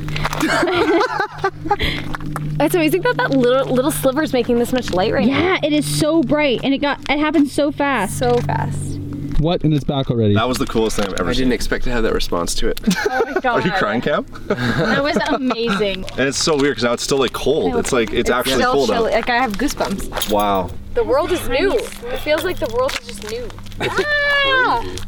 It's 2.60 2.74
amazing 2.74 3.02
that 3.02 3.16
that 3.16 3.30
little 3.32 3.74
little 3.74 3.90
sliver 3.90 4.22
is 4.22 4.32
making 4.32 4.60
this 4.60 4.72
much 4.72 4.92
light 4.92 5.12
right 5.12 5.26
now. 5.26 5.54
Yeah, 5.54 5.58
it 5.64 5.72
is 5.72 5.84
so 5.84 6.22
bright 6.22 6.60
and 6.62 6.72
it 6.72 6.78
got 6.78 7.00
it 7.10 7.18
happened 7.18 7.48
so 7.48 7.72
fast. 7.72 8.16
So 8.16 8.36
fast. 8.42 9.00
What? 9.40 9.64
And 9.64 9.74
it's 9.74 9.84
back 9.84 10.08
already. 10.08 10.34
That 10.34 10.46
was 10.46 10.58
the 10.58 10.66
coolest 10.66 10.96
thing 10.96 11.06
I've 11.06 11.14
ever 11.20 11.30
I 11.30 11.32
seen. 11.32 11.42
didn't 11.42 11.54
expect 11.54 11.82
to 11.84 11.90
have 11.90 12.04
that 12.04 12.14
response 12.14 12.54
to 12.56 12.68
it. 12.68 12.80
Oh 13.10 13.22
my 13.26 13.40
god. 13.40 13.46
Are 13.64 13.66
you 13.66 13.72
crying, 13.72 14.00
Cam? 14.00 14.24
That 14.46 15.02
was 15.02 15.16
amazing. 15.30 16.04
And 16.16 16.28
it's 16.28 16.38
so 16.38 16.52
weird 16.56 16.72
because 16.72 16.84
now 16.84 16.92
it's 16.92 17.02
still 17.02 17.18
like 17.18 17.32
cold. 17.32 17.74
It's 17.76 17.92
like 17.92 18.12
it's, 18.12 18.30
actually 18.30 18.54
still 18.54 18.72
cold 18.72 18.88
chilly. 18.88 19.12
out. 19.12 19.16
Like 19.16 19.30
I 19.30 19.36
have 19.38 19.52
goosebumps. 19.54 20.30
Wow. 20.30 20.70
The 20.94 21.04
world 21.04 21.32
is 21.32 21.48
new. 21.48 21.72
It 21.72 22.18
feels 22.20 22.44
like 22.44 22.58
the 22.58 22.72
world 22.74 22.92
is 23.00 23.06
just 23.06 23.30
new. 23.30 23.48
Ah! 23.80 24.84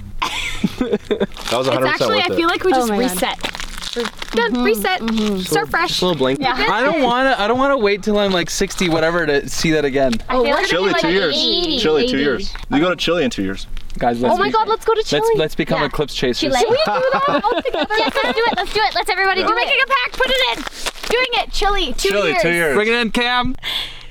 That 0.78 1.58
was 1.58 1.68
100% 1.68 1.76
It's 1.78 1.86
actually 1.86 2.16
worth 2.16 2.30
I 2.30 2.32
it. 2.32 2.36
feel 2.36 2.48
like 2.48 2.64
we 2.64 2.72
Oh 2.72 2.76
just 2.76 2.88
my 2.88 2.98
God. 3.00 3.12
reset. 3.12 4.32
Done. 4.32 4.64
Reset. 4.64 5.46
Start 5.46 5.70
fresh. 5.70 5.88
Just 5.88 6.02
a 6.02 6.06
little 6.06 6.18
blink. 6.18 6.38
Yeah. 6.40 6.52
I 6.54 6.82
don't 6.82 7.00
want 7.02 7.28
to. 7.34 7.40
I 7.40 7.46
don't 7.48 7.56
want 7.58 7.72
to 7.72 7.78
wait 7.78 8.02
till 8.02 8.18
I'm 8.18 8.32
like 8.32 8.50
60, 8.50 8.88
whatever, 8.90 9.24
to 9.24 9.48
see 9.48 9.70
that 9.70 9.84
again. 9.86 10.12
I 10.28 10.34
feel 10.42 10.50
like 10.52 10.66
Chile, 10.66 10.90
it's 10.90 11.00
two 11.00 11.06
like 11.08 11.14
years. 11.14 11.34
80, 11.36 11.78
Chile, 11.78 12.02
two 12.08 12.16
80. 12.16 12.22
years. 12.22 12.54
You 12.70 12.80
go 12.80 12.90
to 12.90 12.96
Chile 12.96 13.24
in 13.24 13.30
two 13.30 13.42
years. 13.44 13.66
Guys, 13.98 14.20
let's 14.20 14.34
Oh 14.34 14.36
my 14.36 14.48
be- 14.48 14.52
god, 14.52 14.68
let's 14.68 14.84
go 14.84 14.92
to 14.94 15.02
Chile. 15.02 15.22
Let's 15.24 15.38
let's 15.38 15.54
become 15.54 15.80
Yeah. 15.80 15.86
eclipse 15.86 16.14
chasers. 16.14 16.40
Chile. 16.52 16.58
Can 16.62 16.70
we 16.70 16.76
do 16.76 16.82
that 16.84 17.40
all 17.44 17.62
together? 17.62 17.86
Yes, 17.96 18.12
let's 18.22 18.36
do 18.36 18.44
it. 18.44 18.56
Let's 18.56 18.72
do 18.74 18.80
it. 18.82 18.94
Let's 18.94 19.08
everybody 19.10 19.40
do 19.42 19.46
We're 19.48 19.54
it. 19.58 19.64
making 19.64 19.80
a 19.82 19.86
pact. 19.86 20.18
Put 20.18 20.26
it 20.28 20.58
in. 20.58 20.64
Doing 21.08 21.26
it. 21.46 21.52
Chile. 21.52 21.94
Two 21.96 22.08
Chile, 22.10 22.28
years. 22.30 22.42
two 22.42 22.50
years. 22.52 22.74
Bring 22.74 22.88
it 22.88 22.94
in, 22.94 23.10
Cam. 23.12 23.56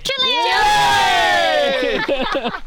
Chile. 0.06 0.42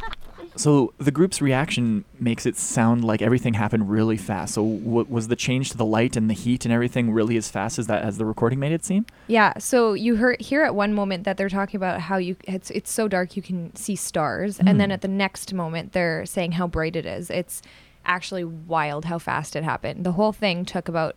So 0.58 0.92
the 0.98 1.12
group's 1.12 1.40
reaction 1.40 2.04
makes 2.18 2.44
it 2.44 2.56
sound 2.56 3.04
like 3.04 3.22
everything 3.22 3.54
happened 3.54 3.88
really 3.88 4.16
fast. 4.16 4.54
So 4.54 4.62
w- 4.62 5.06
was 5.08 5.28
the 5.28 5.36
change 5.36 5.70
to 5.70 5.76
the 5.76 5.84
light 5.84 6.16
and 6.16 6.28
the 6.28 6.34
heat 6.34 6.64
and 6.64 6.74
everything 6.74 7.12
really 7.12 7.36
as 7.36 7.48
fast 7.48 7.78
as 7.78 7.86
that 7.86 8.02
as 8.02 8.18
the 8.18 8.24
recording 8.24 8.58
made 8.58 8.72
it 8.72 8.84
seem? 8.84 9.06
Yeah, 9.28 9.56
so 9.58 9.92
you 9.92 10.16
heard 10.16 10.40
hear 10.40 10.64
at 10.64 10.74
one 10.74 10.94
moment 10.94 11.22
that 11.24 11.36
they're 11.36 11.48
talking 11.48 11.78
about 11.78 12.00
how 12.00 12.16
you 12.16 12.34
it's 12.42 12.72
it's 12.72 12.90
so 12.90 13.06
dark 13.06 13.36
you 13.36 13.42
can 13.42 13.74
see 13.76 13.94
stars, 13.94 14.58
and 14.58 14.80
then 14.80 14.90
hmm. 14.90 14.94
at 14.94 15.02
the 15.02 15.08
next 15.08 15.54
moment 15.54 15.92
they're 15.92 16.26
saying 16.26 16.52
how 16.52 16.66
bright 16.66 16.96
it 16.96 17.06
is. 17.06 17.30
It's 17.30 17.62
actually 18.04 18.44
wild 18.44 19.04
how 19.04 19.20
fast 19.20 19.54
it 19.54 19.62
happened. 19.62 20.04
The 20.04 20.12
whole 20.12 20.32
thing 20.32 20.64
took 20.64 20.88
about 20.88 21.16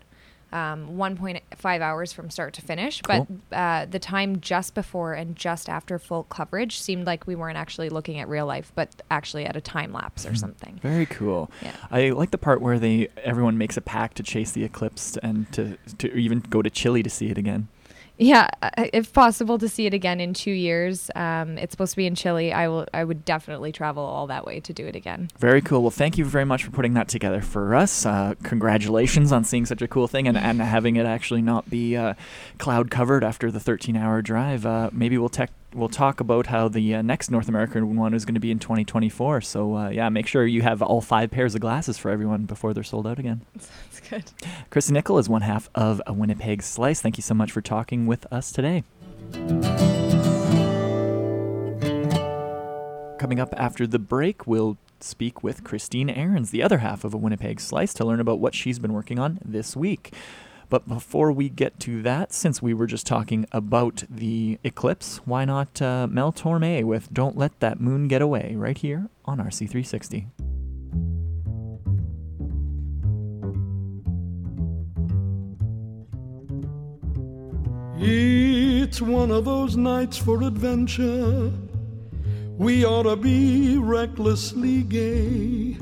um, 0.51 0.97
1.5 0.97 1.81
hours 1.81 2.11
from 2.13 2.29
start 2.29 2.53
to 2.55 2.61
finish, 2.61 3.01
but 3.07 3.27
uh, 3.51 3.85
the 3.85 3.99
time 3.99 4.39
just 4.41 4.73
before 4.73 5.13
and 5.13 5.35
just 5.35 5.69
after 5.69 5.97
full 5.97 6.23
coverage 6.23 6.79
seemed 6.79 7.05
like 7.05 7.25
we 7.27 7.35
weren't 7.35 7.57
actually 7.57 7.89
looking 7.89 8.19
at 8.19 8.27
real 8.27 8.45
life, 8.45 8.71
but 8.75 9.01
actually 9.09 9.45
at 9.45 9.55
a 9.55 9.61
time 9.61 9.93
lapse 9.93 10.25
or 10.25 10.35
something. 10.35 10.79
Very 10.81 11.05
cool. 11.05 11.49
Yeah. 11.61 11.75
I 11.89 12.09
like 12.09 12.31
the 12.31 12.37
part 12.37 12.61
where 12.61 12.79
they 12.79 13.07
everyone 13.23 13.57
makes 13.57 13.77
a 13.77 13.81
pact 13.81 14.17
to 14.17 14.23
chase 14.23 14.51
the 14.51 14.63
eclipse 14.63 15.17
and 15.17 15.51
to 15.53 15.77
to 15.99 16.13
even 16.13 16.39
go 16.39 16.61
to 16.61 16.69
Chile 16.69 17.03
to 17.03 17.09
see 17.09 17.29
it 17.29 17.37
again. 17.37 17.67
Yeah, 18.17 18.49
if 18.77 19.13
possible 19.13 19.57
to 19.57 19.67
see 19.67 19.87
it 19.87 19.93
again 19.93 20.19
in 20.19 20.33
two 20.33 20.51
years. 20.51 21.09
Um, 21.15 21.57
it's 21.57 21.71
supposed 21.71 21.91
to 21.91 21.97
be 21.97 22.05
in 22.05 22.15
Chile. 22.15 22.53
I 22.53 22.67
will. 22.67 22.85
I 22.93 23.03
would 23.03 23.25
definitely 23.25 23.71
travel 23.71 24.03
all 24.03 24.27
that 24.27 24.45
way 24.45 24.59
to 24.59 24.73
do 24.73 24.85
it 24.85 24.95
again. 24.95 25.29
Very 25.39 25.61
cool. 25.61 25.81
Well, 25.81 25.91
thank 25.91 26.17
you 26.17 26.25
very 26.25 26.45
much 26.45 26.63
for 26.63 26.71
putting 26.71 26.93
that 26.93 27.07
together 27.07 27.41
for 27.41 27.73
us. 27.73 28.05
Uh, 28.05 28.35
congratulations 28.43 29.31
on 29.31 29.43
seeing 29.43 29.65
such 29.65 29.81
a 29.81 29.87
cool 29.87 30.07
thing 30.07 30.27
and, 30.27 30.37
and 30.37 30.61
having 30.61 30.97
it 30.97 31.05
actually 31.05 31.41
not 31.41 31.69
be 31.69 31.97
uh, 31.97 32.13
cloud 32.59 32.91
covered 32.91 33.23
after 33.23 33.49
the 33.49 33.59
13 33.59 33.95
hour 33.97 34.21
drive. 34.21 34.65
Uh, 34.65 34.89
maybe 34.93 35.17
we'll 35.17 35.29
tech 35.29 35.49
we'll 35.73 35.89
talk 35.89 36.19
about 36.19 36.47
how 36.47 36.67
the 36.67 36.95
uh, 36.95 37.01
next 37.01 37.31
North 37.31 37.47
American 37.47 37.95
one 37.95 38.13
is 38.13 38.25
going 38.25 38.35
to 38.35 38.41
be 38.41 38.51
in 38.51 38.59
2024. 38.59 39.41
So 39.41 39.75
uh, 39.75 39.89
yeah, 39.89 40.09
make 40.09 40.27
sure 40.27 40.45
you 40.45 40.61
have 40.61 40.81
all 40.81 41.01
five 41.01 41.31
pairs 41.31 41.55
of 41.55 41.61
glasses 41.61 41.97
for 41.97 42.11
everyone 42.11 42.43
before 42.43 42.73
they're 42.73 42.83
sold 42.83 43.07
out 43.07 43.19
again. 43.19 43.41
Good. 44.09 44.31
Chris 44.69 44.89
Nickel 44.89 45.17
is 45.17 45.29
one 45.29 45.41
half 45.41 45.69
of 45.75 46.01
a 46.05 46.13
Winnipeg 46.13 46.63
Slice. 46.63 47.01
Thank 47.01 47.17
you 47.17 47.23
so 47.23 47.33
much 47.33 47.51
for 47.51 47.61
talking 47.61 48.07
with 48.07 48.25
us 48.31 48.51
today. 48.51 48.83
Coming 53.17 53.39
up 53.39 53.53
after 53.55 53.85
the 53.85 53.99
break, 53.99 54.47
we'll 54.47 54.77
speak 54.99 55.43
with 55.43 55.63
Christine 55.63 56.09
Ahrens, 56.09 56.51
the 56.51 56.63
other 56.63 56.79
half 56.79 57.03
of 57.03 57.13
a 57.13 57.17
Winnipeg 57.17 57.59
Slice, 57.59 57.93
to 57.95 58.05
learn 58.05 58.19
about 58.19 58.39
what 58.39 58.55
she's 58.55 58.79
been 58.79 58.93
working 58.93 59.19
on 59.19 59.39
this 59.45 59.75
week. 59.75 60.13
But 60.69 60.87
before 60.87 61.31
we 61.33 61.49
get 61.49 61.79
to 61.81 62.01
that, 62.03 62.31
since 62.31 62.61
we 62.61 62.73
were 62.73 62.87
just 62.87 63.05
talking 63.05 63.45
about 63.51 64.03
the 64.09 64.57
eclipse, 64.63 65.17
why 65.25 65.43
not 65.43 65.81
uh, 65.81 66.07
Mel 66.09 66.31
Torme 66.31 66.83
with 66.85 67.13
Don't 67.13 67.37
Let 67.37 67.59
That 67.59 67.81
Moon 67.81 68.07
Get 68.07 68.21
Away 68.21 68.55
right 68.55 68.77
here 68.77 69.09
on 69.25 69.39
RC360. 69.39 70.27
It's 78.03 78.99
one 78.99 79.29
of 79.29 79.45
those 79.45 79.77
nights 79.77 80.17
for 80.17 80.41
adventure. 80.41 81.51
We 82.57 82.83
ought 82.83 83.03
to 83.03 83.15
be 83.15 83.77
recklessly 83.77 84.81
gay. 84.81 85.77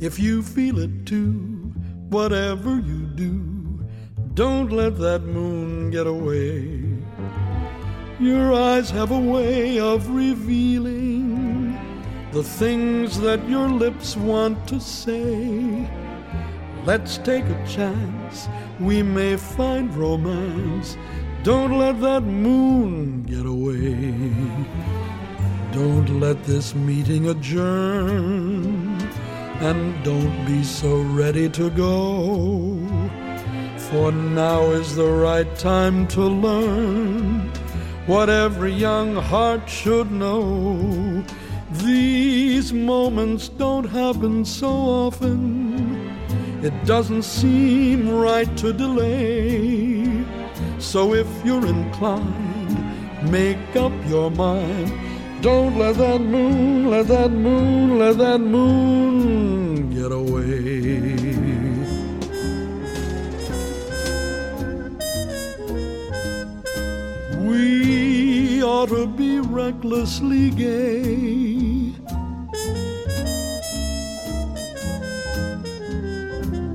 If 0.00 0.18
you 0.18 0.42
feel 0.42 0.80
it 0.80 1.06
too, 1.06 1.72
whatever 2.08 2.80
you 2.80 3.06
do, 3.14 3.86
don't 4.34 4.72
let 4.72 4.98
that 4.98 5.22
moon 5.22 5.92
get 5.92 6.08
away. 6.08 6.82
Your 8.18 8.52
eyes 8.52 8.90
have 8.90 9.12
a 9.12 9.20
way 9.20 9.78
of 9.78 10.10
revealing 10.10 11.78
the 12.32 12.42
things 12.42 13.20
that 13.20 13.48
your 13.48 13.68
lips 13.68 14.16
want 14.16 14.66
to 14.66 14.80
say. 14.80 15.88
Let's 16.84 17.18
take 17.18 17.44
a 17.44 17.66
chance, 17.68 18.48
we 18.80 19.04
may 19.04 19.36
find 19.36 19.94
romance. 19.94 20.96
Don't 21.44 21.78
let 21.78 22.00
that 22.00 22.22
moon 22.22 23.22
get 23.22 23.46
away. 23.46 24.12
Don't 25.72 26.20
let 26.20 26.42
this 26.44 26.74
meeting 26.74 27.28
adjourn. 27.28 29.00
And 29.60 30.04
don't 30.04 30.46
be 30.46 30.62
so 30.64 31.00
ready 31.02 31.48
to 31.50 31.70
go. 31.70 32.78
For 33.90 34.12
now 34.12 34.62
is 34.72 34.96
the 34.96 35.10
right 35.10 35.58
time 35.58 36.06
to 36.08 36.22
learn 36.22 37.50
what 38.06 38.28
every 38.28 38.72
young 38.72 39.14
heart 39.14 39.68
should 39.68 40.10
know. 40.10 41.24
These 41.70 42.72
moments 42.72 43.48
don't 43.48 43.84
happen 43.84 44.44
so 44.44 44.68
often. 44.68 46.10
It 46.62 46.74
doesn't 46.84 47.22
seem 47.22 48.08
right 48.08 48.56
to 48.58 48.72
delay. 48.72 49.97
So 50.78 51.12
if 51.12 51.26
you're 51.44 51.66
inclined, 51.66 53.30
make 53.30 53.76
up 53.76 53.92
your 54.06 54.30
mind. 54.30 54.92
Don't 55.42 55.76
let 55.76 55.96
that 55.96 56.20
moon, 56.20 56.88
let 56.90 57.08
that 57.08 57.30
moon, 57.30 57.98
let 57.98 58.18
that 58.18 58.40
moon 58.40 59.90
get 59.92 60.12
away. 60.12 61.18
We 67.44 68.62
ought 68.62 68.88
to 68.88 69.06
be 69.06 69.40
recklessly 69.40 70.50
gay. 70.50 71.92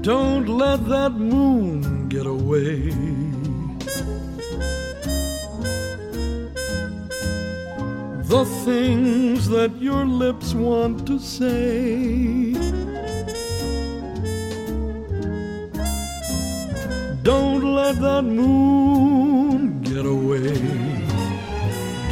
Don't 0.01 0.47
let 0.47 0.85
that 0.89 1.13
moon 1.13 2.09
get 2.09 2.25
away. 2.25 2.91
The 8.33 8.45
things 8.65 9.47
that 9.49 9.79
your 9.79 10.07
lips 10.07 10.55
want 10.55 11.05
to 11.05 11.19
say. 11.19 12.53
Don't 17.21 17.75
let 17.75 18.01
that 18.01 18.23
moon 18.23 19.81
get 19.83 20.07
away. 20.07 20.57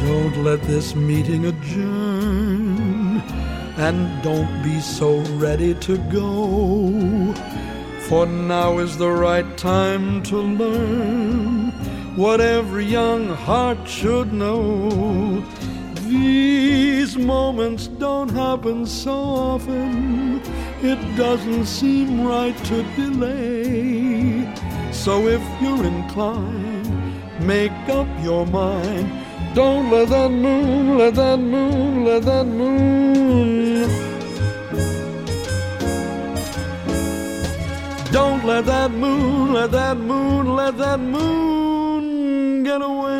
Don't 0.06 0.44
let 0.44 0.62
this 0.62 0.94
meeting 0.94 1.46
adjourn. 1.46 3.20
And 3.76 4.22
don't 4.22 4.62
be 4.62 4.78
so 4.78 5.18
ready 5.46 5.74
to 5.86 5.98
go. 6.20 7.34
For 8.06 8.26
now 8.26 8.78
is 8.78 8.96
the 8.96 9.10
right 9.10 9.58
time 9.58 10.22
to 10.30 10.36
learn 10.36 11.72
what 12.14 12.40
every 12.40 12.84
young 12.84 13.26
heart 13.26 13.88
should 13.88 14.32
know. 14.32 15.42
These 16.22 17.16
moments 17.16 17.88
don't 17.88 18.28
happen 18.28 18.86
so 18.86 19.12
often, 19.12 20.40
it 20.80 21.00
doesn't 21.16 21.66
seem 21.66 22.24
right 22.24 22.56
to 22.70 22.84
delay. 22.94 24.46
So 24.92 25.26
if 25.26 25.42
you're 25.60 25.84
inclined, 25.84 26.88
make 27.40 27.72
up 27.88 28.06
your 28.22 28.46
mind. 28.46 29.10
Don't 29.52 29.90
let 29.90 30.10
that 30.10 30.30
moon, 30.30 30.96
let 30.96 31.16
that 31.16 31.38
moon, 31.38 32.04
let 32.04 32.22
that 32.22 32.46
moon. 32.46 33.88
Don't 38.12 38.44
let 38.46 38.64
that 38.66 38.92
moon, 38.92 39.52
let 39.54 39.72
that 39.72 39.96
moon, 39.96 40.54
let 40.54 40.78
that 40.78 41.00
moon 41.00 42.62
get 42.62 42.80
away. 42.80 43.11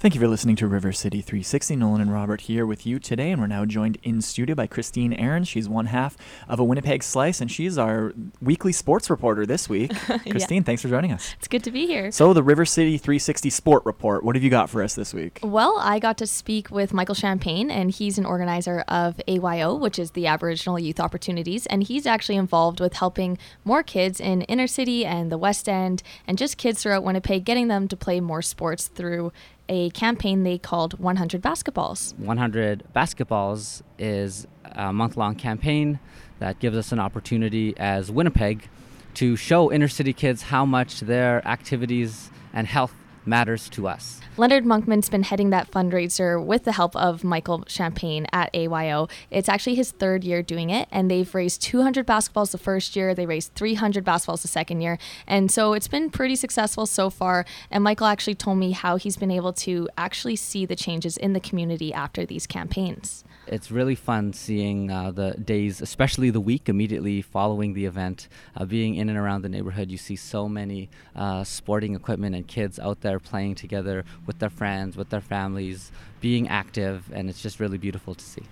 Thank 0.00 0.14
you 0.14 0.20
for 0.22 0.28
listening 0.28 0.56
to 0.56 0.66
River 0.66 0.92
City 0.92 1.20
360. 1.20 1.76
Nolan 1.76 2.00
and 2.00 2.10
Robert 2.10 2.40
here 2.40 2.64
with 2.64 2.86
you 2.86 2.98
today, 2.98 3.32
and 3.32 3.38
we're 3.38 3.46
now 3.46 3.66
joined 3.66 3.98
in 4.02 4.22
studio 4.22 4.54
by 4.54 4.66
Christine 4.66 5.12
Aaron. 5.12 5.44
She's 5.44 5.68
one 5.68 5.84
half 5.84 6.16
of 6.48 6.58
a 6.58 6.64
Winnipeg 6.64 7.02
Slice, 7.02 7.42
and 7.42 7.50
she's 7.50 7.76
our 7.76 8.14
weekly 8.40 8.72
sports 8.72 9.10
reporter 9.10 9.44
this 9.44 9.68
week. 9.68 9.92
Christine, 10.30 10.64
thanks 10.64 10.80
for 10.80 10.88
joining 10.88 11.12
us. 11.12 11.34
It's 11.36 11.48
good 11.48 11.62
to 11.64 11.70
be 11.70 11.86
here. 11.86 12.10
So, 12.12 12.32
the 12.32 12.42
River 12.42 12.64
City 12.64 12.96
360 12.96 13.50
Sport 13.50 13.84
Report. 13.84 14.24
What 14.24 14.36
have 14.36 14.42
you 14.42 14.48
got 14.48 14.70
for 14.70 14.82
us 14.82 14.94
this 14.94 15.12
week? 15.12 15.38
Well, 15.42 15.76
I 15.78 15.98
got 15.98 16.16
to 16.16 16.26
speak 16.26 16.70
with 16.70 16.94
Michael 16.94 17.14
Champagne, 17.14 17.70
and 17.70 17.90
he's 17.90 18.16
an 18.16 18.24
organizer 18.24 18.82
of 18.88 19.20
AYO, 19.28 19.74
which 19.74 19.98
is 19.98 20.12
the 20.12 20.26
Aboriginal 20.26 20.78
Youth 20.78 20.98
Opportunities, 20.98 21.66
and 21.66 21.82
he's 21.82 22.06
actually 22.06 22.36
involved 22.36 22.80
with 22.80 22.94
helping 22.94 23.36
more 23.66 23.82
kids 23.82 24.18
in 24.18 24.40
inner 24.42 24.66
city 24.66 25.04
and 25.04 25.30
the 25.30 25.36
West 25.36 25.68
End, 25.68 26.02
and 26.26 26.38
just 26.38 26.56
kids 26.56 26.82
throughout 26.82 27.04
Winnipeg, 27.04 27.44
getting 27.44 27.68
them 27.68 27.86
to 27.86 27.98
play 27.98 28.18
more 28.18 28.40
sports 28.40 28.86
through 28.86 29.30
a 29.70 29.88
campaign 29.90 30.42
they 30.42 30.58
called 30.58 30.98
100 30.98 31.40
Basketballs. 31.40 32.18
100 32.18 32.82
Basketballs 32.94 33.82
is 33.98 34.46
a 34.64 34.92
month 34.92 35.16
long 35.16 35.36
campaign 35.36 36.00
that 36.40 36.58
gives 36.58 36.76
us 36.76 36.90
an 36.90 36.98
opportunity 36.98 37.72
as 37.78 38.10
Winnipeg 38.10 38.68
to 39.14 39.36
show 39.36 39.72
inner 39.72 39.88
city 39.88 40.12
kids 40.12 40.42
how 40.42 40.64
much 40.64 41.00
their 41.00 41.46
activities 41.46 42.30
and 42.52 42.66
health 42.66 42.92
matters 43.26 43.68
to 43.70 43.86
us. 43.88 44.20
Leonard 44.36 44.64
Monkman's 44.64 45.08
been 45.08 45.22
heading 45.22 45.50
that 45.50 45.70
fundraiser 45.70 46.42
with 46.42 46.64
the 46.64 46.72
help 46.72 46.96
of 46.96 47.24
Michael 47.24 47.64
Champagne 47.66 48.26
at 48.32 48.50
AYO. 48.54 49.08
It's 49.30 49.48
actually 49.48 49.74
his 49.74 49.90
third 49.90 50.24
year 50.24 50.42
doing 50.42 50.70
it, 50.70 50.88
and 50.90 51.10
they've 51.10 51.34
raised 51.34 51.62
200 51.62 52.06
basketballs 52.06 52.52
the 52.52 52.58
first 52.58 52.96
year. 52.96 53.14
They 53.14 53.26
raised 53.26 53.54
300 53.54 54.04
basketballs 54.04 54.42
the 54.42 54.48
second 54.48 54.80
year, 54.80 54.98
and 55.26 55.50
so 55.50 55.72
it's 55.74 55.88
been 55.88 56.10
pretty 56.10 56.36
successful 56.36 56.86
so 56.86 57.10
far. 57.10 57.44
And 57.70 57.84
Michael 57.84 58.06
actually 58.06 58.36
told 58.36 58.58
me 58.58 58.72
how 58.72 58.96
he's 58.96 59.16
been 59.16 59.30
able 59.30 59.52
to 59.54 59.88
actually 59.98 60.36
see 60.36 60.64
the 60.64 60.76
changes 60.76 61.16
in 61.16 61.32
the 61.32 61.40
community 61.40 61.92
after 61.92 62.24
these 62.24 62.46
campaigns. 62.46 63.24
It's 63.46 63.70
really 63.70 63.94
fun 63.94 64.32
seeing 64.32 64.90
uh, 64.90 65.10
the 65.10 65.32
days, 65.32 65.80
especially 65.80 66.30
the 66.30 66.40
week 66.40 66.68
immediately 66.68 67.20
following 67.22 67.74
the 67.74 67.84
event, 67.86 68.28
uh, 68.54 68.64
being 68.64 68.94
in 68.94 69.08
and 69.08 69.18
around 69.18 69.42
the 69.42 69.48
neighborhood. 69.48 69.90
You 69.90 69.98
see 69.98 70.14
so 70.16 70.48
many 70.48 70.88
uh, 71.16 71.42
sporting 71.44 71.94
equipment 71.94 72.36
and 72.36 72.46
kids 72.46 72.78
out 72.78 73.00
there 73.00 73.18
playing 73.18 73.56
together 73.56 74.04
with 74.26 74.38
their 74.38 74.50
friends, 74.50 74.96
with 74.96 75.10
their 75.10 75.20
families, 75.20 75.90
being 76.20 76.48
active, 76.48 77.10
and 77.12 77.28
it's 77.28 77.42
just 77.42 77.58
really 77.58 77.78
beautiful 77.78 78.14
to 78.14 78.24
see. 78.24 78.44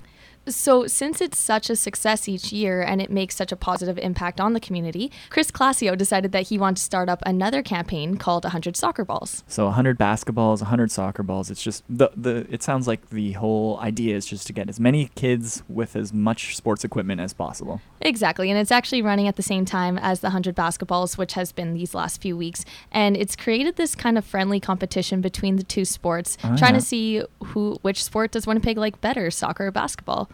So, 0.48 0.86
since 0.86 1.20
it's 1.20 1.38
such 1.38 1.70
a 1.70 1.76
success 1.76 2.28
each 2.28 2.52
year 2.52 2.80
and 2.82 3.00
it 3.02 3.10
makes 3.10 3.36
such 3.36 3.52
a 3.52 3.56
positive 3.56 3.98
impact 3.98 4.40
on 4.40 4.52
the 4.52 4.60
community, 4.60 5.10
Chris 5.30 5.50
Classio 5.50 5.96
decided 5.96 6.32
that 6.32 6.48
he 6.48 6.58
wanted 6.58 6.76
to 6.76 6.82
start 6.82 7.08
up 7.08 7.22
another 7.26 7.62
campaign 7.62 8.16
called 8.16 8.44
100 8.44 8.76
Soccer 8.76 9.04
Balls. 9.04 9.44
So 9.46 9.66
100 9.66 9.98
basketballs, 9.98 10.60
100 10.60 10.90
soccer 10.90 11.22
balls. 11.22 11.50
It's 11.50 11.62
just 11.62 11.84
the 11.88 12.10
the 12.16 12.46
it 12.50 12.62
sounds 12.62 12.86
like 12.86 13.10
the 13.10 13.32
whole 13.32 13.78
idea 13.80 14.16
is 14.16 14.26
just 14.26 14.46
to 14.48 14.52
get 14.52 14.68
as 14.68 14.78
many 14.80 15.10
kids 15.14 15.62
with 15.68 15.96
as 15.96 16.12
much 16.12 16.56
sports 16.56 16.84
equipment 16.84 17.20
as 17.20 17.32
possible. 17.32 17.80
Exactly, 18.00 18.50
and 18.50 18.58
it's 18.58 18.70
actually 18.72 19.02
running 19.02 19.28
at 19.28 19.36
the 19.36 19.42
same 19.42 19.64
time 19.64 19.98
as 19.98 20.20
the 20.20 20.26
100 20.28 20.54
Basketballs, 20.56 21.18
which 21.18 21.34
has 21.34 21.52
been 21.52 21.74
these 21.74 21.94
last 21.94 22.20
few 22.22 22.36
weeks. 22.36 22.64
And 22.92 23.16
it's 23.16 23.36
created 23.36 23.76
this 23.76 23.94
kind 23.94 24.16
of 24.16 24.24
friendly 24.24 24.60
competition 24.60 25.20
between 25.20 25.56
the 25.56 25.62
two 25.64 25.84
sports, 25.84 26.38
Oh, 26.44 26.56
trying 26.56 26.74
yeah. 26.74 26.80
to 26.80 26.84
see 26.84 27.22
who 27.46 27.78
which 27.82 28.02
sport 28.02 28.32
does 28.32 28.46
Winnipeg 28.46 28.78
like 28.78 29.00
better, 29.00 29.30
soccer 29.30 29.66
or 29.66 29.70
basketball. 29.70 30.30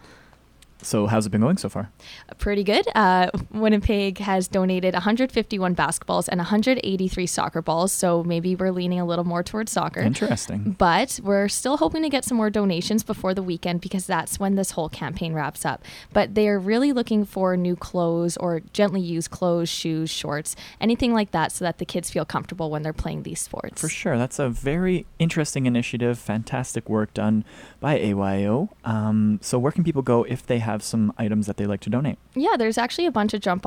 So 0.85 1.07
how's 1.07 1.25
it 1.25 1.31
been 1.31 1.41
going 1.41 1.57
so 1.57 1.67
far? 1.67 1.91
Pretty 2.37 2.63
good. 2.63 2.85
Uh, 2.93 3.31
Winnipeg 3.51 4.19
has 4.19 4.47
donated 4.47 4.93
151 4.93 5.75
basketballs 5.75 6.27
and 6.27 6.37
183 6.37 7.25
soccer 7.25 7.61
balls, 7.61 7.91
so 7.91 8.23
maybe 8.23 8.55
we're 8.55 8.71
leaning 8.71 8.99
a 8.99 9.05
little 9.05 9.25
more 9.25 9.41
towards 9.41 9.71
soccer. 9.71 10.01
Interesting. 10.01 10.75
But 10.77 11.19
we're 11.23 11.47
still 11.47 11.77
hoping 11.77 12.03
to 12.03 12.09
get 12.09 12.23
some 12.23 12.37
more 12.37 12.49
donations 12.49 13.03
before 13.03 13.33
the 13.33 13.41
weekend 13.41 13.81
because 13.81 14.05
that's 14.05 14.39
when 14.39 14.55
this 14.55 14.71
whole 14.71 14.89
campaign 14.89 15.33
wraps 15.33 15.65
up. 15.65 15.83
But 16.13 16.35
they're 16.35 16.59
really 16.59 16.93
looking 16.93 17.25
for 17.25 17.57
new 17.57 17.75
clothes 17.75 18.37
or 18.37 18.61
gently 18.73 19.01
used 19.01 19.31
clothes, 19.31 19.69
shoes, 19.69 20.09
shorts, 20.11 20.55
anything 20.79 21.13
like 21.13 21.31
that 21.31 21.51
so 21.51 21.65
that 21.65 21.79
the 21.79 21.85
kids 21.85 22.11
feel 22.11 22.25
comfortable 22.25 22.69
when 22.69 22.83
they're 22.83 22.93
playing 22.93 23.23
these 23.23 23.41
sports. 23.41 23.81
For 23.81 23.89
sure. 23.89 24.17
That's 24.17 24.37
a 24.37 24.49
very 24.49 25.07
interesting 25.17 25.65
initiative. 25.65 26.19
Fantastic 26.19 26.87
work 26.87 27.13
done 27.13 27.43
by 27.79 27.99
AYO. 27.99 28.69
Um, 28.83 29.39
so 29.41 29.57
where 29.57 29.71
can 29.71 29.83
people 29.83 30.01
go 30.03 30.23
if 30.23 30.45
they 30.45 30.59
have 30.59 30.74
some 30.83 31.13
items 31.17 31.47
that 31.47 31.57
they 31.57 31.65
like 31.65 31.81
to 31.81 31.89
donate? 31.89 32.17
Yeah, 32.35 32.57
there's 32.57 32.77
actually 32.77 33.05
a 33.05 33.11
bunch 33.11 33.33
of 33.33 33.41
jump 33.41 33.65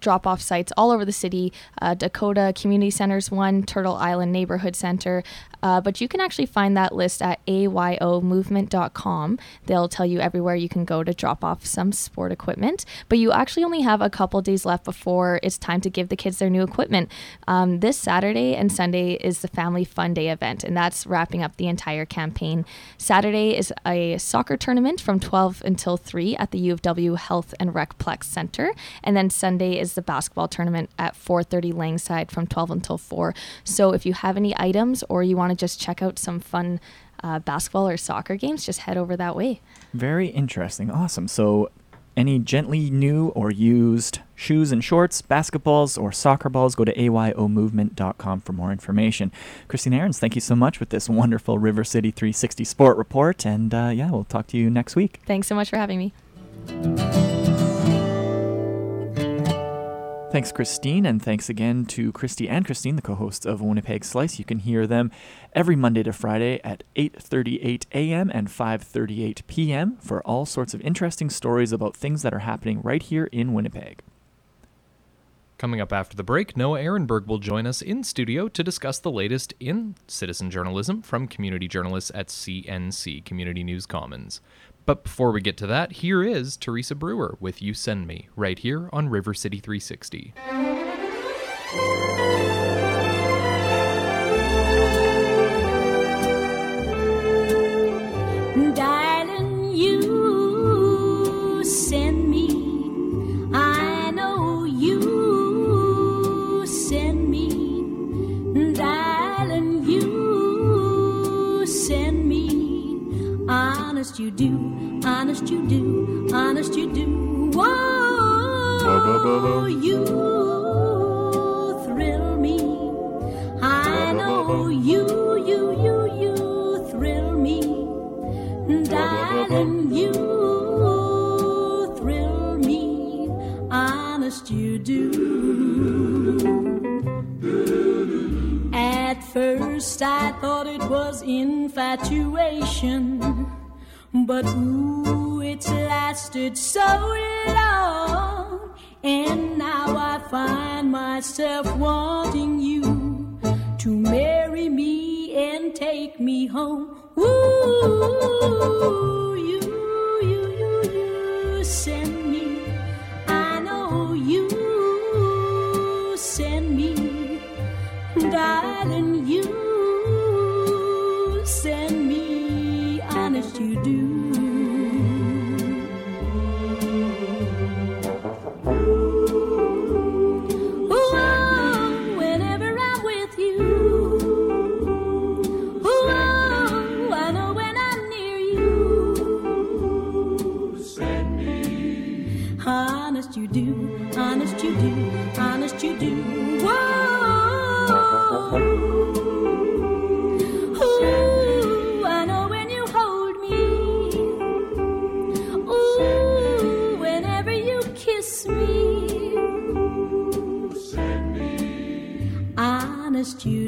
drop 0.00 0.26
off 0.26 0.40
sites 0.40 0.72
all 0.76 0.90
over 0.90 1.04
the 1.04 1.12
city 1.12 1.52
uh, 1.80 1.94
Dakota 1.94 2.52
Community 2.54 2.90
Center's 2.90 3.30
one, 3.30 3.62
Turtle 3.62 3.96
Island 3.96 4.32
Neighborhood 4.32 4.76
Center. 4.76 5.22
Uh, 5.62 5.80
but 5.80 6.00
you 6.00 6.08
can 6.08 6.20
actually 6.20 6.46
find 6.46 6.76
that 6.76 6.94
list 6.94 7.22
at 7.22 7.44
ayomovement.com. 7.46 9.38
They'll 9.64 9.88
tell 9.88 10.06
you 10.06 10.20
everywhere 10.20 10.54
you 10.54 10.68
can 10.68 10.84
go 10.84 11.02
to 11.02 11.12
drop 11.12 11.42
off 11.42 11.64
some 11.66 11.92
sport 11.92 12.30
equipment. 12.32 12.84
But 13.08 13.18
you 13.18 13.32
actually 13.32 13.64
only 13.64 13.80
have 13.80 14.00
a 14.00 14.10
couple 14.10 14.40
days 14.42 14.64
left 14.64 14.84
before 14.84 15.40
it's 15.42 15.58
time 15.58 15.80
to 15.80 15.90
give 15.90 16.08
the 16.08 16.16
kids 16.16 16.38
their 16.38 16.50
new 16.50 16.62
equipment. 16.62 17.10
Um, 17.48 17.80
this 17.80 17.96
Saturday 17.98 18.54
and 18.54 18.70
Sunday 18.70 19.14
is 19.14 19.40
the 19.40 19.48
Family 19.48 19.84
Fun 19.84 20.14
Day 20.14 20.30
event, 20.30 20.62
and 20.62 20.76
that's 20.76 21.06
wrapping 21.06 21.42
up 21.42 21.56
the 21.56 21.66
entire 21.66 22.04
campaign. 22.04 22.64
Saturday 22.98 23.56
is 23.56 23.72
a 23.84 24.18
soccer 24.18 24.56
tournament 24.56 25.00
from 25.00 25.18
12 25.18 25.62
until 25.64 25.96
3 25.96 26.36
at 26.36 26.50
the 26.50 26.58
U 26.58 26.72
of 26.72 26.82
W 26.82 27.14
Health 27.14 27.54
and 27.58 27.72
Recplex 27.72 28.24
Center, 28.24 28.72
and 29.02 29.16
then 29.16 29.30
Sunday 29.30 29.78
is 29.78 29.85
the 29.94 30.02
basketball 30.02 30.48
tournament 30.48 30.90
at 30.98 31.14
4:30 31.14 31.72
Langside 31.72 32.30
from 32.30 32.46
12 32.46 32.70
until 32.70 32.98
4. 32.98 33.34
So 33.64 33.92
if 33.92 34.06
you 34.06 34.12
have 34.14 34.36
any 34.36 34.54
items 34.58 35.04
or 35.08 35.22
you 35.22 35.36
want 35.36 35.50
to 35.50 35.56
just 35.56 35.80
check 35.80 36.02
out 36.02 36.18
some 36.18 36.40
fun 36.40 36.80
uh, 37.22 37.38
basketball 37.40 37.88
or 37.88 37.96
soccer 37.96 38.36
games, 38.36 38.64
just 38.64 38.80
head 38.80 38.96
over 38.96 39.16
that 39.16 39.36
way. 39.36 39.60
Very 39.94 40.28
interesting. 40.28 40.90
Awesome. 40.90 41.28
So 41.28 41.70
any 42.16 42.38
gently 42.38 42.90
new 42.90 43.28
or 43.28 43.50
used 43.50 44.20
shoes 44.34 44.72
and 44.72 44.82
shorts, 44.82 45.20
basketballs, 45.22 46.00
or 46.00 46.12
soccer 46.12 46.48
balls, 46.48 46.74
go 46.74 46.84
to 46.84 46.94
ayomovement.com 46.94 48.40
for 48.40 48.52
more 48.52 48.72
information. 48.72 49.30
Christine 49.68 49.92
Aarons, 49.92 50.18
thank 50.18 50.34
you 50.34 50.40
so 50.40 50.56
much 50.56 50.80
with 50.80 50.88
this 50.88 51.08
wonderful 51.08 51.58
River 51.58 51.84
City 51.84 52.10
360 52.10 52.64
Sport 52.64 52.96
Report. 52.96 53.44
And 53.44 53.74
uh, 53.74 53.90
yeah, 53.92 54.10
we'll 54.10 54.24
talk 54.24 54.46
to 54.48 54.56
you 54.56 54.70
next 54.70 54.96
week. 54.96 55.20
Thanks 55.26 55.46
so 55.46 55.54
much 55.54 55.68
for 55.70 55.76
having 55.76 55.98
me. 55.98 57.55
Thanks, 60.36 60.52
Christine, 60.52 61.06
and 61.06 61.22
thanks 61.22 61.48
again 61.48 61.86
to 61.86 62.12
Christy 62.12 62.46
and 62.46 62.66
Christine, 62.66 62.96
the 62.96 63.00
co-hosts 63.00 63.46
of 63.46 63.62
Winnipeg 63.62 64.04
Slice. 64.04 64.38
You 64.38 64.44
can 64.44 64.58
hear 64.58 64.86
them 64.86 65.10
every 65.54 65.76
Monday 65.76 66.02
to 66.02 66.12
Friday 66.12 66.60
at 66.62 66.84
8:38 66.94 67.86
a.m. 67.94 68.30
and 68.34 68.48
5:38 68.48 69.46
p.m. 69.46 69.96
for 69.96 70.20
all 70.26 70.44
sorts 70.44 70.74
of 70.74 70.82
interesting 70.82 71.30
stories 71.30 71.72
about 71.72 71.96
things 71.96 72.20
that 72.20 72.34
are 72.34 72.40
happening 72.40 72.82
right 72.82 73.02
here 73.02 73.30
in 73.32 73.54
Winnipeg. 73.54 74.02
Coming 75.56 75.80
up 75.80 75.90
after 75.90 76.14
the 76.14 76.22
break, 76.22 76.54
Noah 76.54 76.80
Ehrenberg 76.80 77.26
will 77.26 77.38
join 77.38 77.66
us 77.66 77.80
in 77.80 78.04
studio 78.04 78.46
to 78.46 78.62
discuss 78.62 78.98
the 78.98 79.10
latest 79.10 79.54
in 79.58 79.94
citizen 80.06 80.50
journalism 80.50 81.00
from 81.00 81.28
community 81.28 81.66
journalists 81.66 82.12
at 82.14 82.26
CNC 82.26 83.24
Community 83.24 83.64
News 83.64 83.86
Commons. 83.86 84.42
But 84.86 85.02
before 85.02 85.32
we 85.32 85.40
get 85.40 85.56
to 85.58 85.66
that, 85.66 85.92
here 85.92 86.22
is 86.22 86.56
Teresa 86.56 86.94
Brewer 86.94 87.36
with 87.40 87.60
You 87.60 87.74
Send 87.74 88.06
Me, 88.06 88.28
right 88.36 88.56
here 88.56 88.88
on 88.92 89.08
River 89.08 89.34
City 89.34 89.58
360. 89.58 90.32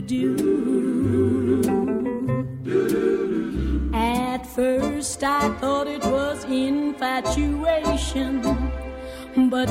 Do. 0.09 0.32
At 3.92 4.46
first 4.46 5.22
I 5.22 5.50
thought 5.61 5.86
it 5.86 6.02
was 6.06 6.44
infatuation, 6.44 8.40
but 9.50 9.68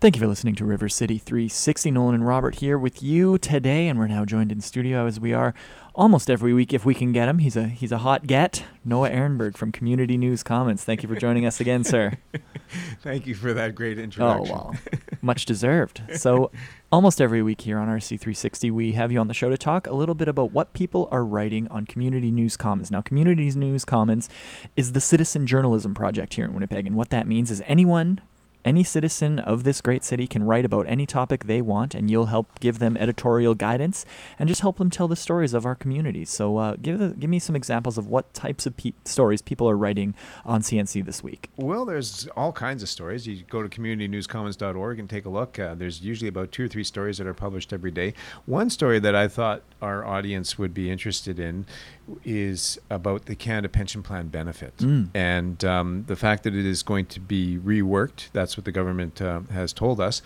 Thank 0.00 0.14
you 0.14 0.20
for 0.20 0.28
listening 0.28 0.54
to 0.54 0.64
River 0.64 0.88
City 0.88 1.18
360. 1.18 1.90
Nolan 1.90 2.14
and 2.14 2.24
Robert 2.24 2.54
here 2.56 2.78
with 2.78 3.02
you 3.02 3.36
today, 3.36 3.88
and 3.88 3.98
we're 3.98 4.06
now 4.06 4.24
joined 4.24 4.52
in 4.52 4.60
studio 4.60 5.08
as 5.08 5.18
we 5.18 5.32
are 5.32 5.54
almost 5.92 6.30
every 6.30 6.54
week 6.54 6.72
if 6.72 6.84
we 6.84 6.94
can 6.94 7.10
get 7.10 7.28
him. 7.28 7.38
He's 7.38 7.56
a 7.56 7.66
he's 7.66 7.90
a 7.90 7.98
hot 7.98 8.28
get. 8.28 8.62
Noah 8.84 9.10
Ehrenberg 9.10 9.56
from 9.56 9.72
Community 9.72 10.16
News 10.16 10.44
Commons. 10.44 10.84
Thank 10.84 11.02
you 11.02 11.08
for 11.08 11.16
joining 11.16 11.44
us 11.44 11.58
again, 11.58 11.82
sir. 11.82 12.12
Thank 13.02 13.26
you 13.26 13.34
for 13.34 13.52
that 13.54 13.74
great 13.74 13.98
introduction. 13.98 14.54
Oh 14.54 14.70
introduction. 14.70 15.00
well, 15.10 15.18
much 15.20 15.46
deserved. 15.46 16.00
So, 16.14 16.52
almost 16.92 17.20
every 17.20 17.42
week 17.42 17.62
here 17.62 17.78
on 17.78 17.88
RC360, 17.88 18.70
we 18.70 18.92
have 18.92 19.10
you 19.10 19.18
on 19.18 19.26
the 19.26 19.34
show 19.34 19.50
to 19.50 19.58
talk 19.58 19.88
a 19.88 19.94
little 19.94 20.14
bit 20.14 20.28
about 20.28 20.52
what 20.52 20.74
people 20.74 21.08
are 21.10 21.24
writing 21.24 21.66
on 21.72 21.86
Community 21.86 22.30
News 22.30 22.56
Commons. 22.56 22.92
Now, 22.92 23.00
Community 23.00 23.50
News 23.50 23.84
Commons 23.84 24.28
is 24.76 24.92
the 24.92 25.00
citizen 25.00 25.44
journalism 25.44 25.92
project 25.92 26.34
here 26.34 26.44
in 26.44 26.54
Winnipeg, 26.54 26.86
and 26.86 26.94
what 26.94 27.10
that 27.10 27.26
means 27.26 27.50
is 27.50 27.64
anyone. 27.66 28.20
Any 28.68 28.84
citizen 28.84 29.38
of 29.38 29.64
this 29.64 29.80
great 29.80 30.04
city 30.04 30.26
can 30.26 30.42
write 30.42 30.66
about 30.66 30.84
any 30.88 31.06
topic 31.06 31.44
they 31.44 31.62
want, 31.62 31.94
and 31.94 32.10
you'll 32.10 32.26
help 32.26 32.60
give 32.60 32.80
them 32.80 32.98
editorial 32.98 33.54
guidance 33.54 34.04
and 34.38 34.46
just 34.46 34.60
help 34.60 34.76
them 34.76 34.90
tell 34.90 35.08
the 35.08 35.16
stories 35.16 35.54
of 35.54 35.64
our 35.64 35.74
community. 35.74 36.26
So, 36.26 36.58
uh, 36.58 36.76
give 36.76 36.98
the, 36.98 37.08
give 37.18 37.30
me 37.30 37.38
some 37.38 37.56
examples 37.56 37.96
of 37.96 38.08
what 38.08 38.34
types 38.34 38.66
of 38.66 38.76
pe- 38.76 38.92
stories 39.06 39.40
people 39.40 39.70
are 39.70 39.76
writing 39.76 40.14
on 40.44 40.60
CNC 40.60 41.06
this 41.06 41.22
week. 41.22 41.48
Well, 41.56 41.86
there's 41.86 42.28
all 42.36 42.52
kinds 42.52 42.82
of 42.82 42.90
stories. 42.90 43.26
You 43.26 43.42
go 43.48 43.62
to 43.62 43.70
communitynewscommons.org 43.70 44.98
and 44.98 45.08
take 45.08 45.24
a 45.24 45.30
look. 45.30 45.58
Uh, 45.58 45.74
there's 45.74 46.02
usually 46.02 46.28
about 46.28 46.52
two 46.52 46.66
or 46.66 46.68
three 46.68 46.84
stories 46.84 47.16
that 47.16 47.26
are 47.26 47.32
published 47.32 47.72
every 47.72 47.90
day. 47.90 48.12
One 48.44 48.68
story 48.68 48.98
that 48.98 49.14
I 49.14 49.28
thought 49.28 49.62
our 49.80 50.04
audience 50.04 50.58
would 50.58 50.74
be 50.74 50.90
interested 50.90 51.40
in 51.40 51.64
is 52.24 52.78
about 52.90 53.26
the 53.26 53.34
Canada 53.34 53.68
Pension 53.68 54.02
Plan 54.02 54.28
benefit 54.28 54.76
Mm. 54.78 55.08
and 55.14 55.64
um, 55.64 56.04
the 56.06 56.16
fact 56.16 56.42
that 56.44 56.54
it 56.54 56.64
is 56.66 56.82
going 56.82 57.06
to 57.06 57.20
be 57.20 57.58
reworked. 57.58 58.30
That's 58.32 58.56
what 58.56 58.64
the 58.64 58.72
government 58.72 59.20
uh, 59.22 59.40
has 59.52 59.72
told 59.72 60.00
us. 60.00 60.22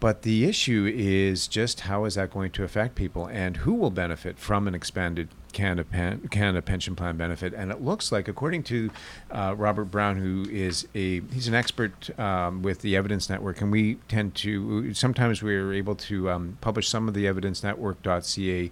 But 0.00 0.20
the 0.22 0.44
issue 0.44 0.90
is 0.94 1.46
just 1.48 1.80
how 1.82 2.04
is 2.04 2.16
that 2.16 2.30
going 2.30 2.50
to 2.52 2.64
affect 2.64 2.94
people 2.94 3.26
and 3.26 3.56
who 3.58 3.72
will 3.72 3.90
benefit 3.92 4.38
from 4.38 4.68
an 4.68 4.74
expanded 4.74 5.28
Canada, 5.54 5.84
Pen- 5.84 6.28
Canada 6.30 6.60
Pension 6.60 6.94
Plan 6.96 7.16
benefit. 7.16 7.54
And 7.54 7.70
it 7.70 7.80
looks 7.80 8.10
like, 8.12 8.26
according 8.28 8.64
to 8.64 8.90
uh, 9.30 9.54
Robert 9.56 9.86
Brown, 9.86 10.16
who 10.16 10.46
is 10.50 10.86
a 10.94 11.20
he's 11.32 11.46
an 11.48 11.54
expert 11.54 12.10
um, 12.18 12.60
with 12.60 12.80
the 12.80 12.96
Evidence 12.96 13.30
Network, 13.30 13.60
and 13.62 13.70
we 13.72 13.94
tend 14.08 14.34
to 14.36 14.92
sometimes 14.92 15.42
we're 15.42 15.72
able 15.72 15.94
to 15.94 16.28
um, 16.28 16.58
publish 16.60 16.88
some 16.88 17.06
of 17.08 17.14
the 17.14 17.26
evidence 17.26 17.60
EvidenceNetwork.ca 17.62 18.70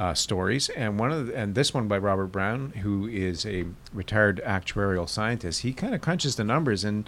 uh, 0.00 0.14
stories, 0.14 0.70
and 0.70 0.98
one 0.98 1.12
of 1.12 1.26
the, 1.26 1.36
and 1.36 1.54
this 1.54 1.74
one 1.74 1.86
by 1.86 1.98
Robert 1.98 2.28
Brown, 2.28 2.70
who 2.82 3.06
is 3.06 3.44
a 3.44 3.66
retired 3.92 4.40
actuarial 4.46 5.06
scientist. 5.06 5.60
He 5.60 5.74
kind 5.74 5.94
of 5.94 6.00
crunches 6.00 6.36
the 6.36 6.44
numbers, 6.44 6.84
and 6.84 7.06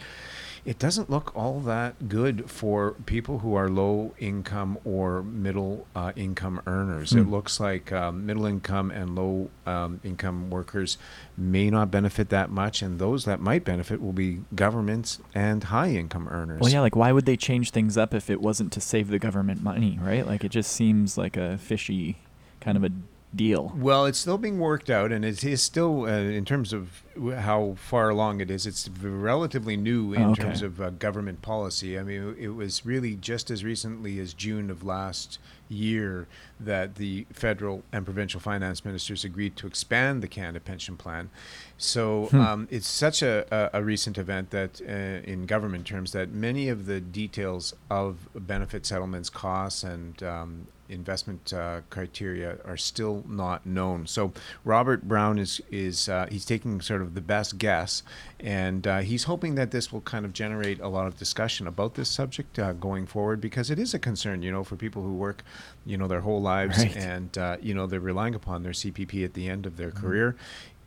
it 0.65 0.79
doesn't 0.79 1.09
look 1.11 1.35
all 1.35 1.59
that 1.61 2.09
good 2.09 2.49
for 2.51 2.93
people 3.07 3.39
who 3.39 3.55
are 3.55 3.69
low 3.69 4.15
income 4.19 4.77
or 4.85 5.23
middle 5.23 5.87
uh, 5.97 6.13
income 6.17 6.61
earners. 6.67 7.13
It 7.15 7.23
Hmm. 7.23 7.31
looks 7.33 7.59
like 7.59 7.91
um, 7.93 8.27
middle 8.27 8.45
income 8.47 8.91
and 8.91 9.17
low 9.17 9.49
um, 9.67 10.01
income 10.05 10.51
workers 10.51 10.99
may 11.37 11.71
not 11.71 11.91
benefit 11.91 12.29
that 12.29 12.51
much, 12.51 12.83
and 12.83 12.99
those 12.99 13.25
that 13.25 13.41
might 13.41 13.65
benefit 13.65 14.03
will 14.03 14.13
be 14.13 14.41
governments 14.55 15.19
and 15.35 15.65
high 15.65 15.89
income 15.93 16.29
earners. 16.29 16.61
Well, 16.61 16.71
yeah, 16.71 16.81
like 16.81 16.95
why 16.95 17.11
would 17.11 17.25
they 17.25 17.39
change 17.39 17.71
things 17.71 17.97
up 17.97 18.13
if 18.15 18.29
it 18.29 18.41
wasn't 18.43 18.71
to 18.75 18.81
save 18.83 19.09
the 19.09 19.19
government 19.19 19.63
money, 19.63 19.99
right? 20.01 20.27
Like 20.27 20.45
it 20.45 20.51
just 20.51 20.71
seems 20.73 21.17
like 21.19 21.37
a 21.39 21.57
fishy 21.59 22.19
kind 22.63 22.77
of 22.77 22.85
a 22.85 22.91
deal. 23.35 23.73
Well, 23.75 24.05
it's 24.05 24.19
still 24.19 24.37
being 24.37 24.59
worked 24.59 24.91
out, 24.91 25.11
and 25.11 25.25
it 25.25 25.43
is 25.43 25.63
still, 25.63 26.03
uh, 26.05 26.09
in 26.09 26.45
terms 26.45 26.75
of 26.75 27.03
how 27.35 27.77
far 27.79 28.11
along 28.11 28.41
it 28.43 28.51
is, 28.51 28.67
it's 28.67 28.89
relatively 28.91 29.75
new 29.77 30.13
in 30.13 30.23
Oh, 30.23 30.31
okay. 30.33 30.43
terms 30.43 30.61
of 30.61 30.81
uh, 30.83 30.91
government 30.91 31.41
policy. 31.41 31.99
I 31.99 32.03
mean, 32.03 32.37
it 32.39 32.49
was 32.49 32.85
really 32.85 33.15
just 33.17 33.51
as 33.51 33.65
recently 33.65 34.19
as 34.21 34.35
June 34.35 34.71
of 34.71 34.85
last 34.85 35.39
year 35.71 36.27
that 36.61 36.97
the 36.97 37.25
federal 37.33 37.83
and 37.91 38.05
provincial 38.05 38.39
finance 38.39 38.85
ministers 38.85 39.25
agreed 39.25 39.57
to 39.57 39.67
expand 39.67 40.23
the 40.23 40.29
Canada 40.29 40.61
Pension 40.61 40.99
Plan. 40.99 41.31
So 41.79 42.27
Hmm. 42.27 42.41
um, 42.41 42.69
it's 42.71 42.87
such 42.87 43.23
a, 43.23 43.47
a, 43.51 43.81
a 43.81 43.83
recent 43.83 44.19
event 44.19 44.51
that, 44.51 44.83
uh, 44.87 44.93
in 45.31 45.47
government 45.47 45.87
terms, 45.87 46.13
that 46.13 46.31
many 46.33 46.69
of 46.69 46.85
the 46.85 47.01
details 47.01 47.75
of 47.89 48.29
benefit 48.35 48.85
settlements, 48.85 49.31
costs, 49.31 49.83
and 49.83 50.23
um, 50.23 50.67
investment 50.93 51.53
uh, 51.53 51.81
criteria 51.91 52.59
are 52.65 52.77
still 52.77 53.25
not 53.29 53.65
known. 53.67 54.07
So 54.07 54.33
Robert 54.65 55.03
Brown 55.09 55.39
is 55.39 55.61
is 55.71 56.09
uh, 56.09 56.27
he's 56.31 56.45
taking 56.45 56.81
sort 56.81 57.03
of 57.03 57.15
the 57.15 57.21
best 57.21 57.59
guess, 57.59 58.03
and 58.41 58.87
uh, 58.87 58.99
he's 58.99 59.25
hoping 59.25 59.55
that 59.57 59.71
this 59.71 59.93
will 59.93 60.03
kind 60.03 60.25
of 60.25 60.33
generate 60.33 60.81
a 60.81 60.89
lot 60.89 61.07
of 61.07 61.17
discussion 61.19 61.67
about 61.67 61.95
this 61.95 62.09
subject 62.09 62.59
uh, 62.59 62.73
going 62.75 63.07
forward 63.07 63.41
because 63.41 63.71
it 63.71 63.79
is 63.79 63.95
a 63.95 63.99
concern, 63.99 64.43
you 64.43 64.53
know, 64.53 64.65
for 64.65 64.77
people 64.77 65.03
who 65.03 65.15
work, 65.15 65.43
you 65.87 65.97
know, 65.97 66.07
their 66.09 66.21
whole 66.21 66.41
lives 66.43 66.79
Right. 66.79 66.97
and 66.97 67.37
uh, 67.39 67.57
you 67.61 67.75
know 67.75 67.87
they're 67.87 68.01
relying 68.01 68.35
upon 68.35 68.63
their 68.63 68.73
CPP 68.73 69.25
at 69.25 69.35
the 69.35 69.49
end 69.49 69.67
of 69.67 69.77
their 69.77 69.91
Mm-hmm. 69.91 70.07
career. 70.07 70.37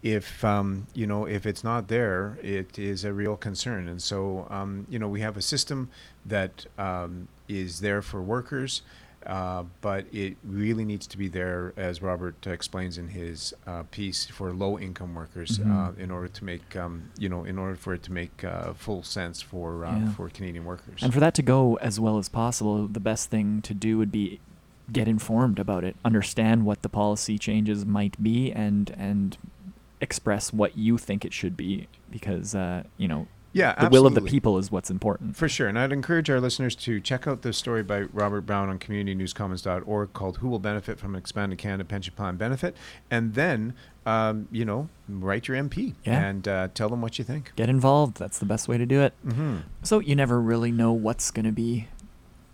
If 0.04 0.44
um, 0.46 0.86
you 0.94 1.08
know 1.08 1.26
if 1.26 1.46
it's 1.48 1.64
not 1.64 1.88
there, 1.88 2.38
it 2.44 2.78
is 2.78 3.04
a 3.04 3.12
real 3.12 3.36
concern. 3.38 3.88
And 3.88 4.00
so 4.02 4.46
um, 4.52 4.86
you 4.90 5.00
know 5.00 5.08
we 5.08 5.22
have 5.22 5.36
a 5.36 5.42
system 5.42 5.90
that 6.26 6.66
um, 6.78 7.28
is 7.50 7.80
there 7.80 8.02
for 8.04 8.22
workers, 8.22 8.84
uh, 9.26 9.64
but 9.82 10.06
it 10.14 10.38
really 10.44 10.86
needs 10.86 11.08
to 11.08 11.18
be 11.18 11.28
there, 11.28 11.74
as 11.78 12.02
Robert 12.02 12.46
explains 12.48 12.98
in 12.98 13.08
his 13.10 13.54
uh, 13.68 13.84
piece, 13.92 14.26
for 14.28 14.54
low-income 14.54 15.16
workers 15.16 15.60
Mhm. 15.60 15.72
uh, 15.72 15.92
in 16.04 16.12
order 16.12 16.28
to 16.28 16.44
make 16.46 16.76
um, 16.76 17.04
you 17.18 17.30
know 17.30 17.44
in 17.44 17.58
order 17.58 17.76
for 17.76 17.94
it 17.94 18.04
to 18.04 18.12
make 18.12 18.44
uh, 18.44 18.74
full 18.74 19.04
sense 19.04 19.42
for 19.42 19.86
uh, 19.86 19.98
Yeah. 19.98 20.10
for 20.10 20.30
Canadian 20.30 20.66
workers. 20.66 21.02
And 21.04 21.14
for 21.14 21.20
that 21.20 21.34
to 21.36 21.42
go 21.42 21.76
as 21.76 22.00
well 22.00 22.18
as 22.18 22.30
possible, 22.30 22.88
the 22.88 23.00
best 23.00 23.30
thing 23.30 23.62
to 23.64 23.74
do 23.74 23.98
would 23.98 24.12
be 24.12 24.40
get 24.92 25.08
informed 25.08 25.58
about 25.58 25.84
it, 25.84 25.96
understand 26.06 26.64
what 26.66 26.84
the 26.84 26.90
policy 26.90 27.38
changes 27.40 27.86
might 27.86 28.22
be, 28.22 28.52
and 28.52 28.92
and 28.98 29.38
express 30.02 30.54
what 30.54 30.78
you 30.78 30.98
think 30.98 31.26
it 31.26 31.34
should 31.34 31.56
be, 31.58 31.88
because 32.12 32.54
uh, 32.54 32.84
you 32.98 33.08
know, 33.08 33.28
Yeah, 33.56 33.74
the 33.86 33.90
will 33.90 34.06
of 34.06 34.16
the 34.16 34.22
people 34.22 34.58
is 34.58 34.70
what's 34.70 34.90
important. 34.92 35.38
For 35.38 35.48
sure. 35.48 35.70
And 35.70 35.80
I'd 35.80 35.94
encourage 35.94 36.30
our 36.30 36.42
listeners 36.42 36.76
to 36.76 37.00
check 37.00 37.26
out 37.26 37.42
the 37.42 37.54
story 37.54 37.84
by 37.84 38.02
Robert 38.02 38.42
Brown 38.42 38.68
on 38.68 38.80
communitynewscommons.org 38.80 40.12
called 40.14 40.38
Who 40.38 40.50
Will 40.50 40.60
Benefit 40.60 41.00
from 41.00 41.16
an 41.16 41.20
Expanded 41.20 41.58
Canada 41.58 41.86
Pension 41.86 42.14
Plan 42.16 42.36
Benefit? 42.36 42.76
And 43.10 43.34
then, 43.34 43.74
um, 44.06 44.48
you 44.52 44.66
know, 44.66 44.90
write 45.08 45.48
your 45.48 45.56
MP 45.58 45.94
Yeah. 46.04 46.20
and 46.28 46.48
uh, 46.48 46.68
tell 46.74 46.90
them 46.90 47.02
what 47.02 47.18
you 47.18 47.24
think. 47.24 47.54
Get 47.56 47.70
involved. 47.70 48.18
That's 48.18 48.40
the 48.40 48.46
best 48.46 48.68
way 48.68 48.78
to 48.78 48.86
do 48.86 49.02
it. 49.02 49.14
Mhm. 49.26 49.62
So 49.84 50.00
you 50.00 50.16
never 50.16 50.42
really 50.42 50.72
know 50.72 50.92
what's 50.92 51.32
going 51.32 51.46
to 51.46 51.52
be 51.54 51.88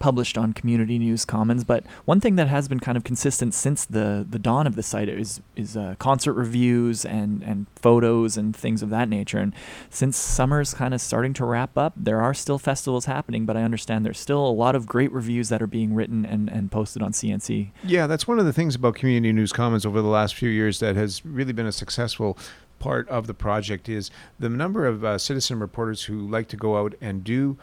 published 0.02 0.38
on 0.38 0.52
Community 0.52 0.98
News 0.98 1.24
Commons, 1.24 1.64
but 1.64 1.86
one 2.06 2.20
thing 2.20 2.36
that 2.36 2.48
has 2.48 2.68
been 2.68 2.80
kind 2.80 2.98
of 2.98 3.04
consistent 3.04 3.54
since 3.54 3.86
the 3.86 4.26
the 4.28 4.40
dawn 4.40 4.68
of 4.68 4.76
the 4.76 4.84
site 4.84 5.08
is 5.08 5.42
is 5.56 5.78
uh, 5.78 5.96
concert 6.00 6.34
reviews 6.34 7.06
and 7.06 7.42
and 7.44 7.68
photos 7.76 8.36
and 8.36 8.56
things 8.56 8.82
of 8.82 8.90
that 8.90 9.08
nature. 9.08 9.38
And 9.38 9.54
since 9.90 10.18
summer's 10.18 10.74
kind 10.74 10.94
of 10.94 11.00
starting 11.00 11.34
to 11.36 11.46
wrap 11.46 11.78
up, 11.78 11.94
there 11.96 12.20
are 12.20 12.34
still 12.34 12.58
festivals 12.58 13.06
happening, 13.06 13.46
but 13.46 13.56
I 13.56 13.62
understand 13.62 14.06
there's 14.06 14.20
still 14.20 14.46
a 14.46 14.52
lot 14.52 14.76
of 14.76 14.88
great 14.88 15.12
reviews 15.12 15.50
that 15.50 15.62
are 15.62 15.68
being 15.68 15.94
written 15.94 16.26
and 16.26 16.50
and 16.50 16.72
posted 16.72 17.02
on 17.02 17.12
CNC. 17.12 17.72
Yeah, 17.84 18.08
that's 18.08 18.28
one 18.28 18.40
of 18.40 18.46
the 18.46 18.54
things 18.54 18.76
about 18.76 18.96
Community 18.96 19.32
News 19.32 19.54
Commons 19.54 19.86
over 19.86 20.02
the 20.02 20.10
last 20.10 20.36
few 20.36 20.50
years 20.50 20.80
that 20.80 20.96
has 20.96 21.24
really 21.24 21.54
been 21.54 21.68
a 21.68 21.72
successful 21.72 22.38
part 22.80 23.08
of 23.10 23.28
the 23.28 23.34
project 23.36 23.88
is 23.88 24.10
the 24.40 24.50
number 24.50 24.88
of 24.88 25.06
uh, 25.06 25.18
citizen 25.18 25.60
reporters 25.60 26.06
who 26.06 26.28
like 26.28 26.48
to 26.48 26.58
go 26.58 26.78
out 26.78 26.96
and 27.00 27.24
do 27.24 27.56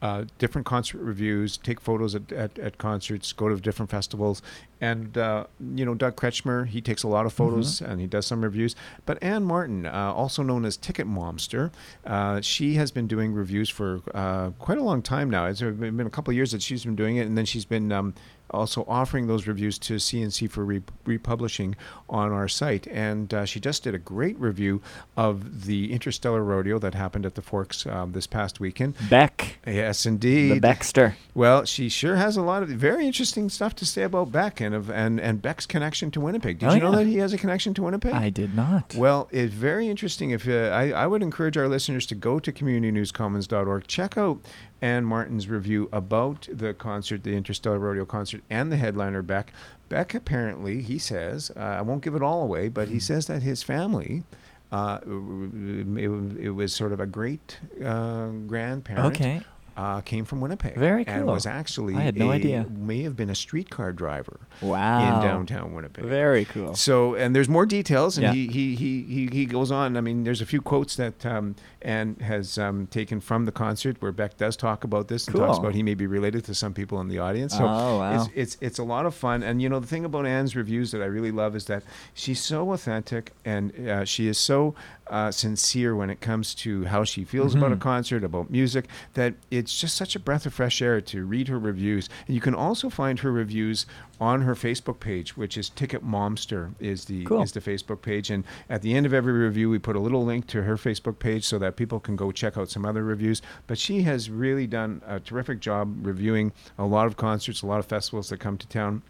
uh, 0.00 0.24
different 0.38 0.66
concert 0.66 1.00
reviews, 1.00 1.56
take 1.56 1.80
photos 1.80 2.14
at, 2.14 2.30
at, 2.32 2.58
at 2.58 2.78
concerts, 2.78 3.32
go 3.32 3.48
to 3.48 3.56
different 3.56 3.90
festivals. 3.90 4.42
And, 4.80 5.18
uh, 5.18 5.46
you 5.74 5.84
know, 5.84 5.94
Doug 5.94 6.14
Kretschmer, 6.14 6.66
he 6.68 6.80
takes 6.80 7.02
a 7.02 7.08
lot 7.08 7.26
of 7.26 7.32
photos 7.32 7.80
and 7.80 8.00
he 8.00 8.06
does 8.06 8.26
some 8.26 8.42
reviews. 8.44 8.76
But 9.06 9.20
Ann 9.22 9.42
Martin, 9.42 9.86
uh, 9.86 10.12
also 10.14 10.42
known 10.44 10.64
as 10.64 10.76
Ticket 10.76 11.08
Momster, 11.08 11.72
uh, 12.06 12.40
she 12.40 12.74
has 12.74 12.92
been 12.92 13.08
doing 13.08 13.32
reviews 13.32 13.68
for 13.68 14.02
uh, 14.14 14.50
quite 14.58 14.78
a 14.78 14.82
long 14.82 15.02
time 15.02 15.30
now. 15.30 15.46
It's 15.46 15.60
been 15.60 16.00
a 16.00 16.10
couple 16.10 16.30
of 16.30 16.36
years 16.36 16.52
that 16.52 16.62
she's 16.62 16.84
been 16.84 16.94
doing 16.94 17.16
it. 17.16 17.26
And 17.26 17.36
then 17.36 17.44
she's 17.44 17.64
been 17.64 17.90
um, 17.90 18.14
also 18.50 18.84
offering 18.88 19.26
those 19.26 19.46
reviews 19.46 19.78
to 19.80 19.94
CNC 19.96 20.50
for 20.50 20.64
re- 20.64 20.82
republishing 21.04 21.76
on 22.08 22.32
our 22.32 22.48
site. 22.48 22.86
And 22.88 23.32
uh, 23.34 23.44
she 23.44 23.60
just 23.60 23.82
did 23.84 23.94
a 23.94 23.98
great 23.98 24.38
review 24.38 24.80
of 25.16 25.66
the 25.66 25.92
Interstellar 25.92 26.42
Rodeo 26.42 26.78
that 26.78 26.94
happened 26.94 27.26
at 27.26 27.34
the 27.34 27.42
Forks 27.42 27.86
um, 27.86 28.12
this 28.12 28.26
past 28.26 28.60
weekend. 28.60 28.94
Beck. 29.10 29.58
Yes, 29.66 30.06
indeed. 30.06 30.62
The 30.62 30.66
Beckster. 30.68 31.14
Well, 31.34 31.64
she 31.64 31.88
sure 31.88 32.16
has 32.16 32.36
a 32.36 32.42
lot 32.42 32.62
of 32.62 32.68
very 32.70 33.06
interesting 33.06 33.48
stuff 33.48 33.74
to 33.76 33.86
say 33.86 34.02
about 34.02 34.32
Beck 34.32 34.60
and 34.60 34.74
of 34.74 34.90
and, 34.90 35.20
and 35.20 35.40
Beck's 35.42 35.66
connection 35.66 36.10
to 36.12 36.20
Winnipeg. 36.20 36.58
Did 36.58 36.68
Oh, 36.70 36.74
you 36.74 36.80
know 36.80 36.90
yeah. 36.90 36.96
that 36.98 37.06
he 37.06 37.16
has 37.18 37.32
a 37.32 37.38
connection 37.38 37.74
to 37.74 37.82
Winnipeg? 37.82 38.12
I 38.12 38.30
did 38.30 38.54
not. 38.54 38.94
Well, 38.94 39.28
it's 39.30 39.52
very 39.54 39.88
interesting. 39.88 40.30
If 40.30 40.48
uh, 40.48 40.52
I, 40.72 40.90
I 40.90 41.06
would 41.06 41.22
encourage 41.22 41.56
our 41.56 41.68
listeners 41.68 42.06
to 42.06 42.14
go 42.14 42.38
to 42.38 42.52
communitynewscommons.org, 42.52 43.86
check 43.86 44.16
out 44.18 44.40
Ann 44.80 45.04
Martin's 45.04 45.48
review 45.48 45.88
about 45.92 46.48
the 46.52 46.74
concert, 46.74 47.24
the 47.24 47.34
Interstellar 47.34 47.78
Rodeo 47.78 48.04
concert, 48.04 48.42
and 48.48 48.70
the 48.70 48.76
headliner 48.76 49.22
Beck. 49.22 49.52
Beck 49.88 50.14
apparently, 50.14 50.82
he 50.82 50.98
says, 50.98 51.50
uh, 51.56 51.60
I 51.60 51.82
won't 51.82 52.02
give 52.02 52.14
it 52.14 52.22
all 52.22 52.42
away, 52.42 52.68
but 52.68 52.88
he 52.88 53.00
says 53.00 53.26
that 53.26 53.42
his 53.42 53.62
family. 53.62 54.24
Uh, 54.70 54.98
it, 55.06 56.38
it 56.44 56.50
was 56.50 56.74
sort 56.74 56.92
of 56.92 57.00
a 57.00 57.06
great 57.06 57.58
uh, 57.82 58.28
grandparent. 58.46 59.16
Okay. 59.16 59.40
Uh, 59.78 60.00
came 60.00 60.24
from 60.24 60.40
Winnipeg. 60.40 60.74
Very 60.74 61.06
And 61.06 61.24
cool. 61.24 61.34
was 61.34 61.46
actually 61.46 61.94
I 61.94 62.00
had 62.00 62.16
no 62.16 62.30
a- 62.32 62.34
idea. 62.34 62.66
May 62.68 63.02
have 63.04 63.14
been 63.14 63.30
a 63.30 63.34
streetcar 63.34 63.92
driver. 63.92 64.40
Wow. 64.60 64.98
In 65.18 65.22
downtown 65.22 65.72
Winnipeg. 65.72 66.04
Very 66.04 66.44
cool. 66.46 66.74
So, 66.74 67.14
and 67.14 67.34
there's 67.34 67.48
more 67.48 67.64
details, 67.64 68.18
and 68.18 68.24
Yeah. 68.24 68.32
he, 68.32 68.48
he, 68.48 68.74
he, 68.74 69.28
he, 69.30 69.46
goes 69.46 69.70
on. 69.70 69.96
I 69.96 70.00
mean, 70.00 70.24
there's 70.24 70.40
a 70.40 70.46
few 70.46 70.60
quotes 70.60 70.96
that 70.96 71.24
um, 71.24 71.54
Anne 71.80 72.16
has 72.16 72.58
um, 72.58 72.88
taken 72.88 73.20
from 73.20 73.44
the 73.44 73.52
concert 73.52 73.96
where 74.02 74.10
Beck 74.10 74.36
does 74.36 74.56
talk 74.56 74.82
about 74.82 75.06
this 75.06 75.28
and 75.28 75.36
talks 75.36 75.58
about 75.58 75.76
he 75.76 75.84
may 75.84 75.94
be 75.94 76.08
related 76.08 76.44
to 76.46 76.54
some 76.56 76.74
people 76.74 77.00
in 77.00 77.06
the 77.06 77.20
audience. 77.20 77.52
So 77.56 77.64
Oh, 77.64 77.98
wow. 78.00 78.14
it's, 78.24 78.28
it's, 78.34 78.56
it's 78.60 78.78
a 78.80 78.84
lot 78.84 79.06
of 79.06 79.14
fun. 79.14 79.44
And, 79.44 79.62
you 79.62 79.68
know, 79.68 79.78
the 79.78 79.86
thing 79.86 80.04
about 80.04 80.26
Anne's 80.26 80.56
reviews 80.56 80.90
that 80.90 81.02
I 81.02 81.06
really 81.06 81.30
love 81.30 81.54
is 81.54 81.66
that 81.66 81.84
she's 82.14 82.42
so 82.42 82.72
authentic 82.72 83.30
and 83.44 83.72
uh, 83.88 84.04
she 84.04 84.26
is 84.26 84.38
so 84.38 84.74
uh, 85.10 85.30
sincere 85.30 85.94
when 85.96 86.10
it 86.10 86.20
comes 86.20 86.54
to 86.54 86.84
how 86.84 87.04
she 87.04 87.24
feels 87.24 87.54
about 87.54 87.72
a 87.72 87.76
Mhm. 87.76 87.80
concert, 87.80 88.24
about 88.24 88.50
music, 88.50 88.86
that 89.14 89.34
it's 89.50 89.78
just 89.78 89.96
such 89.96 90.14
a 90.14 90.18
breath 90.18 90.46
of 90.46 90.52
fresh 90.54 90.82
air 90.82 91.00
to 91.00 91.24
read 91.24 91.48
her 91.48 91.58
reviews. 91.58 92.08
And 92.26 92.34
you 92.34 92.40
can 92.40 92.54
also 92.54 92.88
find 92.90 93.20
her 93.20 93.32
reviews 93.32 93.86
on 94.20 94.42
her 94.42 94.54
Facebook 94.54 95.00
page, 95.00 95.36
which 95.36 95.56
is 95.56 95.70
Ticket 95.70 96.04
Momster 96.04 96.72
is 96.80 97.04
the 97.06 97.24
Cool. 97.24 97.42
is 97.42 97.52
the 97.52 97.60
Facebook 97.60 98.02
page. 98.02 98.30
And 98.30 98.44
at 98.68 98.82
the 98.82 98.94
end 98.94 99.06
of 99.06 99.14
every 99.14 99.32
review, 99.32 99.70
we 99.70 99.78
put 99.78 99.96
a 99.96 100.00
little 100.00 100.24
link 100.24 100.46
to 100.48 100.62
her 100.62 100.76
Facebook 100.76 101.18
page 101.18 101.44
so 101.44 101.58
that 101.58 101.76
people 101.76 102.00
can 102.00 102.16
go 102.16 102.32
check 102.32 102.56
out 102.56 102.68
some 102.70 102.84
other 102.84 103.04
reviews. 103.04 103.40
But 103.66 103.78
she 103.78 104.02
has 104.02 104.28
really 104.30 104.66
done 104.66 105.02
a 105.06 105.20
terrific 105.20 105.60
job 105.60 106.06
reviewing 106.06 106.52
a 106.78 106.84
lot 106.84 107.06
of 107.06 107.16
concerts, 107.16 107.62
a 107.62 107.66
lot 107.66 107.78
of 107.78 107.86
festivals 107.86 108.28
that 108.30 108.38
come 108.40 108.58
to 108.58 108.66
town. 108.68 109.02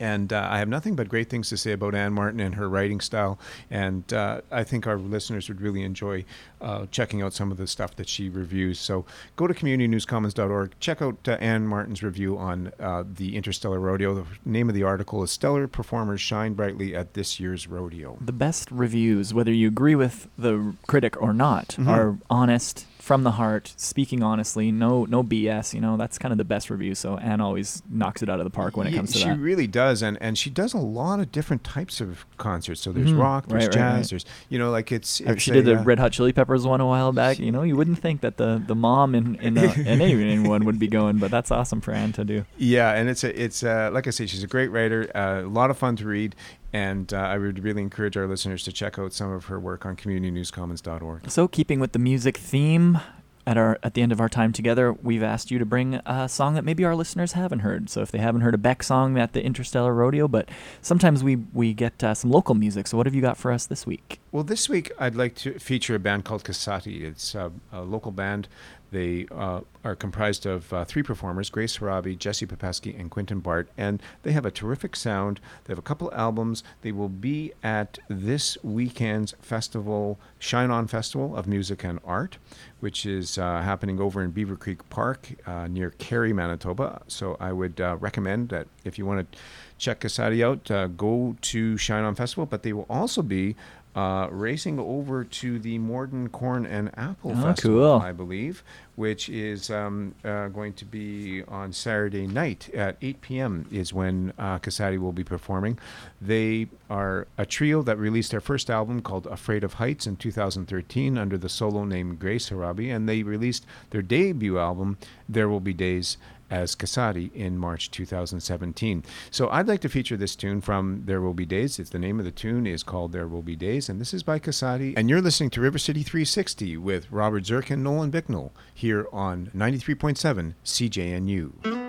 And 0.00 0.32
uh, 0.32 0.46
I 0.50 0.58
have 0.58 0.68
nothing 0.68 0.94
but 0.96 1.08
great 1.08 1.28
things 1.28 1.48
to 1.48 1.56
say 1.56 1.72
about 1.72 1.94
Anne 1.94 2.12
Martin 2.12 2.40
and 2.40 2.54
her 2.54 2.68
writing 2.68 3.00
style. 3.00 3.38
And 3.70 4.10
uh, 4.12 4.40
I 4.50 4.64
think 4.64 4.86
our 4.86 4.96
listeners 4.96 5.48
would 5.48 5.60
really 5.60 5.82
enjoy 5.82 6.24
uh, 6.60 6.86
checking 6.90 7.22
out 7.22 7.32
some 7.32 7.50
of 7.50 7.56
the 7.58 7.66
stuff 7.66 7.96
that 7.96 8.08
she 8.08 8.28
reviews. 8.28 8.78
So 8.78 9.04
go 9.36 9.46
to 9.46 9.54
communitynewscommons.org. 9.54 10.72
Check 10.80 11.02
out 11.02 11.16
uh, 11.28 11.32
Anne 11.32 11.66
Martin's 11.66 12.02
review 12.02 12.38
on 12.38 12.72
uh, 12.80 13.04
the 13.12 13.36
Interstellar 13.36 13.80
Rodeo. 13.80 14.14
The 14.14 14.24
name 14.44 14.68
of 14.68 14.74
the 14.74 14.82
article 14.82 15.22
is 15.22 15.30
Stellar 15.30 15.66
Performers 15.68 16.20
Shine 16.20 16.54
Brightly 16.54 16.94
at 16.94 17.14
This 17.14 17.40
Year's 17.40 17.66
Rodeo. 17.66 18.16
the 18.20 18.32
best 18.32 18.70
reviews, 18.70 19.34
whether 19.34 19.52
you 19.52 19.68
agree 19.68 19.94
with 19.94 20.28
the 20.38 20.74
critic 20.86 21.20
or 21.20 21.32
not, 21.32 21.68
Mhm. 21.78 21.88
are 21.88 22.18
honest, 22.30 22.86
from 23.08 23.22
the 23.22 23.30
heart, 23.32 23.72
speaking 23.78 24.22
honestly, 24.22 24.70
no 24.70 25.06
no 25.06 25.24
BS. 25.24 25.72
You 25.72 25.80
know, 25.80 25.96
that's 25.96 26.18
kind 26.18 26.30
of 26.30 26.36
the 26.36 26.44
best 26.44 26.68
review. 26.68 26.94
So 26.94 27.16
Anne 27.16 27.40
always 27.40 27.82
knocks 27.90 28.22
it 28.22 28.28
out 28.28 28.38
of 28.38 28.44
the 28.44 28.50
park 28.50 28.76
when 28.76 28.86
it 28.86 28.92
comes 28.94 29.12
to 29.12 29.18
she 29.18 29.24
that. 29.24 29.34
She 29.36 29.40
really 29.40 29.66
does, 29.66 30.02
and 30.02 30.18
and 30.20 30.36
she 30.36 30.50
does 30.50 30.74
a 30.74 30.78
lot 30.78 31.18
of 31.18 31.32
different 31.32 31.64
types 31.64 32.02
of 32.02 32.26
concerts. 32.36 32.82
So 32.82 32.92
there's 32.92 33.10
Mhm. 33.12 33.18
rock, 33.18 33.46
there's 33.48 33.64
Right, 33.64 33.74
right, 33.74 33.80
jazz, 33.80 33.96
right. 34.04 34.10
there's 34.10 34.24
you 34.50 34.58
know 34.58 34.70
like 34.70 34.92
it's. 34.92 35.20
It's 35.20 35.42
she 35.42 35.52
did 35.52 35.64
the 35.64 35.80
uh, 35.80 35.84
Red 35.84 35.98
Hot 35.98 36.12
Chili 36.12 36.34
Peppers 36.34 36.66
one 36.66 36.82
a 36.82 36.86
while 36.86 37.12
back. 37.12 37.38
You 37.38 37.50
know, 37.50 37.62
you 37.62 37.76
wouldn't 37.76 37.98
think 37.98 38.20
that 38.20 38.36
the, 38.36 38.62
the 38.66 38.74
mom 38.74 39.14
in 39.14 39.36
in, 39.36 39.56
in 39.92 40.00
anyone 40.02 40.66
would 40.66 40.78
be 40.78 40.86
going, 40.88 41.16
but 41.16 41.30
that's 41.30 41.50
awesome 41.50 41.80
for 41.80 41.92
Anne 41.92 42.12
to 42.12 42.24
do. 42.26 42.44
Yeah, 42.58 42.92
and 42.92 43.08
it's 43.08 43.24
a, 43.24 43.42
it's 43.42 43.62
uh, 43.64 43.88
like 43.90 44.06
I 44.06 44.10
say, 44.10 44.26
she's 44.26 44.42
a 44.42 44.46
great 44.46 44.68
writer, 44.68 45.10
uh, 45.16 45.40
a 45.46 45.48
lot 45.48 45.70
of 45.70 45.78
fun 45.78 45.96
to 45.96 46.04
read, 46.06 46.36
and 46.72 47.12
uh, 47.12 47.16
I 47.16 47.38
would 47.38 47.62
really 47.62 47.82
encourage 47.82 48.16
our 48.16 48.26
listeners 48.26 48.64
to 48.64 48.72
check 48.72 48.98
out 48.98 49.12
some 49.12 49.30
of 49.32 49.46
her 49.46 49.58
work 49.58 49.86
on 49.86 49.96
communitynewscommons.org. 49.96 51.30
So, 51.30 51.48
keeping 51.48 51.80
with 51.80 51.92
the 51.92 51.98
music 51.98 52.36
theme, 52.36 53.00
at 53.48 53.56
our 53.56 53.78
at 53.82 53.94
the 53.94 54.02
end 54.02 54.12
of 54.12 54.20
our 54.20 54.28
time 54.28 54.52
together, 54.52 54.92
we've 54.92 55.22
asked 55.22 55.50
you 55.50 55.58
to 55.58 55.64
bring 55.64 55.94
a 56.04 56.28
song 56.28 56.54
that 56.54 56.66
maybe 56.66 56.84
our 56.84 56.94
listeners 56.94 57.32
haven't 57.32 57.60
heard. 57.60 57.88
So, 57.88 58.02
if 58.02 58.12
they 58.12 58.18
haven't 58.18 58.42
heard 58.42 58.54
a 58.54 58.58
Beck 58.58 58.82
song 58.82 59.18
at 59.18 59.32
the 59.32 59.42
Interstellar 59.42 59.94
Rodeo, 59.94 60.28
but 60.28 60.50
sometimes 60.82 61.24
we 61.24 61.36
we 61.54 61.72
get 61.72 62.04
uh, 62.04 62.12
some 62.12 62.30
local 62.30 62.54
music. 62.54 62.86
So, 62.86 62.98
what 62.98 63.06
have 63.06 63.14
you 63.14 63.22
got 63.22 63.38
for 63.38 63.50
us 63.50 63.64
this 63.64 63.86
week? 63.86 64.20
Well, 64.32 64.44
this 64.44 64.68
week 64.68 64.92
I'd 64.98 65.14
like 65.14 65.34
to 65.36 65.58
feature 65.58 65.94
a 65.94 65.98
band 65.98 66.26
called 66.26 66.44
Casati. 66.44 67.02
It's 67.02 67.34
a, 67.34 67.50
a 67.72 67.80
local 67.80 68.12
band 68.12 68.48
They 68.90 69.26
uh, 69.30 69.60
are 69.84 69.94
comprised 69.94 70.46
of 70.46 70.72
uh, 70.72 70.84
three 70.84 71.02
performers 71.02 71.50
Grace 71.50 71.78
Harabi, 71.78 72.18
Jesse 72.18 72.46
Popesky, 72.46 72.98
and 72.98 73.10
Quentin 73.10 73.40
Bart. 73.40 73.68
And 73.76 74.02
they 74.22 74.32
have 74.32 74.46
a 74.46 74.50
terrific 74.50 74.96
sound. 74.96 75.40
They 75.64 75.72
have 75.72 75.78
a 75.78 75.82
couple 75.82 76.12
albums. 76.14 76.62
They 76.82 76.92
will 76.92 77.08
be 77.08 77.52
at 77.62 77.98
this 78.08 78.56
weekend's 78.62 79.34
festival, 79.40 80.18
Shine 80.38 80.70
On 80.70 80.86
Festival 80.86 81.36
of 81.36 81.46
Music 81.46 81.84
and 81.84 82.00
Art, 82.04 82.38
which 82.80 83.04
is 83.04 83.38
uh, 83.38 83.60
happening 83.62 84.00
over 84.00 84.22
in 84.22 84.30
Beaver 84.30 84.56
Creek 84.56 84.88
Park 84.88 85.28
uh, 85.46 85.66
near 85.66 85.90
Cary, 85.90 86.32
Manitoba. 86.32 87.02
So 87.08 87.36
I 87.40 87.52
would 87.52 87.80
uh, 87.80 87.96
recommend 87.98 88.48
that 88.50 88.68
if 88.84 88.98
you 88.98 89.06
want 89.06 89.30
to 89.30 89.38
check 89.78 90.00
Casati 90.00 90.44
out, 90.44 90.70
uh, 90.70 90.86
go 90.88 91.36
to 91.40 91.76
Shine 91.76 92.04
On 92.04 92.14
Festival. 92.14 92.46
But 92.46 92.62
they 92.62 92.72
will 92.72 92.86
also 92.88 93.22
be 93.22 93.54
uh, 93.98 94.28
racing 94.30 94.78
over 94.78 95.24
to 95.24 95.58
the 95.58 95.76
Morden 95.78 96.28
Corn 96.28 96.64
and 96.64 96.88
Apple 96.96 97.32
Oh, 97.32 97.42
Festival, 97.42 97.78
cool. 97.80 98.00
I 98.00 98.12
believe, 98.12 98.62
which 98.94 99.28
is 99.28 99.70
um, 99.70 100.14
uh, 100.24 100.46
going 100.48 100.72
to 100.74 100.84
be 100.84 101.42
on 101.48 101.72
Saturday 101.72 102.28
night 102.28 102.68
at 102.72 102.96
8 103.02 103.20
p.m. 103.20 103.66
is 103.72 103.92
when 103.92 104.32
uh, 104.38 104.60
will 104.78 105.10
be 105.10 105.24
performing. 105.24 105.80
They 106.22 106.68
are 106.88 107.26
a 107.36 107.44
trio 107.44 107.82
that 107.82 107.98
released 107.98 108.30
their 108.30 108.40
first 108.40 108.70
album 108.70 109.02
called 109.02 109.26
Afraid 109.26 109.64
of 109.64 109.74
Heights 109.74 110.06
in 110.06 110.14
2013 110.14 111.18
under 111.18 111.36
the 111.36 111.48
solo 111.48 111.84
name 111.84 112.14
Grace 112.14 112.50
Harabi, 112.50 112.94
and 112.94 113.08
they 113.08 113.24
released 113.24 113.66
their 113.90 114.02
debut 114.02 114.60
album, 114.60 114.96
There 115.28 115.48
Will 115.48 115.58
Be 115.58 115.72
Days, 115.74 116.18
as 116.50 116.74
Casati 116.74 117.32
in 117.34 117.58
March 117.58 117.90
2017. 117.90 119.04
So 119.30 119.48
I'd 119.48 119.68
like 119.68 119.80
to 119.80 119.88
feature 119.88 120.16
this 120.16 120.36
tune 120.36 120.60
from 120.60 121.02
There 121.04 121.20
Will 121.20 121.34
Be 121.34 121.46
Days. 121.46 121.78
It's 121.78 121.90
the 121.90 121.98
name 121.98 122.18
of 122.18 122.24
the 122.24 122.30
tune 122.30 122.66
is 122.66 122.82
called 122.82 123.12
There 123.12 123.28
Will 123.28 123.42
Be 123.42 123.56
Days, 123.56 123.88
and 123.88 124.00
this 124.00 124.14
is 124.14 124.22
by 124.22 124.38
Casati. 124.38 124.94
And 124.96 125.08
you're 125.10 125.20
listening 125.20 125.50
to 125.50 125.60
River 125.60 125.78
City 125.78 126.02
360 126.02 126.76
with 126.76 127.10
Robert 127.10 127.44
Zirk 127.44 127.70
and 127.70 127.82
Nolan 127.82 128.10
Bicknell 128.10 128.52
here 128.74 129.06
on 129.12 129.50
93.7 129.54 130.54
CJNU. 130.64 131.87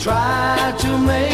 Try 0.00 0.74
to 0.78 0.96
make 0.96 1.29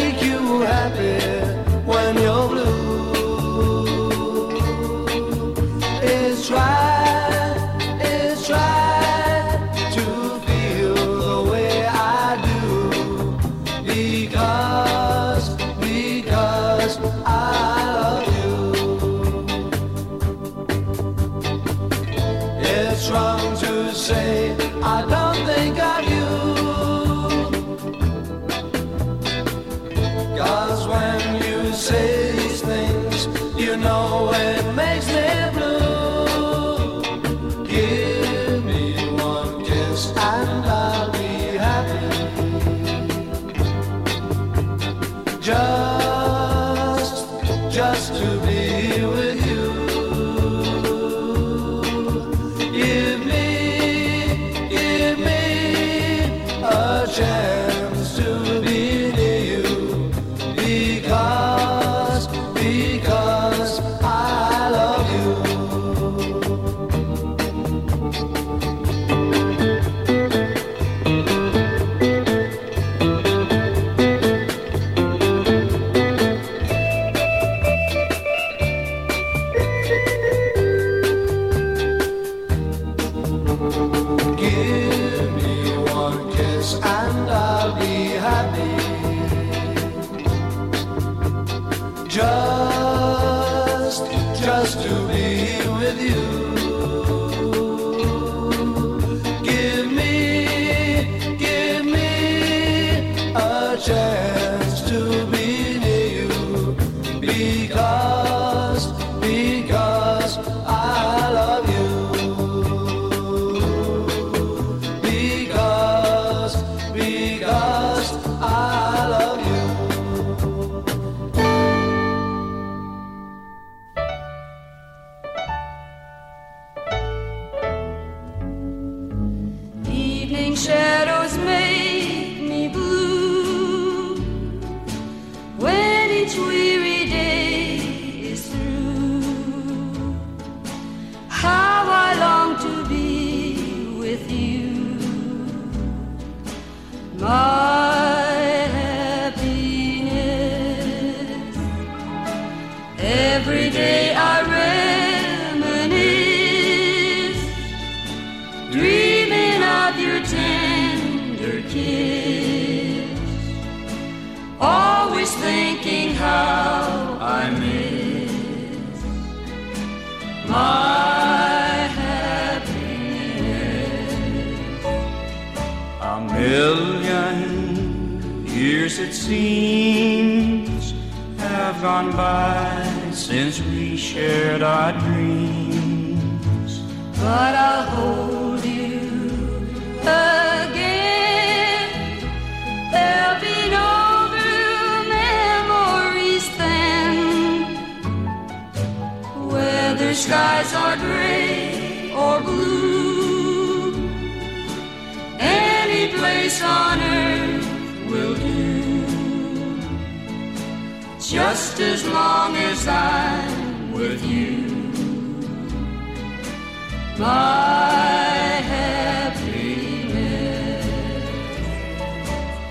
my 217.19 218.61
happiness. 218.73 219.65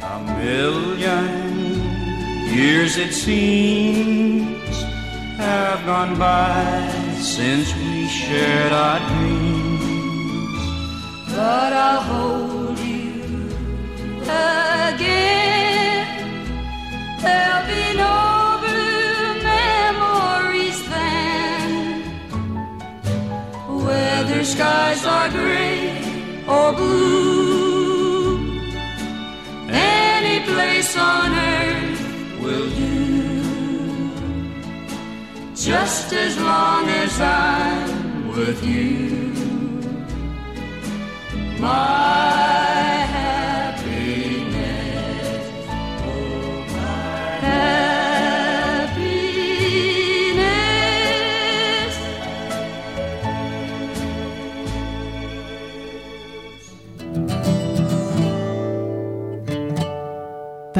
A 0.02 0.18
million 0.38 1.26
years 2.54 2.96
it 2.96 3.12
seems 3.12 4.76
have 5.36 5.84
gone 5.84 6.18
by 6.18 6.88
since 7.20 7.74
we 7.76 8.06
shared 8.08 8.72
our 8.72 8.98
dreams. 9.08 9.56
But 11.34 11.72
I'll 11.72 12.00
hold 12.00 12.78
you 12.78 13.48
again. 14.22 15.26
There'll 17.20 17.55
skies 24.46 25.04
are 25.04 25.28
gray 25.28 25.90
or 26.46 26.72
blue, 26.72 28.38
any 29.68 30.38
place 30.44 30.96
on 30.96 31.32
earth 31.34 32.00
will 32.40 32.68
do. 32.70 32.94
Just 35.54 36.12
as 36.12 36.38
long 36.38 36.88
as 36.88 37.20
I'm 37.20 38.28
with 38.28 38.64
you, 38.64 39.32
my 41.58 42.35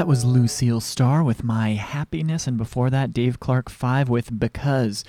That 0.06 0.10
was 0.10 0.24
Lucille 0.24 0.80
Starr 0.80 1.24
with 1.24 1.42
My 1.42 1.70
Happiness, 1.70 2.46
and 2.46 2.56
before 2.56 2.90
that, 2.90 3.12
Dave 3.12 3.40
Clark 3.40 3.68
5 3.68 4.08
with 4.08 4.38
Because. 4.38 5.02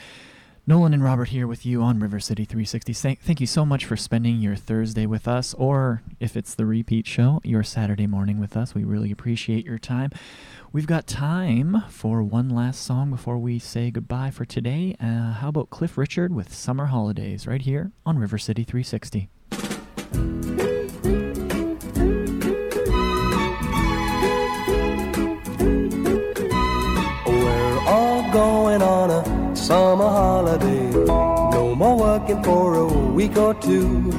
Nolan 0.65 0.91
and 0.91 1.03
Robert 1.03 1.29
here 1.29 1.45
with 1.45 1.67
you 1.67 1.83
on 1.83 1.99
River 1.99 2.19
City 2.19 2.45
360. 2.45 2.93
Thank, 2.93 3.39
you 3.39 3.45
so 3.45 3.63
much 3.63 3.85
for 3.85 3.95
spending 3.95 4.41
your 4.41 4.55
Thursday 4.55 5.05
with 5.05 5.27
us, 5.27 5.53
or 5.53 6.01
if 6.19 6.35
it's 6.35 6.55
the 6.55 6.65
repeat 6.65 7.05
show, 7.05 7.41
your 7.43 7.61
Saturday 7.61 8.07
morning 8.07 8.39
with 8.39 8.57
us. 8.57 8.73
We 8.73 8.83
really 8.85 9.11
appreciate 9.11 9.65
your 9.65 9.77
time. 9.77 10.09
We've 10.73 10.87
got 10.87 11.05
time 11.05 11.83
for 11.89 12.23
one 12.23 12.49
last 12.49 12.81
song 12.81 13.11
before 13.11 13.37
we 13.37 13.59
say 13.59 13.91
goodbye 13.91 14.31
for 14.31 14.45
today. 14.45 14.95
Uh, 14.99 15.33
how 15.33 15.49
about 15.49 15.69
Cliff 15.69 15.95
Richard 15.95 16.33
with 16.33 16.51
Summer 16.51 16.87
Holidays 16.87 17.45
right 17.45 17.61
here 17.61 17.91
on 18.03 18.17
River 18.17 18.39
City 18.39 18.63
360? 18.63 19.29
Holiday. 30.47 30.91
No 31.51 31.75
more 31.75 31.97
working 31.97 32.41
for 32.41 32.75
a 32.75 32.87
week 32.87 33.35
or 33.37 33.53
two. 33.53 34.11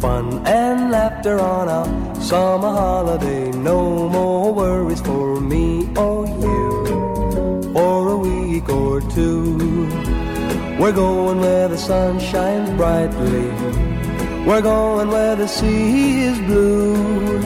Fun 0.00 0.46
and 0.46 0.90
laughter 0.90 1.38
on 1.40 1.66
a 1.68 2.20
summer 2.20 2.70
holiday. 2.70 3.50
No 3.52 4.08
more 4.08 4.52
worries 4.52 5.00
for 5.00 5.40
me 5.40 5.88
or 5.96 6.26
you 6.26 7.72
for 7.72 8.08
a 8.08 8.16
week 8.16 8.68
or 8.68 9.00
two. 9.00 9.56
We're 10.80 10.98
going 11.06 11.40
where 11.40 11.68
the 11.68 11.78
sun 11.78 12.18
shines 12.18 12.70
brightly. 12.70 13.48
We're 14.46 14.62
going 14.62 15.08
where 15.08 15.36
the 15.36 15.46
sea 15.46 16.22
is 16.30 16.38
blue. 16.40 17.38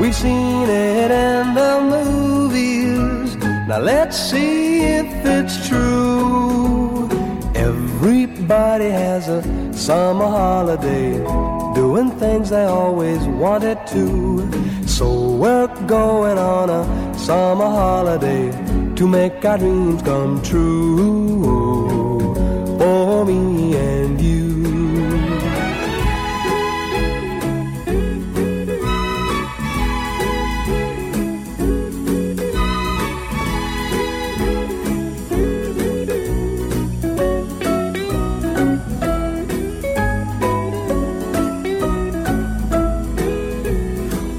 We've 0.00 0.14
seen 0.14 0.68
it 0.68 1.10
in 1.10 1.54
the 1.54 1.74
movies. 1.94 3.36
Now 3.68 3.78
let's 3.78 4.16
see 4.18 4.82
if 5.00 5.06
it's 5.24 5.68
true. 5.68 6.93
Everybody 8.44 8.90
has 8.90 9.26
a 9.26 9.72
summer 9.72 10.26
holiday, 10.26 11.14
doing 11.74 12.10
things 12.10 12.50
they 12.50 12.64
always 12.64 13.20
wanted 13.20 13.78
to. 13.86 14.86
So 14.86 15.30
we're 15.30 15.66
going 15.86 16.36
on 16.36 16.68
a 16.68 17.18
summer 17.18 17.64
holiday 17.64 18.50
to 18.96 19.08
make 19.08 19.42
our 19.46 19.56
dreams 19.56 20.02
come 20.02 20.42
true. 20.42 22.13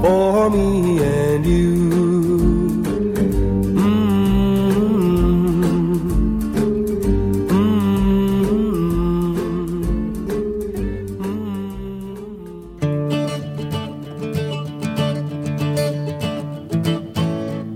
for 0.00 0.50
me 0.50 1.02
and 1.04 1.44
you. 1.46 1.90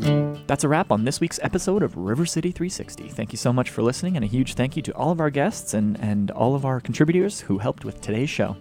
Mm-hmm. 0.05 0.47
That's 0.47 0.65
a 0.65 0.69
wrap 0.69 0.93
on 0.93 1.05
this 1.05 1.21
week's 1.21 1.41
episode 1.43 1.83
of 1.83 1.97
River 1.97 2.25
City 2.25 2.53
360. 2.53 3.09
Thank 3.09 3.33
you 3.33 3.37
so 3.39 3.53
much 3.53 3.71
for 3.71 3.83
listening, 3.83 4.17
and 4.17 4.25
a 4.25 4.29
huge 4.29 4.55
thank 4.55 4.77
you 4.77 4.83
to 4.83 4.93
all 4.93 5.11
of 5.11 5.21
our 5.21 5.31
guests 5.31 5.75
and, 5.75 5.99
and 6.01 6.31
all 6.31 6.55
of 6.55 6.65
our 6.65 6.81
contributors 6.81 7.41
who 7.41 7.59
helped 7.59 7.85
with 7.85 8.01
today's 8.01 8.31
show. 8.31 8.57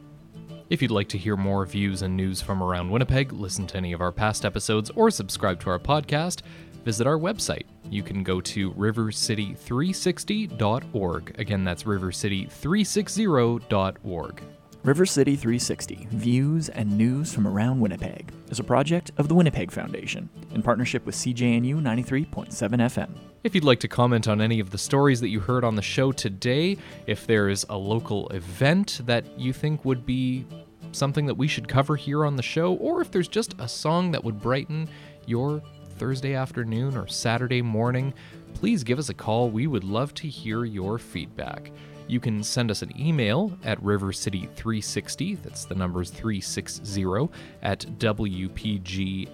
If 0.73 0.81
you'd 0.81 0.89
like 0.89 1.09
to 1.09 1.19
hear 1.19 1.37
more 1.37 1.67
views 1.67 2.01
and 2.01 2.17
news 2.17 2.41
from 2.41 2.63
around 2.63 2.89
Winnipeg, 2.89 3.31
listen 3.31 3.67
to 3.67 3.77
any 3.77 3.93
of 3.93 4.01
our 4.01 4.11
past 4.11 4.43
episodes, 4.43 4.89
or 4.95 5.11
subscribe 5.11 5.59
to 5.59 5.69
our 5.69 5.77
podcast, 5.77 6.41
visit 6.83 7.05
our 7.05 7.19
website. 7.19 7.65
You 7.91 8.01
can 8.01 8.23
go 8.23 8.41
to 8.41 8.71
rivercity360.org. 8.71 11.39
Again, 11.39 11.63
that's 11.63 11.83
rivercity360.org. 11.83 14.41
River 14.83 15.05
City 15.05 15.37
360 15.37 16.09
Views 16.11 16.67
and 16.67 16.97
News 16.97 17.33
from 17.33 17.47
Around 17.47 17.79
Winnipeg 17.79 18.33
is 18.49 18.59
a 18.59 18.65
project 18.65 19.11
of 19.17 19.29
the 19.29 19.33
Winnipeg 19.33 19.71
Foundation 19.71 20.29
in 20.53 20.61
partnership 20.61 21.05
with 21.05 21.15
CJNU 21.15 21.75
93.7 21.75 22.51
FM. 22.51 23.09
If 23.45 23.55
you'd 23.55 23.63
like 23.63 23.79
to 23.79 23.87
comment 23.87 24.27
on 24.27 24.41
any 24.41 24.59
of 24.59 24.71
the 24.71 24.77
stories 24.77 25.21
that 25.21 25.29
you 25.29 25.39
heard 25.39 25.63
on 25.63 25.75
the 25.75 25.81
show 25.81 26.11
today, 26.11 26.77
if 27.07 27.25
there's 27.25 27.65
a 27.69 27.77
local 27.77 28.27
event 28.29 28.99
that 29.05 29.39
you 29.39 29.53
think 29.53 29.85
would 29.85 30.05
be 30.05 30.45
something 30.93 31.25
that 31.25 31.35
we 31.35 31.47
should 31.47 31.67
cover 31.67 31.95
here 31.95 32.25
on 32.25 32.35
the 32.35 32.43
show, 32.43 32.73
or 32.75 33.01
if 33.01 33.11
there's 33.11 33.27
just 33.27 33.55
a 33.59 33.67
song 33.67 34.11
that 34.11 34.23
would 34.23 34.41
brighten 34.41 34.87
your 35.25 35.61
Thursday 35.97 36.33
afternoon 36.35 36.97
or 36.97 37.07
Saturday 37.07 37.61
morning, 37.61 38.13
please 38.53 38.83
give 38.83 38.99
us 38.99 39.09
a 39.09 39.13
call. 39.13 39.49
We 39.49 39.67
would 39.67 39.83
love 39.83 40.13
to 40.15 40.27
hear 40.27 40.65
your 40.65 40.97
feedback. 40.97 41.71
You 42.07 42.19
can 42.19 42.43
send 42.43 42.69
us 42.69 42.81
an 42.81 42.91
email 42.99 43.57
at 43.63 43.81
rivercity360, 43.81 45.41
that's 45.41 45.63
the 45.65 45.75
numbers 45.75 46.09
360, 46.09 47.29
at 47.61 47.79
wpgfdn.org. 47.97 49.31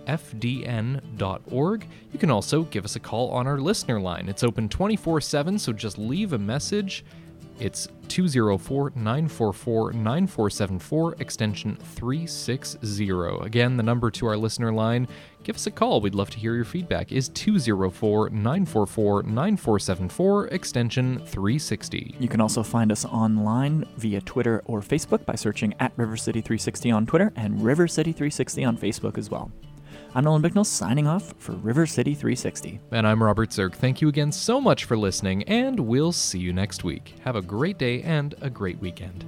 You 2.14 2.20
can 2.20 2.30
also 2.30 2.64
give 2.64 2.86
us 2.86 2.95
a 2.95 2.99
call 2.99 3.32
on 3.32 3.47
our 3.47 3.57
listener 3.57 3.99
line. 3.99 4.30
It's 4.30 4.43
open 4.43 4.70
24 4.70 5.22
7, 5.22 5.57
so 5.57 5.74
just 5.74 5.97
leave 5.97 6.34
a 6.34 6.38
message. 6.38 7.03
It's 7.60 7.88
204 8.10 8.91
944 8.95 9.93
9474, 9.93 11.16
extension 11.20 11.78
360. 11.78 13.10
Again, 13.41 13.78
the 13.78 13.84
number 13.84 14.12
to 14.12 14.26
our 14.26 14.36
listener 14.36 14.74
line, 14.74 15.07
give 15.43 15.55
us 15.55 15.68
a 15.68 15.72
call. 15.72 16.01
We'd 16.01 16.16
love 16.16 16.30
to 16.32 16.39
hear 16.39 16.55
your 16.55 16.66
feedback, 16.66 17.12
is 17.12 17.30
204 17.30 18.30
944 18.30 19.24
9474, 19.24 20.47
extension 20.47 21.20
360. 21.20 22.16
You 22.20 22.28
can 22.28 22.41
also 22.41 22.64
find 22.64 22.91
us 22.91 23.05
online 23.05 23.86
via 23.97 24.22
Twitter 24.22 24.62
or 24.66 24.82
Facebook 24.82 25.26
by 25.26 25.36
searching 25.36 25.74
at 25.80 25.93
River 25.95 26.18
City 26.18 26.41
360 26.41 26.91
on 26.91 27.05
Twitter 27.05 27.32
and 27.36 27.64
River 27.64 27.88
City 27.88 28.12
360 28.12 28.66
on 28.66 28.78
Facebook 28.78 29.18
as 29.18 29.30
well. 29.30 29.51
I'm 30.16 30.24
Nolan 30.24 30.41
Bicknell 30.41 30.64
signing 30.64 31.05
off 31.05 31.36
for 31.38 31.51
River 31.51 31.86
City 31.86 32.16
360. 32.16 32.80
And 32.91 33.05
I'm 33.05 33.22
Robert 33.22 33.53
Zirk. 33.53 33.76
Thank 33.76 34.01
you 34.01 34.07
again 34.07 34.32
so 34.32 34.60
much 34.60 34.86
for 34.86 34.97
listening, 34.97 35.43
and 35.43 35.80
we'll 35.80 36.12
see 36.12 36.39
you 36.39 36.51
next 36.51 36.84
week. 36.84 37.14
Have 37.24 37.36
a 37.36 37.41
great 37.43 37.78
day 37.78 38.01
and 38.01 38.34
a 38.41 38.49
great 38.49 38.80
weekend. 38.80 39.24